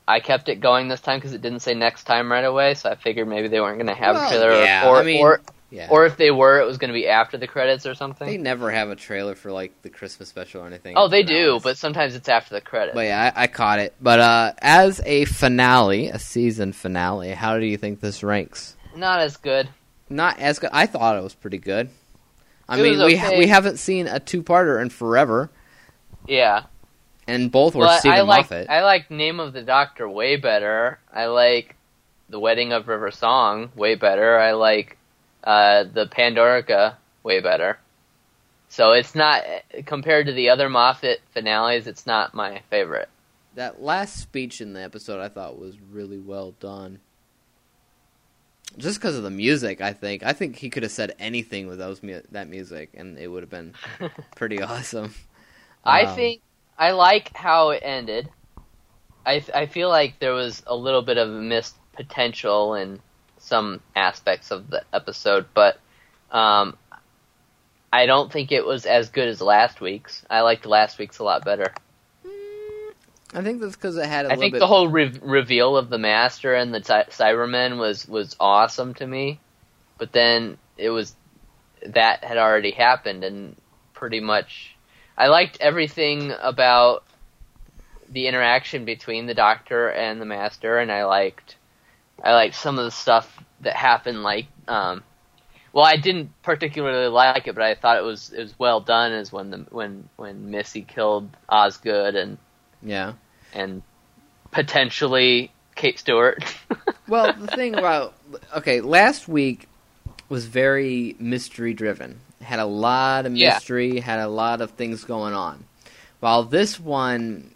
I 0.07 0.19
kept 0.19 0.49
it 0.49 0.57
going 0.59 0.87
this 0.87 1.01
time 1.01 1.17
because 1.19 1.33
it 1.33 1.41
didn't 1.41 1.61
say 1.61 1.73
next 1.73 2.03
time 2.03 2.31
right 2.31 2.45
away, 2.45 2.75
so 2.75 2.89
I 2.89 2.95
figured 2.95 3.27
maybe 3.27 3.47
they 3.47 3.59
weren't 3.59 3.77
going 3.77 3.87
to 3.87 3.93
have 3.95 4.15
Well, 4.15 4.25
a 4.25 4.29
trailer, 4.29 4.63
yeah, 4.63 4.87
or 4.89 4.97
I 4.97 5.03
mean- 5.03 5.21
or 5.21 5.41
Yeah. 5.69 5.87
Or 5.89 6.05
if 6.05 6.15
they 6.15 6.31
were, 6.31 6.61
it 6.61 6.65
was 6.65 6.77
going 6.77 6.87
to 6.89 6.93
be 6.93 7.09
after 7.09 7.37
the 7.37 7.45
credits 7.47 7.85
or 7.85 7.93
something. 7.93 8.25
they 8.25 8.37
never 8.37 8.71
have 8.71 8.89
a 8.89 8.95
trailer 8.95 9.35
for 9.35 9.51
like 9.51 9.73
the 9.81 9.89
Christmas 9.89 10.29
special 10.29 10.61
or 10.61 10.67
anything. 10.67 10.93
oh, 10.95 11.09
they 11.09 11.23
do, 11.23 11.33
finales. 11.33 11.63
but 11.63 11.77
sometimes 11.77 12.15
it's 12.15 12.29
after 12.29 12.55
the 12.55 12.61
credits. 12.61 12.95
But 12.95 13.07
yeah, 13.07 13.33
I, 13.35 13.43
I 13.43 13.47
caught 13.47 13.79
it. 13.79 13.93
But 13.99 14.19
uh, 14.21 14.53
as 14.61 15.01
a 15.05 15.25
finale, 15.25 16.07
a 16.07 16.19
season 16.19 16.71
finale, 16.71 17.31
how 17.31 17.59
do 17.59 17.65
you 17.65 17.77
think 17.77 17.99
this 17.99 18.23
ranks? 18.23 18.77
Not 18.95 19.19
as 19.19 19.35
good. 19.35 19.67
Not 20.09 20.39
as 20.39 20.59
good. 20.59 20.69
I 20.71 20.85
thought 20.85 21.17
it 21.17 21.21
was 21.23 21.35
pretty 21.35 21.57
good. 21.57 21.89
I 22.69 22.79
It 22.79 22.83
mean, 22.83 22.99
we 23.05 23.15
okay. 23.15 23.37
we 23.37 23.47
haven't 23.47 23.77
seen 23.77 24.07
a 24.07 24.19
two-parter 24.19 24.81
in 24.81 24.89
forever, 24.89 25.49
Yeah. 26.27 26.63
and 27.27 27.51
both 27.51 27.75
were 27.75 27.85
Well, 27.85 27.99
I 28.03 28.21
like 28.21 28.49
Moffat. 28.49 28.69
I 28.69 28.83
like 28.83 29.09
Name 29.09 29.39
of 29.39 29.53
the 29.53 29.61
Doctor 29.63 30.07
way 30.09 30.35
better. 30.35 30.99
I 31.13 31.25
like 31.27 31.75
The 32.29 32.39
Wedding 32.39 32.73
of 32.73 32.87
River 32.87 33.11
Song 33.11 33.71
way 33.75 33.95
better. 33.95 34.37
I 34.37 34.51
like 34.51 34.97
uh, 35.43 35.85
the 35.85 36.07
Pandorica 36.07 36.95
way 37.23 37.39
better. 37.39 37.79
So 38.69 38.91
it's 38.91 39.15
not 39.15 39.43
compared 39.85 40.25
to 40.25 40.33
the 40.33 40.49
other 40.49 40.67
Moffat 40.67 41.21
finales. 41.33 41.87
It's 41.87 42.05
not 42.05 42.33
my 42.33 42.61
favorite. 42.69 43.07
that 43.55 43.81
last 43.81 44.17
speech 44.17 44.59
in 44.61 44.73
the 44.73 44.81
episode, 44.83 45.21
I 45.21 45.29
thought 45.29 45.57
was 45.57 45.77
really 45.91 46.19
well 46.19 46.51
done. 46.59 46.99
Just 48.77 48.99
because 48.99 49.17
of 49.17 49.23
the 49.23 49.31
music, 49.31 49.81
I 49.81 49.93
think. 49.93 50.23
I 50.23 50.33
think 50.33 50.57
he 50.57 50.69
could 50.69 50.83
have 50.83 50.91
said 50.91 51.15
anything 51.17 51.67
with 51.67 51.79
those 51.79 52.03
mu- 52.03 52.21
that 52.31 52.47
music, 52.47 52.91
and 52.93 53.17
it 53.17 53.27
would 53.27 53.41
have 53.41 53.49
been 53.49 53.73
pretty 54.35 54.61
awesome. 54.61 55.13
I 55.85 56.05
Um, 56.05 56.05
think 56.05 56.41
I 56.77 56.91
like 56.91 57.31
how 57.35 57.71
it 57.71 57.81
ended. 57.83 58.29
I 59.25 59.45
I 59.53 59.67
feel 59.67 59.89
like 59.89 60.19
there 60.19 60.33
was 60.33 60.63
a 60.67 60.75
little 60.75 61.01
bit 61.03 61.17
of 61.17 61.29
missed 61.29 61.77
potential 61.93 62.75
in 62.75 63.01
some 63.39 63.83
aspects 63.95 64.51
of 64.51 64.69
the 64.69 64.85
episode, 64.93 65.47
but 65.53 65.81
um, 66.31 66.77
I 67.91 68.05
don't 68.05 68.31
think 68.31 68.53
it 68.53 68.65
was 68.65 68.85
as 68.85 69.09
good 69.09 69.27
as 69.27 69.41
last 69.41 69.81
week's. 69.81 70.25
I 70.29 70.39
liked 70.41 70.65
last 70.65 70.97
week's 70.97 71.19
a 71.19 71.23
lot 71.25 71.43
better. 71.43 71.73
I 73.37 73.43
think 73.43 73.61
that's 73.61 73.75
because 73.75 73.97
it 73.97 74.05
had 74.07 74.25
a 74.25 74.31
I 74.31 74.35
think 74.35 74.53
bit. 74.53 74.59
the 74.59 74.65
whole 74.65 74.87
re- 74.87 75.13
reveal 75.21 75.77
of 75.77 75.89
the 75.89 75.99
Master 75.99 76.55
and 76.55 76.73
the 76.73 76.83
Cy- 76.83 77.05
Cybermen 77.11 77.77
was 77.77 78.07
was 78.07 78.35
awesome 78.39 78.95
to 78.95 79.05
me, 79.05 79.39
but 79.99 80.11
then 80.11 80.57
it 80.75 80.89
was 80.89 81.15
that 81.85 82.23
had 82.23 82.39
already 82.39 82.71
happened, 82.71 83.23
and 83.23 83.55
pretty 83.93 84.21
much 84.21 84.75
I 85.15 85.27
liked 85.27 85.59
everything 85.61 86.33
about 86.41 87.03
the 88.09 88.25
interaction 88.25 88.85
between 88.85 89.27
the 89.27 89.35
Doctor 89.35 89.87
and 89.87 90.19
the 90.19 90.25
Master, 90.25 90.79
and 90.79 90.91
I 90.91 91.05
liked 91.05 91.57
I 92.23 92.33
liked 92.33 92.55
some 92.55 92.79
of 92.79 92.85
the 92.85 92.91
stuff 92.91 93.43
that 93.61 93.75
happened, 93.75 94.23
like 94.23 94.47
um, 94.67 95.03
well, 95.73 95.85
I 95.85 95.97
didn't 95.97 96.31
particularly 96.41 97.09
like 97.09 97.45
it, 97.45 97.53
but 97.53 97.63
I 97.63 97.75
thought 97.75 97.99
it 97.99 98.03
was 98.03 98.33
it 98.33 98.41
was 98.41 98.57
well 98.57 98.81
done. 98.81 99.11
Is 99.11 99.31
when 99.31 99.51
the 99.51 99.57
when 99.69 100.09
when 100.15 100.49
Missy 100.49 100.81
killed 100.81 101.29
Osgood 101.47 102.15
and 102.15 102.39
yeah. 102.81 103.13
And 103.57 103.81
potentially 104.51 105.51
Kate 105.75 105.99
Stewart. 105.99 106.43
Well, 107.09 107.31
the 107.31 107.47
thing 107.47 107.73
about 107.75 108.15
okay, 108.57 108.81
last 108.81 109.29
week 109.29 109.69
was 110.27 110.45
very 110.45 111.15
mystery 111.19 111.73
driven. 111.73 112.19
Had 112.41 112.59
a 112.59 112.65
lot 112.65 113.25
of 113.25 113.33
Yeah. 113.33 113.53
mystery, 113.53 114.01
had 114.01 114.19
a 114.19 114.27
lot 114.27 114.59
of 114.59 114.71
things 114.71 115.05
going 115.05 115.33
on. 115.33 115.63
While 116.19 116.43
this 116.43 116.77
one 116.77 117.51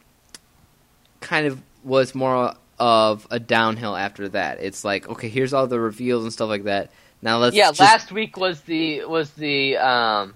kind 1.19 1.47
of 1.47 1.61
was 1.83 2.15
more 2.15 2.53
of 2.79 3.27
a 3.29 3.41
downhill 3.41 3.93
after 3.93 4.29
that. 4.29 4.59
It's 4.61 4.85
like, 4.85 5.09
okay, 5.09 5.27
here's 5.27 5.53
all 5.53 5.67
the 5.67 5.81
reveals 5.81 6.23
and 6.23 6.31
stuff 6.31 6.47
like 6.47 6.63
that. 6.63 6.91
Now 7.21 7.37
let's 7.39 7.53
yeah, 7.53 7.67
just- 7.67 7.81
last 7.81 8.11
week 8.13 8.37
was 8.37 8.61
the 8.61 9.03
was 9.03 9.31
the 9.31 9.75
um, 9.75 10.33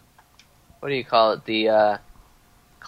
what 0.82 0.89
do 0.89 0.95
you 0.95 1.05
call 1.05 1.32
it? 1.32 1.45
The 1.45 1.70
uh, 1.70 1.97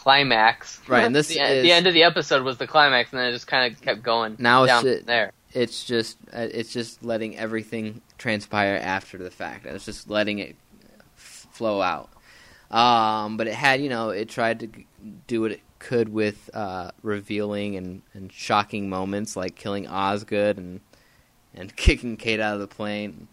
climax. 0.07 0.79
Right, 0.87 1.03
and 1.03 1.13
this 1.15 1.27
the, 1.27 1.39
is- 1.41 1.63
the 1.63 1.71
end 1.73 1.85
of 1.87 1.93
the 1.93 2.03
episode 2.03 2.43
was 2.43 2.57
the 2.57 2.67
climax, 2.67 3.11
and 3.11 3.19
then 3.19 3.27
it 3.29 3.33
just 3.33 3.47
kind 3.47 3.73
of 3.73 3.81
kept 3.81 4.03
going 4.03 4.37
Now 4.39 4.63
it's 4.63 4.71
down 4.71 4.83
from 4.83 5.05
there. 5.05 5.31
it's 5.53 5.83
just 5.83 6.17
uh, 6.33 6.47
it's 6.51 6.71
just 6.71 7.03
letting 7.03 7.37
everything 7.37 8.01
transpire 8.17 8.79
after 8.81 9.17
the 9.17 9.31
fact. 9.31 9.65
It's 9.65 9.85
just 9.85 10.09
letting 10.09 10.39
it 10.39 10.55
f- 11.17 11.47
flow 11.51 11.81
out. 11.81 12.09
Um, 12.71 13.37
but 13.37 13.47
it 13.47 13.53
had, 13.53 13.81
you 13.81 13.87
know, 13.89 14.09
it 14.09 14.27
tried 14.29 14.59
to 14.61 14.67
g- 14.67 14.85
do 15.27 15.41
what 15.41 15.51
it 15.53 15.61
could 15.79 16.09
with 16.09 16.49
uh, 16.53 16.91
revealing 17.01 17.75
and, 17.77 18.01
and 18.13 18.31
shocking 18.31 18.89
moments 18.89 19.35
like 19.37 19.55
killing 19.55 19.87
Osgood 19.87 20.57
and 20.57 20.81
and 21.53 21.75
kicking 21.77 22.15
Kate 22.17 22.39
out 22.39 22.53
of 22.55 22.59
the 22.61 22.67
plane. 22.67 23.27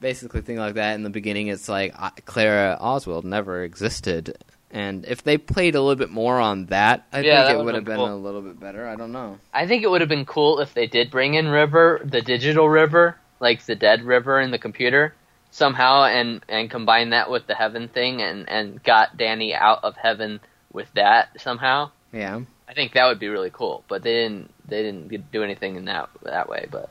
Basically, 0.00 0.42
thing 0.42 0.56
like 0.58 0.74
that. 0.74 0.94
In 0.94 1.02
the 1.04 1.10
beginning, 1.10 1.46
it's 1.48 1.68
like 1.70 1.94
uh, 1.98 2.10
Clara 2.26 2.76
Oswald 2.80 3.24
never 3.24 3.62
existed, 3.62 4.36
and 4.76 5.04
if 5.06 5.22
they 5.22 5.38
played 5.38 5.74
a 5.74 5.80
little 5.80 5.96
bit 5.96 6.10
more 6.10 6.38
on 6.38 6.66
that, 6.66 7.06
I 7.12 7.20
Yeah, 7.20 7.42
that 7.42 7.46
think 7.48 7.60
it 7.60 7.64
would've 7.64 7.84
been 7.84 7.96
been 7.96 8.06
cool. 8.06 8.14
a 8.14 8.24
little 8.26 8.42
bit 8.42 8.60
better. 8.60 8.86
I 8.86 8.94
don't 8.96 9.12
know. 9.12 9.38
I 9.54 9.66
think 9.66 9.82
it 9.82 9.90
would 9.90 10.00
have 10.02 10.10
been 10.10 10.26
cool 10.26 10.60
if 10.60 10.74
they 10.74 10.86
did 10.86 11.10
bring 11.10 11.34
in 11.34 11.48
River, 11.48 12.00
the 12.04 12.20
digital 12.20 12.68
River, 12.68 13.16
like 13.40 13.64
the 13.64 13.74
dead 13.74 14.02
River 14.02 14.40
in 14.40 14.50
the 14.50 14.58
computer, 14.58 15.14
somehow, 15.50 16.04
and 16.04 16.42
and 16.48 16.70
combine 16.70 17.10
that 17.10 17.30
with 17.30 17.46
the 17.46 17.54
heaven 17.54 17.88
thing, 17.88 18.20
and 18.22 18.48
and 18.48 18.82
got 18.82 19.16
Danny 19.16 19.54
out 19.54 19.80
of 19.82 19.96
heaven 19.96 20.40
with 20.72 20.92
that 20.94 21.28
somehow. 21.40 21.90
Yeah. 22.12 22.40
I 22.68 22.74
think 22.74 22.92
that 22.94 23.06
would 23.06 23.18
be 23.20 23.28
really 23.28 23.50
cool, 23.50 23.84
but 23.88 24.02
they 24.02 24.12
didn't. 24.12 24.50
They 24.68 24.82
didn't 24.82 25.30
do 25.32 25.42
anything 25.42 25.76
in 25.76 25.84
that 25.86 26.08
that 26.24 26.48
way. 26.48 26.66
But 26.70 26.90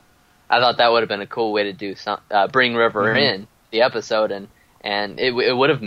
I 0.50 0.58
thought 0.60 0.78
that 0.78 0.90
would 0.90 1.02
have 1.02 1.08
been 1.08 1.20
a 1.20 1.26
cool 1.26 1.52
way 1.52 1.64
to 1.64 1.72
do 1.72 1.94
some. 1.94 2.18
Uh, 2.30 2.48
bring 2.48 2.74
River 2.74 3.14
Mhm. 3.14 3.20
in 3.34 3.46
the 3.70 3.82
episode, 3.82 4.30
and 4.32 4.48
and 4.80 5.20
it 5.20 5.34
it 5.34 5.52
would 5.56 5.70
have 5.70 5.82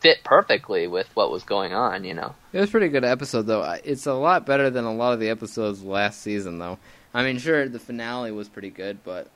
fit 0.00 0.24
perfectly 0.24 0.86
with 0.86 1.08
what 1.14 1.30
was 1.30 1.44
going 1.44 1.72
on. 1.72 2.04
You 2.04 2.14
know. 2.14 2.34
It 2.52 2.60
was 2.60 2.68
a 2.68 2.72
pretty 2.72 2.88
good 2.88 3.04
episode, 3.04 3.42
though. 3.42 3.62
It's 3.84 4.06
a 4.06 4.14
lot 4.14 4.46
better 4.46 4.70
than 4.70 4.84
a 4.84 4.92
lot 4.94 5.12
of 5.12 5.20
the 5.20 5.28
episodes 5.28 5.82
last 5.82 6.20
season, 6.22 6.58
though. 6.58 6.78
I 7.14 7.22
mean, 7.24 7.38
sure, 7.38 7.68
the 7.68 7.78
finale 7.78 8.30
was 8.32 8.48
pretty 8.48 8.70
good, 8.70 9.02
but 9.04 9.28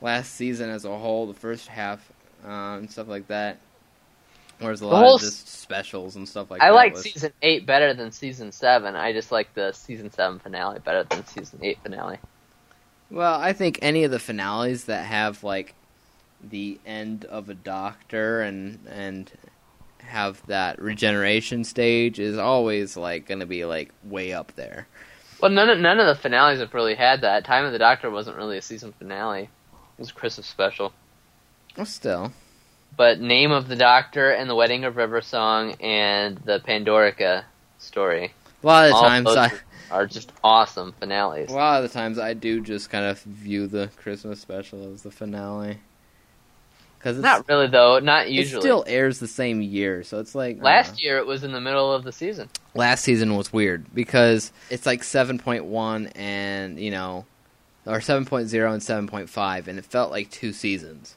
last 0.00 0.34
season 0.34 0.70
as 0.70 0.84
a 0.84 0.96
whole, 0.96 1.26
the 1.26 1.34
first 1.34 1.66
half 1.68 2.00
uh, 2.44 2.76
and 2.78 2.90
stuff 2.90 3.08
like 3.08 3.26
that, 3.28 3.58
whereas 4.60 4.80
a 4.80 4.84
The 4.84 4.90
lot 4.90 5.04
of 5.14 5.20
just 5.20 5.48
specials 5.48 6.14
and 6.16 6.28
stuff 6.28 6.50
like 6.50 6.62
I 6.62 6.68
that. 6.68 6.74
like 6.74 6.92
was, 6.94 7.02
season 7.02 7.32
eight 7.42 7.66
better 7.66 7.94
than 7.94 8.12
season 8.12 8.52
seven. 8.52 8.94
I 8.96 9.12
just 9.12 9.32
like 9.32 9.52
the 9.54 9.72
season 9.72 10.10
seven 10.12 10.38
finale 10.38 10.78
better 10.78 11.02
than 11.04 11.26
season 11.26 11.60
eight 11.62 11.78
finale. 11.82 12.18
Well, 13.10 13.38
I 13.40 13.52
think 13.52 13.78
any 13.82 14.04
of 14.04 14.10
the 14.10 14.18
finales 14.18 14.84
that 14.84 15.04
have 15.06 15.42
like 15.44 15.74
the 16.42 16.78
end 16.86 17.24
of 17.24 17.48
a 17.48 17.54
doctor 17.54 18.40
and 18.42 18.78
and 18.88 19.32
have 20.04 20.44
that 20.46 20.80
regeneration 20.80 21.64
stage 21.64 22.18
is 22.18 22.38
always 22.38 22.96
like 22.96 23.26
going 23.26 23.40
to 23.40 23.46
be 23.46 23.64
like 23.64 23.92
way 24.04 24.32
up 24.32 24.52
there. 24.56 24.86
Well, 25.40 25.50
none 25.50 25.68
of 25.68 25.78
none 25.78 26.00
of 26.00 26.06
the 26.06 26.14
finales 26.14 26.60
have 26.60 26.72
really 26.72 26.94
had 26.94 27.22
that. 27.22 27.44
Time 27.44 27.64
of 27.64 27.72
the 27.72 27.78
Doctor 27.78 28.10
wasn't 28.10 28.36
really 28.36 28.58
a 28.58 28.62
season 28.62 28.92
finale. 28.92 29.42
It 29.42 29.98
was 29.98 30.10
a 30.10 30.14
Christmas 30.14 30.46
special. 30.46 30.92
Well, 31.76 31.86
still. 31.86 32.32
But 32.96 33.20
Name 33.20 33.50
of 33.50 33.68
the 33.68 33.76
Doctor 33.76 34.30
and 34.30 34.48
the 34.48 34.54
Wedding 34.54 34.84
of 34.84 34.96
River 34.96 35.20
Song 35.20 35.72
and 35.80 36.38
the 36.38 36.60
Pandorica 36.60 37.44
story. 37.78 38.32
A 38.62 38.66
lot 38.66 38.84
of 38.86 38.92
the 38.92 39.00
times 39.00 39.28
I 39.28 39.52
are 39.90 40.06
just 40.06 40.32
awesome 40.42 40.92
finales. 40.98 41.50
A 41.50 41.54
lot 41.54 41.82
of 41.82 41.90
the 41.90 41.92
times 41.92 42.18
I 42.18 42.34
do 42.34 42.60
just 42.60 42.90
kind 42.90 43.04
of 43.04 43.20
view 43.22 43.66
the 43.66 43.90
Christmas 43.96 44.40
special 44.40 44.92
as 44.92 45.02
the 45.02 45.10
finale. 45.10 45.80
Because 47.04 47.18
Not 47.18 47.46
really 47.50 47.66
though. 47.66 47.98
Not 47.98 48.30
usually. 48.30 48.60
it 48.60 48.62
still 48.62 48.82
airs 48.86 49.18
the 49.18 49.28
same 49.28 49.60
year, 49.60 50.02
so 50.04 50.20
it's 50.20 50.34
like 50.34 50.62
Last 50.62 51.02
year 51.02 51.18
it 51.18 51.26
was 51.26 51.44
in 51.44 51.52
the 51.52 51.60
middle 51.60 51.92
of 51.92 52.02
the 52.02 52.12
season. 52.12 52.48
last 52.72 53.04
season 53.04 53.36
was 53.36 53.52
weird 53.52 53.84
because 53.94 54.50
it's 54.70 54.86
like 54.86 55.04
seven 55.04 55.38
point 55.38 55.66
one 55.66 56.06
and 56.14 56.80
you 56.80 56.90
know, 56.90 57.26
or 57.84 58.00
seven 58.00 58.24
point 58.24 58.48
zero 58.48 58.72
and 58.72 58.82
seven 58.82 59.06
point 59.06 59.28
five, 59.28 59.68
and 59.68 59.78
it 59.78 59.84
felt 59.84 60.10
like 60.10 60.30
two 60.30 60.54
seasons. 60.54 61.14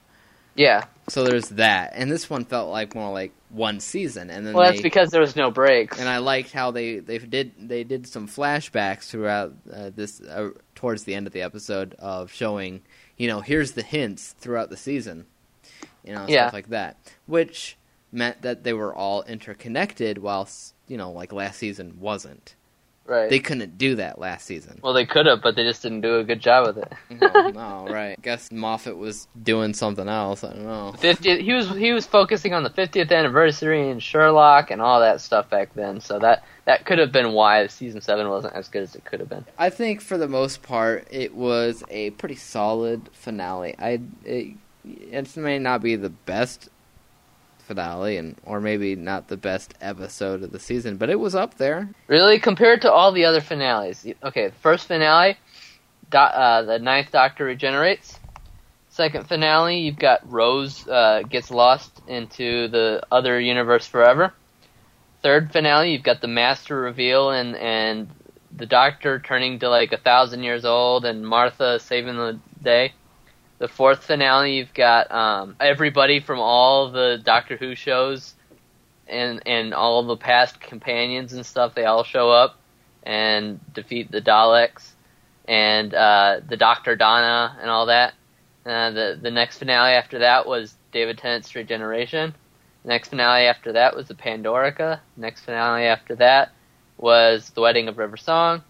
Yeah. 0.55 0.83
So 1.07 1.23
there's 1.23 1.49
that, 1.51 1.93
and 1.95 2.11
this 2.11 2.29
one 2.29 2.43
felt 2.43 2.69
like 2.69 2.93
more 2.93 3.13
like 3.13 3.31
one 3.49 3.79
season, 3.79 4.29
and 4.29 4.45
then 4.45 4.53
Well, 4.55 4.65
they, 4.65 4.71
that's 4.71 4.81
because 4.81 5.09
there 5.11 5.21
was 5.21 5.37
no 5.37 5.51
breaks. 5.51 5.97
and 5.99 6.09
I 6.09 6.17
liked 6.17 6.51
how 6.51 6.71
they 6.71 6.99
they 6.99 7.17
did 7.17 7.53
they 7.69 7.85
did 7.85 8.07
some 8.07 8.27
flashbacks 8.27 9.03
throughout 9.09 9.53
uh, 9.73 9.91
this 9.95 10.19
uh, 10.19 10.49
towards 10.75 11.05
the 11.05 11.15
end 11.15 11.27
of 11.27 11.33
the 11.33 11.43
episode 11.43 11.95
of 11.97 12.29
showing 12.33 12.81
you 13.15 13.29
know 13.29 13.39
here's 13.39 13.71
the 13.71 13.83
hints 13.83 14.35
throughout 14.37 14.69
the 14.69 14.75
season, 14.75 15.27
you 16.07 16.13
know 16.15 16.25
Yeah. 16.27 16.45
stuff 16.47 16.53
like 16.53 16.69
that, 16.69 16.97
which 17.27 17.77
meant 18.11 18.41
that 18.41 18.63
they 18.63 18.73
were 18.73 18.95
all 18.95 19.23
interconnected, 19.23 20.17
whilst 20.19 20.73
you 20.87 20.97
know 20.97 21.11
like 21.11 21.33
last 21.33 21.59
season 21.59 21.97
wasn't. 21.99 22.55
right. 23.05 23.29
They 23.29 23.39
couldn't 23.39 23.77
do 23.77 23.95
that 23.95 24.19
last 24.19 24.45
season. 24.45 24.79
well, 24.83 24.93
they 24.93 25.05
could 25.05 25.25
have, 25.27 25.41
but 25.41 25.55
they 25.55 25.63
just 25.63 25.81
didn't 25.81 26.01
do 26.01 26.15
a 26.19 26.23
good 26.23 26.41
job 26.41 26.67
with 26.67 26.77
it. 26.77 26.91
no, 27.09 27.49
no, 27.85 27.91
right? 27.91 28.21
Guess 28.21 28.51
Moffat 28.51 28.97
was 28.97 29.27
doing 29.41 29.73
something 29.73 30.07
else. 30.09 30.43
I 30.43 30.49
don't 30.53 30.63
know. 30.65 30.93
50th, 30.97 31.41
he 31.41 31.53
was 31.53 31.69
he 31.69 31.91
was 31.93 32.05
focusing 32.05 32.53
on 32.53 32.63
the 32.63 32.69
50th 32.69 33.11
anniversary 33.11 33.89
and 33.89 34.01
Sherlock 34.03 34.71
and 34.71 34.81
all 34.81 34.99
that 35.01 35.21
stuff 35.21 35.49
back 35.49 35.73
then. 35.73 35.99
So 36.01 36.19
that 36.19 36.43
that 36.65 36.85
could 36.85 36.99
have 36.99 37.11
been 37.13 37.31
why 37.33 37.67
season 37.67 38.01
seven 38.01 38.29
wasn't 38.29 38.53
as 38.55 38.67
good 38.67 38.83
as 38.83 38.93
it 38.95 39.05
could 39.05 39.19
have 39.21 39.29
been. 39.29 39.45
I 39.57 39.69
think 39.69 40.01
for 40.01 40.17
the 40.17 40.27
most 40.27 40.61
part, 40.63 41.07
it 41.11 41.33
was 41.33 41.83
a 41.89 42.09
pretty 42.11 42.35
solid 42.35 43.09
finale. 43.13 43.73
I 43.79 44.01
it 44.25 44.55
it 45.11 45.35
may 45.37 45.59
not 45.59 45.81
be 45.81 45.95
the 45.95 46.09
best 46.09 46.69
finale, 47.59 48.17
and 48.17 48.35
or 48.45 48.61
maybe 48.61 48.95
not 48.95 49.27
the 49.27 49.37
best 49.37 49.73
episode 49.81 50.41
of 50.41 50.51
the 50.51 50.59
season, 50.59 50.97
but 50.97 51.09
it 51.09 51.19
was 51.19 51.35
up 51.35 51.55
there. 51.55 51.89
Really, 52.07 52.39
compared 52.39 52.81
to 52.83 52.91
all 52.91 53.11
the 53.11 53.25
other 53.25 53.41
finales. 53.41 54.07
Okay, 54.23 54.51
first 54.61 54.87
finale, 54.87 55.37
do, 56.09 56.17
uh, 56.17 56.61
the 56.63 56.79
Ninth 56.79 57.11
Doctor 57.11 57.45
regenerates. 57.45 58.19
Second 58.89 59.27
finale, 59.27 59.79
you've 59.79 59.99
got 59.99 60.31
Rose 60.31 60.87
uh, 60.87 61.21
gets 61.29 61.51
lost 61.51 61.91
into 62.07 62.67
the 62.69 63.03
other 63.11 63.39
universe 63.39 63.85
forever. 63.85 64.33
Third 65.21 65.51
finale, 65.51 65.91
you've 65.91 66.03
got 66.03 66.21
the 66.21 66.27
Master 66.27 66.79
reveal 66.79 67.29
and 67.29 67.55
and 67.55 68.09
the 68.55 68.65
Doctor 68.65 69.19
turning 69.19 69.59
to 69.59 69.69
like 69.69 69.91
a 69.91 69.97
thousand 69.97 70.43
years 70.43 70.65
old 70.65 71.05
and 71.05 71.27
Martha 71.27 71.79
saving 71.79 72.15
the 72.15 72.39
day. 72.63 72.93
The 73.59 73.67
fourth 73.67 74.03
finale, 74.03 74.57
you've 74.57 74.73
got 74.73 75.11
um, 75.11 75.55
everybody 75.59 76.19
from 76.19 76.39
all 76.39 76.91
the 76.91 77.19
Doctor 77.23 77.57
Who 77.57 77.73
shows 77.75 78.35
and 79.07 79.41
and 79.45 79.73
all 79.73 80.03
the 80.03 80.17
past 80.17 80.59
companions 80.59 81.33
and 81.33 81.45
stuff. 81.45 81.73
They 81.73 81.85
all 81.85 82.03
show 82.03 82.29
up 82.29 82.59
and 83.03 83.59
defeat 83.73 84.11
the 84.11 84.21
Daleks 84.21 84.91
and 85.47 85.93
uh, 85.93 86.41
the 86.47 86.57
Doctor 86.57 86.95
Donna 86.95 87.57
and 87.59 87.69
all 87.69 87.87
that. 87.87 88.13
Uh, 88.65 88.91
the 88.91 89.19
the 89.21 89.31
next 89.31 89.57
finale 89.57 89.93
after 89.93 90.19
that 90.19 90.45
was 90.45 90.75
David 90.91 91.17
Tennant's 91.17 91.55
regeneration. 91.55 92.35
Next 92.83 93.09
finale 93.09 93.45
after 93.45 93.73
that 93.73 93.95
was 93.95 94.07
the 94.07 94.13
Pandorica. 94.13 94.99
Next 95.15 95.41
finale 95.41 95.85
after 95.85 96.15
that 96.15 96.51
was 96.97 97.49
the 97.51 97.61
Wedding 97.61 97.87
of 97.87 97.97
River 97.97 98.17
Song. 98.17 98.61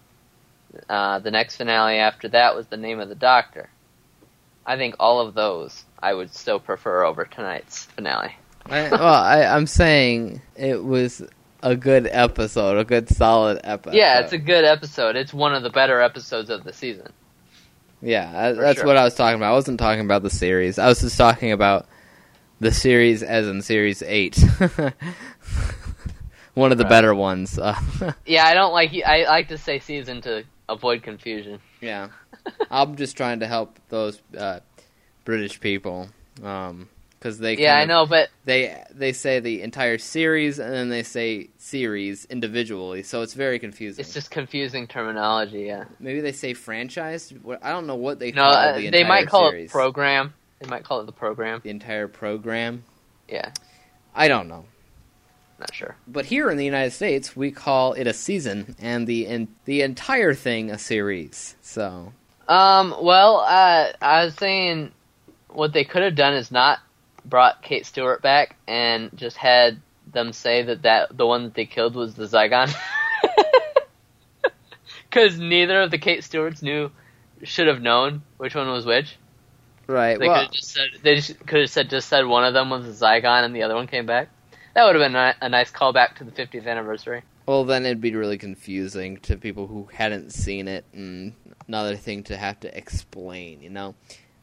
Uh, 0.88 1.18
the 1.18 1.30
next 1.30 1.56
finale 1.56 1.98
after 1.98 2.28
that 2.28 2.54
was 2.54 2.66
the 2.66 2.76
Name 2.76 3.00
of 3.00 3.08
the 3.08 3.14
Doctor. 3.14 3.68
I 4.66 4.76
think 4.76 4.96
all 5.00 5.20
of 5.20 5.34
those 5.34 5.84
I 6.02 6.12
would 6.14 6.34
still 6.34 6.60
prefer 6.60 7.04
over 7.04 7.24
tonight's 7.24 7.84
finale. 7.86 8.34
I, 8.66 8.88
well, 8.90 9.02
I, 9.14 9.44
I'm 9.44 9.66
saying 9.66 10.42
it 10.56 10.82
was 10.84 11.22
a 11.62 11.74
good 11.74 12.06
episode, 12.10 12.78
a 12.78 12.84
good 12.84 13.08
solid 13.08 13.60
episode. 13.64 13.96
Yeah, 13.96 14.20
it's 14.20 14.32
a 14.32 14.38
good 14.38 14.64
episode. 14.64 15.16
It's 15.16 15.32
one 15.34 15.54
of 15.54 15.62
the 15.62 15.70
better 15.70 16.00
episodes 16.00 16.50
of 16.50 16.64
the 16.64 16.72
season. 16.72 17.12
Yeah, 18.02 18.30
I- 18.34 18.52
that's 18.52 18.78
sure. 18.80 18.86
what 18.86 18.96
I 18.96 19.04
was 19.04 19.14
talking 19.14 19.36
about. 19.36 19.50
I 19.50 19.54
wasn't 19.54 19.80
talking 19.80 20.04
about 20.04 20.22
the 20.22 20.30
series. 20.30 20.78
I 20.78 20.86
was 20.86 21.00
just 21.00 21.16
talking 21.18 21.50
about 21.52 21.86
the 22.60 22.70
series 22.72 23.22
as 23.22 23.48
in 23.48 23.62
series 23.62 24.02
eight. 24.02 24.36
One 26.54 26.72
of 26.72 26.78
the 26.78 26.84
Right. 26.84 26.90
better 26.90 27.14
ones. 27.14 27.58
Yeah, 28.26 28.44
I 28.44 28.54
don't 28.54 28.72
like. 28.72 28.92
I 29.06 29.24
like 29.24 29.48
to 29.48 29.58
say 29.58 29.78
season 29.78 30.20
to 30.22 30.44
avoid 30.68 31.02
confusion. 31.02 31.60
Yeah, 31.80 32.08
I'm 32.70 32.96
just 32.96 33.16
trying 33.16 33.40
to 33.40 33.46
help 33.46 33.78
those 33.88 34.20
uh, 34.36 34.60
British 35.24 35.60
people 35.60 36.08
because 36.36 37.38
they 37.38 37.56
Yeah, 37.56 37.76
I 37.76 37.82
of- 37.82 37.88
know, 37.88 38.06
but 38.06 38.28
they 38.44 38.82
they 38.92 39.12
say 39.12 39.40
the 39.40 39.62
entire 39.62 39.98
series 39.98 40.58
and 40.58 40.72
then 40.72 40.88
they 40.88 41.02
say 41.02 41.50
series 41.58 42.24
individually, 42.26 43.02
so 43.02 43.22
it's 43.22 43.34
very 43.34 43.58
confusing. 43.58 44.02
it's 44.02 44.14
just 44.14 44.30
confusing 44.30 44.86
terminology. 44.86 45.62
Yeah. 45.62 45.84
Maybe 45.98 46.20
they 46.20 46.32
say 46.32 46.54
franchise. 46.54 47.32
I 47.62 47.70
don't 47.70 47.86
know 47.86 47.96
what 47.96 48.18
they 48.18 48.30
No, 48.32 48.42
call 48.42 48.52
uh, 48.54 48.76
the 48.76 48.90
they 48.90 49.04
might 49.04 49.26
call 49.28 49.50
series. 49.50 49.70
it 49.70 49.72
program. 49.72 50.32
They 50.60 50.68
might 50.68 50.84
call 50.84 51.00
it 51.00 51.06
the 51.06 51.12
program. 51.12 51.60
the 51.62 51.70
entire 51.70 52.08
program. 52.08 52.84
Yeah, 53.28 53.50
I 54.14 54.28
don't 54.28 54.48
know. 54.48 54.64
Not 55.58 55.74
sure. 55.74 55.96
But 56.06 56.26
here 56.26 56.50
in 56.50 56.56
the 56.56 56.64
United 56.64 56.92
States, 56.92 57.36
we 57.36 57.50
call 57.50 57.92
it 57.94 58.06
a 58.06 58.12
season, 58.12 58.76
and 58.78 59.06
the 59.06 59.26
in, 59.26 59.48
the 59.64 59.82
entire 59.82 60.34
thing 60.34 60.70
a 60.70 60.78
series. 60.78 61.56
So 61.62 62.12
Um. 62.48 62.94
Well, 63.00 63.38
uh, 63.38 63.92
I 64.00 64.24
was 64.24 64.34
saying 64.34 64.92
what 65.48 65.72
they 65.72 65.84
could 65.84 66.02
have 66.02 66.14
done 66.14 66.34
is 66.34 66.50
not 66.50 66.78
brought 67.24 67.62
Kate 67.62 67.84
Stewart 67.84 68.22
back 68.22 68.56
and 68.66 69.10
just 69.14 69.36
had 69.36 69.80
them 70.12 70.32
say 70.32 70.62
that 70.62 70.82
that 70.82 71.16
the 71.16 71.26
one 71.26 71.44
that 71.44 71.54
they 71.54 71.66
killed 71.66 71.94
was 71.94 72.14
the 72.14 72.24
Zygon. 72.24 72.74
Because 75.10 75.38
neither 75.38 75.80
of 75.80 75.90
the 75.90 75.98
Kate 75.98 76.22
Stewarts 76.22 76.62
knew, 76.62 76.90
should 77.42 77.66
have 77.66 77.80
known 77.80 78.22
which 78.36 78.54
one 78.54 78.68
was 78.68 78.84
which. 78.84 79.16
right, 79.86 80.18
They 80.18 80.26
could 80.26 80.30
well, 80.30 80.42
have 80.42 80.52
just 80.52 80.70
said 80.70 80.88
they 81.02 81.14
just 81.16 81.38
could 81.46 81.60
have 81.60 81.70
said 81.70 81.88
just 81.88 82.08
said 82.08 82.26
one 82.26 82.44
of 82.44 82.52
them 82.52 82.70
was 82.70 82.86
a 82.86 83.04
Zygon 83.04 83.44
and 83.44 83.54
the 83.54 83.62
other 83.62 83.74
one 83.74 83.86
came 83.86 84.06
back. 84.06 84.28
That 84.74 84.84
would 84.84 84.94
have 84.94 85.04
been 85.10 85.16
a, 85.16 85.34
a 85.40 85.48
nice 85.48 85.70
callback 85.70 86.16
to 86.16 86.24
the 86.24 86.30
50th 86.30 86.66
anniversary. 86.66 87.22
well, 87.46 87.64
then 87.64 87.84
it'd 87.86 88.00
be 88.00 88.14
really 88.14 88.38
confusing 88.38 89.16
to 89.20 89.36
people 89.36 89.66
who 89.66 89.88
hadn't 89.92 90.30
seen 90.32 90.68
it, 90.68 90.84
and 90.92 91.32
another 91.66 91.96
thing 91.96 92.22
to 92.24 92.36
have 92.36 92.60
to 92.60 92.76
explain. 92.76 93.60
You 93.60 93.70
know, 93.70 93.94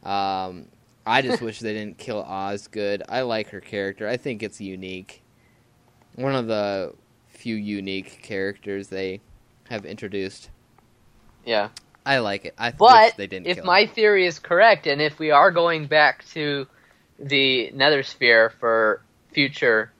um, 0.02 0.66
I 1.06 1.22
just 1.22 1.40
wish 1.42 1.60
they 1.60 1.72
didn't 1.72 1.98
kill 1.98 2.18
Osgood. 2.18 3.02
I 3.08 3.22
like 3.22 3.48
her 3.50 3.60
character. 3.60 4.08
I 4.08 4.16
think 4.16 4.42
it's 4.42 4.60
unique. 4.60 5.22
One 6.16 6.34
of 6.34 6.46
the 6.46 6.94
few 7.28 7.54
unique 7.56 8.22
characters 8.22 8.88
they 8.88 9.20
have 9.68 9.84
introduced. 9.84 10.50
Yeah. 11.44 11.68
I 12.04 12.18
like 12.18 12.44
it. 12.44 12.54
I 12.58 12.70
But 12.72 13.16
they 13.16 13.26
didn't. 13.26 13.46
if 13.48 13.62
my 13.64 13.84
her. 13.84 13.86
theory 13.92 14.26
is 14.26 14.38
correct, 14.38 14.86
and 14.86 15.00
if 15.02 15.18
we 15.18 15.30
are 15.32 15.50
going 15.50 15.86
back 15.86 16.24
to 16.34 16.66
the 17.18 17.70
Nether 17.72 18.02
Sphere 18.02 18.50
for 18.60 19.02
future 19.32 19.92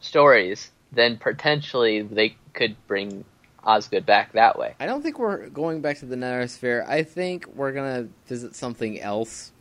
stories, 0.00 0.70
then 0.92 1.16
potentially 1.18 2.02
they 2.02 2.36
could 2.54 2.76
bring 2.86 3.24
Osgood 3.64 4.06
back 4.06 4.32
that 4.32 4.58
way. 4.58 4.74
I 4.80 4.86
don't 4.86 5.02
think 5.02 5.18
we're 5.18 5.48
going 5.48 5.80
back 5.80 5.98
to 5.98 6.06
the 6.06 6.16
Nether 6.16 6.46
Sphere. 6.48 6.84
I 6.88 7.02
think 7.02 7.46
we're 7.54 7.72
gonna 7.72 8.08
visit 8.26 8.54
something 8.54 9.00
else. 9.00 9.52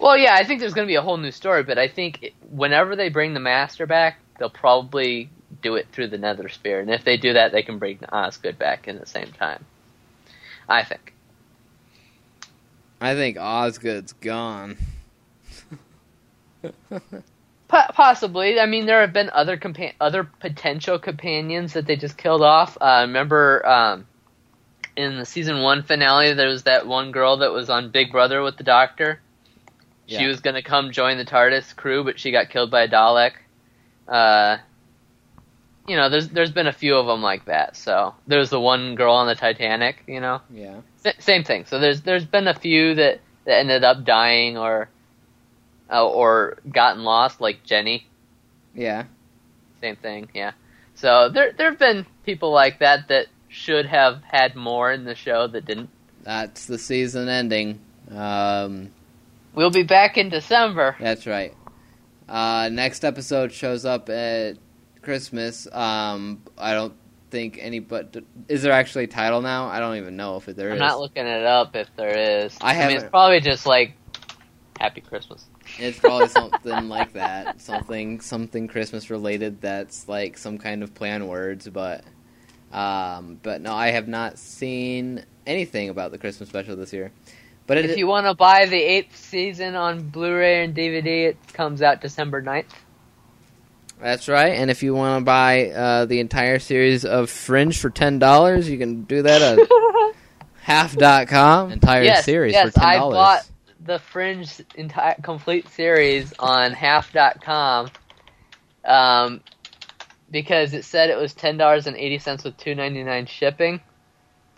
Well, 0.00 0.16
yeah, 0.16 0.34
I 0.34 0.44
think 0.44 0.60
there's 0.60 0.72
going 0.72 0.86
to 0.86 0.90
be 0.90 0.94
a 0.94 1.02
whole 1.02 1.18
new 1.18 1.30
story, 1.30 1.62
but 1.62 1.76
I 1.78 1.86
think 1.86 2.22
it- 2.22 2.32
whenever 2.50 2.96
they 2.96 3.10
bring 3.10 3.34
the 3.34 3.40
Master 3.40 3.86
back, 3.86 4.16
they'll 4.38 4.48
probably 4.48 5.28
do 5.60 5.74
it 5.74 5.88
through 5.92 6.06
the 6.08 6.16
Nether 6.16 6.48
Sphere, 6.48 6.80
and 6.80 6.90
if 6.90 7.04
they 7.04 7.18
do 7.18 7.34
that, 7.34 7.52
they 7.52 7.62
can 7.62 7.78
bring 7.78 7.98
Osgood 8.10 8.58
back 8.58 8.88
in 8.88 8.98
the 8.98 9.04
same 9.04 9.30
time. 9.32 9.62
I 10.70 10.84
think. 10.84 11.12
I 12.98 13.14
think 13.14 13.36
Osgood's 13.38 14.14
gone. 14.14 14.78
Po- 17.70 17.92
possibly. 17.94 18.58
I 18.58 18.66
mean, 18.66 18.86
there 18.86 19.00
have 19.00 19.12
been 19.12 19.30
other 19.32 19.56
compa- 19.56 19.94
other 20.00 20.24
potential 20.24 20.98
companions 20.98 21.74
that 21.74 21.86
they 21.86 21.96
just 21.96 22.16
killed 22.18 22.42
off. 22.42 22.76
Uh, 22.80 23.04
remember, 23.06 23.64
um, 23.66 24.06
in 24.96 25.16
the 25.18 25.24
season 25.24 25.62
one 25.62 25.82
finale, 25.84 26.32
there 26.34 26.48
was 26.48 26.64
that 26.64 26.86
one 26.86 27.12
girl 27.12 27.38
that 27.38 27.52
was 27.52 27.70
on 27.70 27.90
Big 27.90 28.10
Brother 28.10 28.42
with 28.42 28.56
the 28.56 28.64
Doctor. 28.64 29.20
She 30.06 30.16
Yeah. 30.16 30.26
was 30.26 30.40
going 30.40 30.54
to 30.56 30.62
come 30.62 30.90
join 30.90 31.16
the 31.18 31.24
TARDIS 31.24 31.76
crew, 31.76 32.02
but 32.02 32.18
she 32.18 32.32
got 32.32 32.50
killed 32.50 32.72
by 32.72 32.82
a 32.82 32.88
Dalek. 32.88 33.32
Uh, 34.08 34.56
you 35.86 35.96
know, 35.96 36.08
there's 36.08 36.28
there's 36.28 36.50
been 36.52 36.66
a 36.66 36.72
few 36.72 36.96
of 36.96 37.06
them 37.06 37.22
like 37.22 37.44
that. 37.44 37.76
So 37.76 38.14
there's 38.26 38.50
the 38.50 38.60
one 38.60 38.96
girl 38.96 39.14
on 39.14 39.28
the 39.28 39.34
Titanic. 39.36 40.02
You 40.08 40.20
know, 40.20 40.40
Yeah. 40.52 40.80
S- 41.04 41.14
same 41.24 41.44
thing. 41.44 41.64
So 41.66 41.78
there's 41.78 42.02
there's 42.02 42.24
been 42.24 42.48
a 42.48 42.54
few 42.54 42.96
that, 42.96 43.20
that 43.44 43.58
ended 43.60 43.84
up 43.84 44.04
dying 44.04 44.58
or 44.58 44.88
uh, 45.90 46.06
or 46.06 46.58
gotten 46.70 47.02
lost, 47.04 47.40
like 47.40 47.64
Jenny. 47.64 48.06
Yeah. 48.74 49.04
Same 49.80 49.96
thing, 49.96 50.28
yeah. 50.34 50.52
So 50.94 51.28
there 51.30 51.52
there 51.52 51.70
have 51.70 51.78
been 51.78 52.04
people 52.24 52.52
like 52.52 52.78
that 52.80 53.08
that 53.08 53.26
should 53.48 53.86
have 53.86 54.22
had 54.22 54.54
more 54.54 54.92
in 54.92 55.04
the 55.04 55.14
show 55.14 55.46
that 55.48 55.64
didn't. 55.64 55.88
That's 56.22 56.66
the 56.66 56.78
season 56.78 57.28
ending. 57.28 57.80
Um, 58.10 58.90
We'll 59.54 59.70
be 59.70 59.82
back 59.82 60.16
in 60.16 60.28
December. 60.28 60.96
that's 61.00 61.26
right. 61.26 61.54
Uh, 62.28 62.68
next 62.70 63.04
episode 63.04 63.52
shows 63.52 63.84
up 63.84 64.08
at 64.08 64.58
Christmas. 65.02 65.66
Um, 65.72 66.42
I 66.56 66.74
don't 66.74 66.94
think 67.30 67.58
any 67.60 67.80
but 67.80 68.16
is 68.48 68.62
there 68.62 68.72
actually 68.72 69.04
a 69.04 69.08
title 69.08 69.40
now? 69.40 69.66
I 69.66 69.80
don't 69.80 69.96
even 69.96 70.16
know 70.16 70.36
if 70.36 70.46
there 70.46 70.68
is. 70.68 70.72
I'm 70.74 70.78
not 70.78 71.00
looking 71.00 71.26
it 71.26 71.44
up 71.44 71.74
if 71.74 71.88
there 71.96 72.44
is. 72.44 72.56
I 72.60 72.80
I 72.80 72.86
mean, 72.86 72.98
it's 72.98 73.10
probably 73.10 73.40
just 73.40 73.66
like 73.66 73.94
Happy 74.78 75.00
Christmas. 75.00 75.44
It's 75.80 75.98
probably 75.98 76.28
something 76.28 76.88
like 76.88 77.14
that. 77.14 77.60
Something 77.60 78.20
something 78.20 78.68
Christmas 78.68 79.10
related 79.10 79.60
that's 79.60 80.08
like 80.08 80.38
some 80.38 80.58
kind 80.58 80.82
of 80.82 80.94
play 80.94 81.10
on 81.12 81.26
words, 81.26 81.68
but 81.68 82.04
um 82.72 83.38
but 83.42 83.60
no, 83.60 83.72
I 83.74 83.88
have 83.90 84.06
not 84.08 84.38
seen 84.38 85.24
anything 85.46 85.88
about 85.88 86.12
the 86.12 86.18
Christmas 86.18 86.48
special 86.48 86.76
this 86.76 86.92
year. 86.92 87.12
But 87.66 87.78
it, 87.78 87.84
If 87.86 87.96
you 87.98 88.06
want 88.06 88.26
to 88.26 88.34
buy 88.34 88.66
the 88.66 88.76
eighth 88.80 89.16
season 89.16 89.74
on 89.76 90.08
Blu-ray 90.08 90.64
and 90.64 90.74
DVD, 90.74 91.28
it 91.28 91.36
comes 91.52 91.82
out 91.82 92.00
December 92.00 92.42
9th. 92.42 92.64
that's 94.00 94.28
right. 94.28 94.54
And 94.54 94.70
if 94.70 94.82
you 94.82 94.94
want 94.94 95.20
to 95.20 95.24
buy 95.24 95.70
uh, 95.70 96.04
the 96.06 96.18
entire 96.20 96.58
series 96.58 97.04
of 97.04 97.30
Fringe 97.30 97.78
for 97.78 97.90
ten 97.90 98.18
dollars, 98.18 98.68
you 98.68 98.76
can 98.78 99.02
do 99.04 99.22
that 99.22 99.40
at 99.42 99.68
half.com. 100.62 101.72
Entire 101.72 102.02
yes, 102.02 102.24
series 102.24 102.52
yes, 102.54 102.72
for 102.72 102.80
ten 102.80 102.88
I 102.88 102.96
dollars. 102.96 103.50
The 103.84 103.98
Fringe 103.98 104.60
entire 104.74 105.16
complete 105.22 105.68
series 105.68 106.32
on 106.38 106.72
half.com 106.72 107.90
um, 108.84 109.40
because 110.30 110.74
it 110.74 110.84
said 110.84 111.10
it 111.10 111.16
was 111.16 111.34
ten 111.34 111.56
dollars 111.56 111.86
and 111.86 111.96
eighty 111.96 112.18
cents 112.18 112.44
with 112.44 112.56
two 112.56 112.74
ninety 112.74 113.02
nine 113.02 113.26
shipping, 113.26 113.80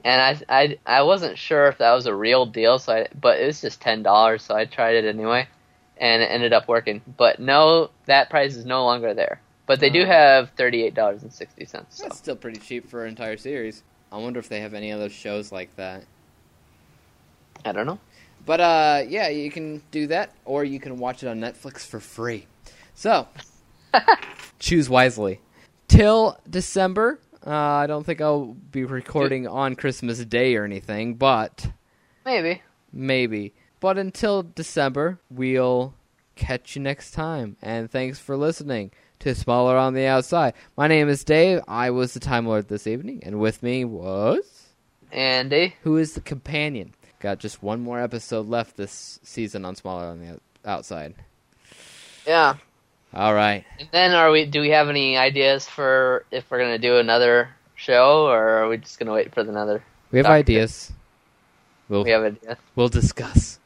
and 0.05 0.45
I, 0.49 0.63
I 0.63 0.79
I 0.87 1.03
wasn't 1.03 1.39
sure 1.39 1.67
if 1.69 1.79
that 1.79 1.93
was 1.93 2.07
a 2.07 2.15
real 2.15 2.47
deal, 2.47 2.79
so 2.79 2.93
I, 2.95 3.09
but 3.19 3.41
it 3.41 3.47
was 3.47 3.61
just 3.61 3.81
ten 3.81 4.03
dollars, 4.03 4.43
so 4.43 4.55
I 4.55 4.65
tried 4.65 4.97
it 4.97 5.05
anyway, 5.05 5.49
and 5.97 6.23
it 6.23 6.27
ended 6.27 6.53
up 6.53 6.69
working. 6.69 7.01
But 7.17 7.41
no, 7.41 7.91
that 8.07 8.31
price 8.31 8.55
is 8.55 8.65
no 8.65 8.85
longer 8.85 9.15
there. 9.15 9.41
But 9.67 9.81
they 9.81 9.91
do 9.91 10.05
have 10.05 10.51
and 10.59 11.33
sixty 11.33 11.65
cents. 11.65 11.97
So 11.99 12.05
That's 12.05 12.19
still 12.19 12.37
pretty 12.37 12.61
cheap 12.61 12.91
for 12.91 13.05
an 13.05 13.11
entire 13.11 13.37
series. 13.37 13.83
I 14.11 14.19
wonder 14.19 14.39
if 14.39 14.49
they 14.49 14.61
have 14.61 14.75
any 14.75 14.93
other 14.93 15.09
shows 15.09 15.51
like 15.51 15.75
that. 15.77 16.05
I 17.65 17.73
don't 17.73 17.87
know. 17.87 17.99
But 18.45 18.61
uh, 18.61 19.03
yeah, 19.09 19.29
you 19.29 19.51
can 19.51 19.83
do 19.91 20.07
that, 20.09 20.33
or 20.45 20.65
you 20.65 20.81
can 20.81 20.99
watch 20.99 21.23
it 21.23 21.29
on 21.29 21.41
Netflix 21.41 21.87
for 21.87 22.01
free. 22.01 22.47
So 22.95 23.29
choose 24.59 24.89
wisely. 24.91 25.41
Till 25.89 26.39
December, 26.49 27.21
uh, 27.47 27.51
I 27.51 27.87
don't 27.87 28.05
think 28.05 28.21
I'll 28.21 28.55
be 28.71 28.85
recording 28.85 29.47
on 29.47 29.77
Christmas 29.77 30.25
Day 30.25 30.57
or 30.57 30.65
anything, 30.65 31.15
but 31.15 31.71
Maybe. 32.25 32.63
maybe. 32.93 33.55
But 33.81 33.99
until 33.99 34.43
December, 34.43 35.19
we'll 35.31 35.95
catch 36.37 36.77
you 36.77 36.83
next 36.83 37.11
time. 37.13 37.57
And 37.61 37.91
thanks 37.91 38.19
for 38.19 38.37
listening 38.37 38.93
to 39.21 39.35
Smaller 39.35 39.77
on 39.77 39.95
the 39.95 40.07
Outside. 40.07 40.55
My 40.77 40.87
name 40.89 41.09
is 41.09 41.25
Dave. 41.25 41.61
I 41.69 41.91
was 41.91 42.15
the 42.15 42.21
Time 42.21 42.47
Lord 42.47 42.69
this 42.69 42.87
evening, 42.87 43.21
and 43.25 43.39
with 43.39 43.63
me 43.63 43.85
was 43.85 44.69
Andy. 45.11 45.75
who 45.83 45.97
is 45.97 46.15
the 46.15 46.21
companion. 46.21 46.95
Got 47.23 47.39
just 47.39 47.63
one 47.63 47.81
more 47.83 48.01
episode 48.01 48.49
left 48.49 48.77
this 48.77 49.21
season 49.23 49.65
on 49.65 49.77
Smaller 49.77 50.07
on 50.07 50.19
the 50.21 50.41
Outside. 50.69 51.15
Yeah. 52.27 52.55
All 53.15 53.33
right. 53.33 53.65
And 53.79 53.89
then 53.93 54.13
are 54.13 54.31
we? 54.33 54.45
Do 54.45 54.61
we 54.61 54.71
have 54.71 54.89
any 54.89 55.17
ideas 55.17 55.67
for 55.69 56.25
if 56.33 56.51
we're 56.51 56.59
gonna 56.59 56.79
do 56.79 56.97
another 56.99 57.51
show, 57.77 58.27
or 58.27 58.65
are 58.65 58.69
we 58.69 58.77
just 58.79 58.99
gonna 58.99 59.13
wait 59.13 59.33
for 59.33 59.41
another? 59.41 59.85
We 60.11 60.19
have 60.19 60.25
Doctor. 60.25 60.35
ideas. 60.37 60.93
We'll 61.89 62.03
We 62.05 62.11
have 62.11 62.23
ideas. 62.25 62.57
we'll 62.75 62.89
discuss. 62.89 63.61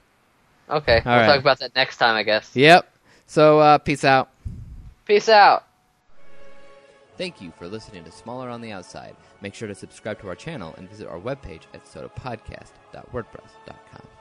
Okay, 0.69 1.01
we'll 1.05 1.15
right. 1.15 1.27
talk 1.27 1.41
about 1.41 1.59
that 1.61 1.75
next 1.75 1.97
time, 1.97 2.15
I 2.15 2.25
guess. 2.25 2.51
Yep. 2.55 2.91
So 3.27 3.59
uh, 3.61 3.79
peace 3.79 4.05
out. 4.05 4.29
Peace 5.07 5.29
out. 5.29 5.66
Thank 7.17 7.41
you 7.41 7.51
for 7.59 7.67
listening 7.67 8.05
to 8.05 8.13
Smaller 8.13 8.51
on 8.51 8.61
the 8.61 8.73
Outside. 8.73 9.17
Make 9.41 9.55
sure 9.55 9.69
to 9.69 9.75
subscribe 9.75 10.21
to 10.21 10.29
our 10.29 10.35
channel 10.35 10.75
and 10.77 10.87
visit 10.89 11.09
our 11.09 11.19
webpage 11.19 11.63
at 11.73 11.87
sodapodcast.wordpress.com. 11.87 14.16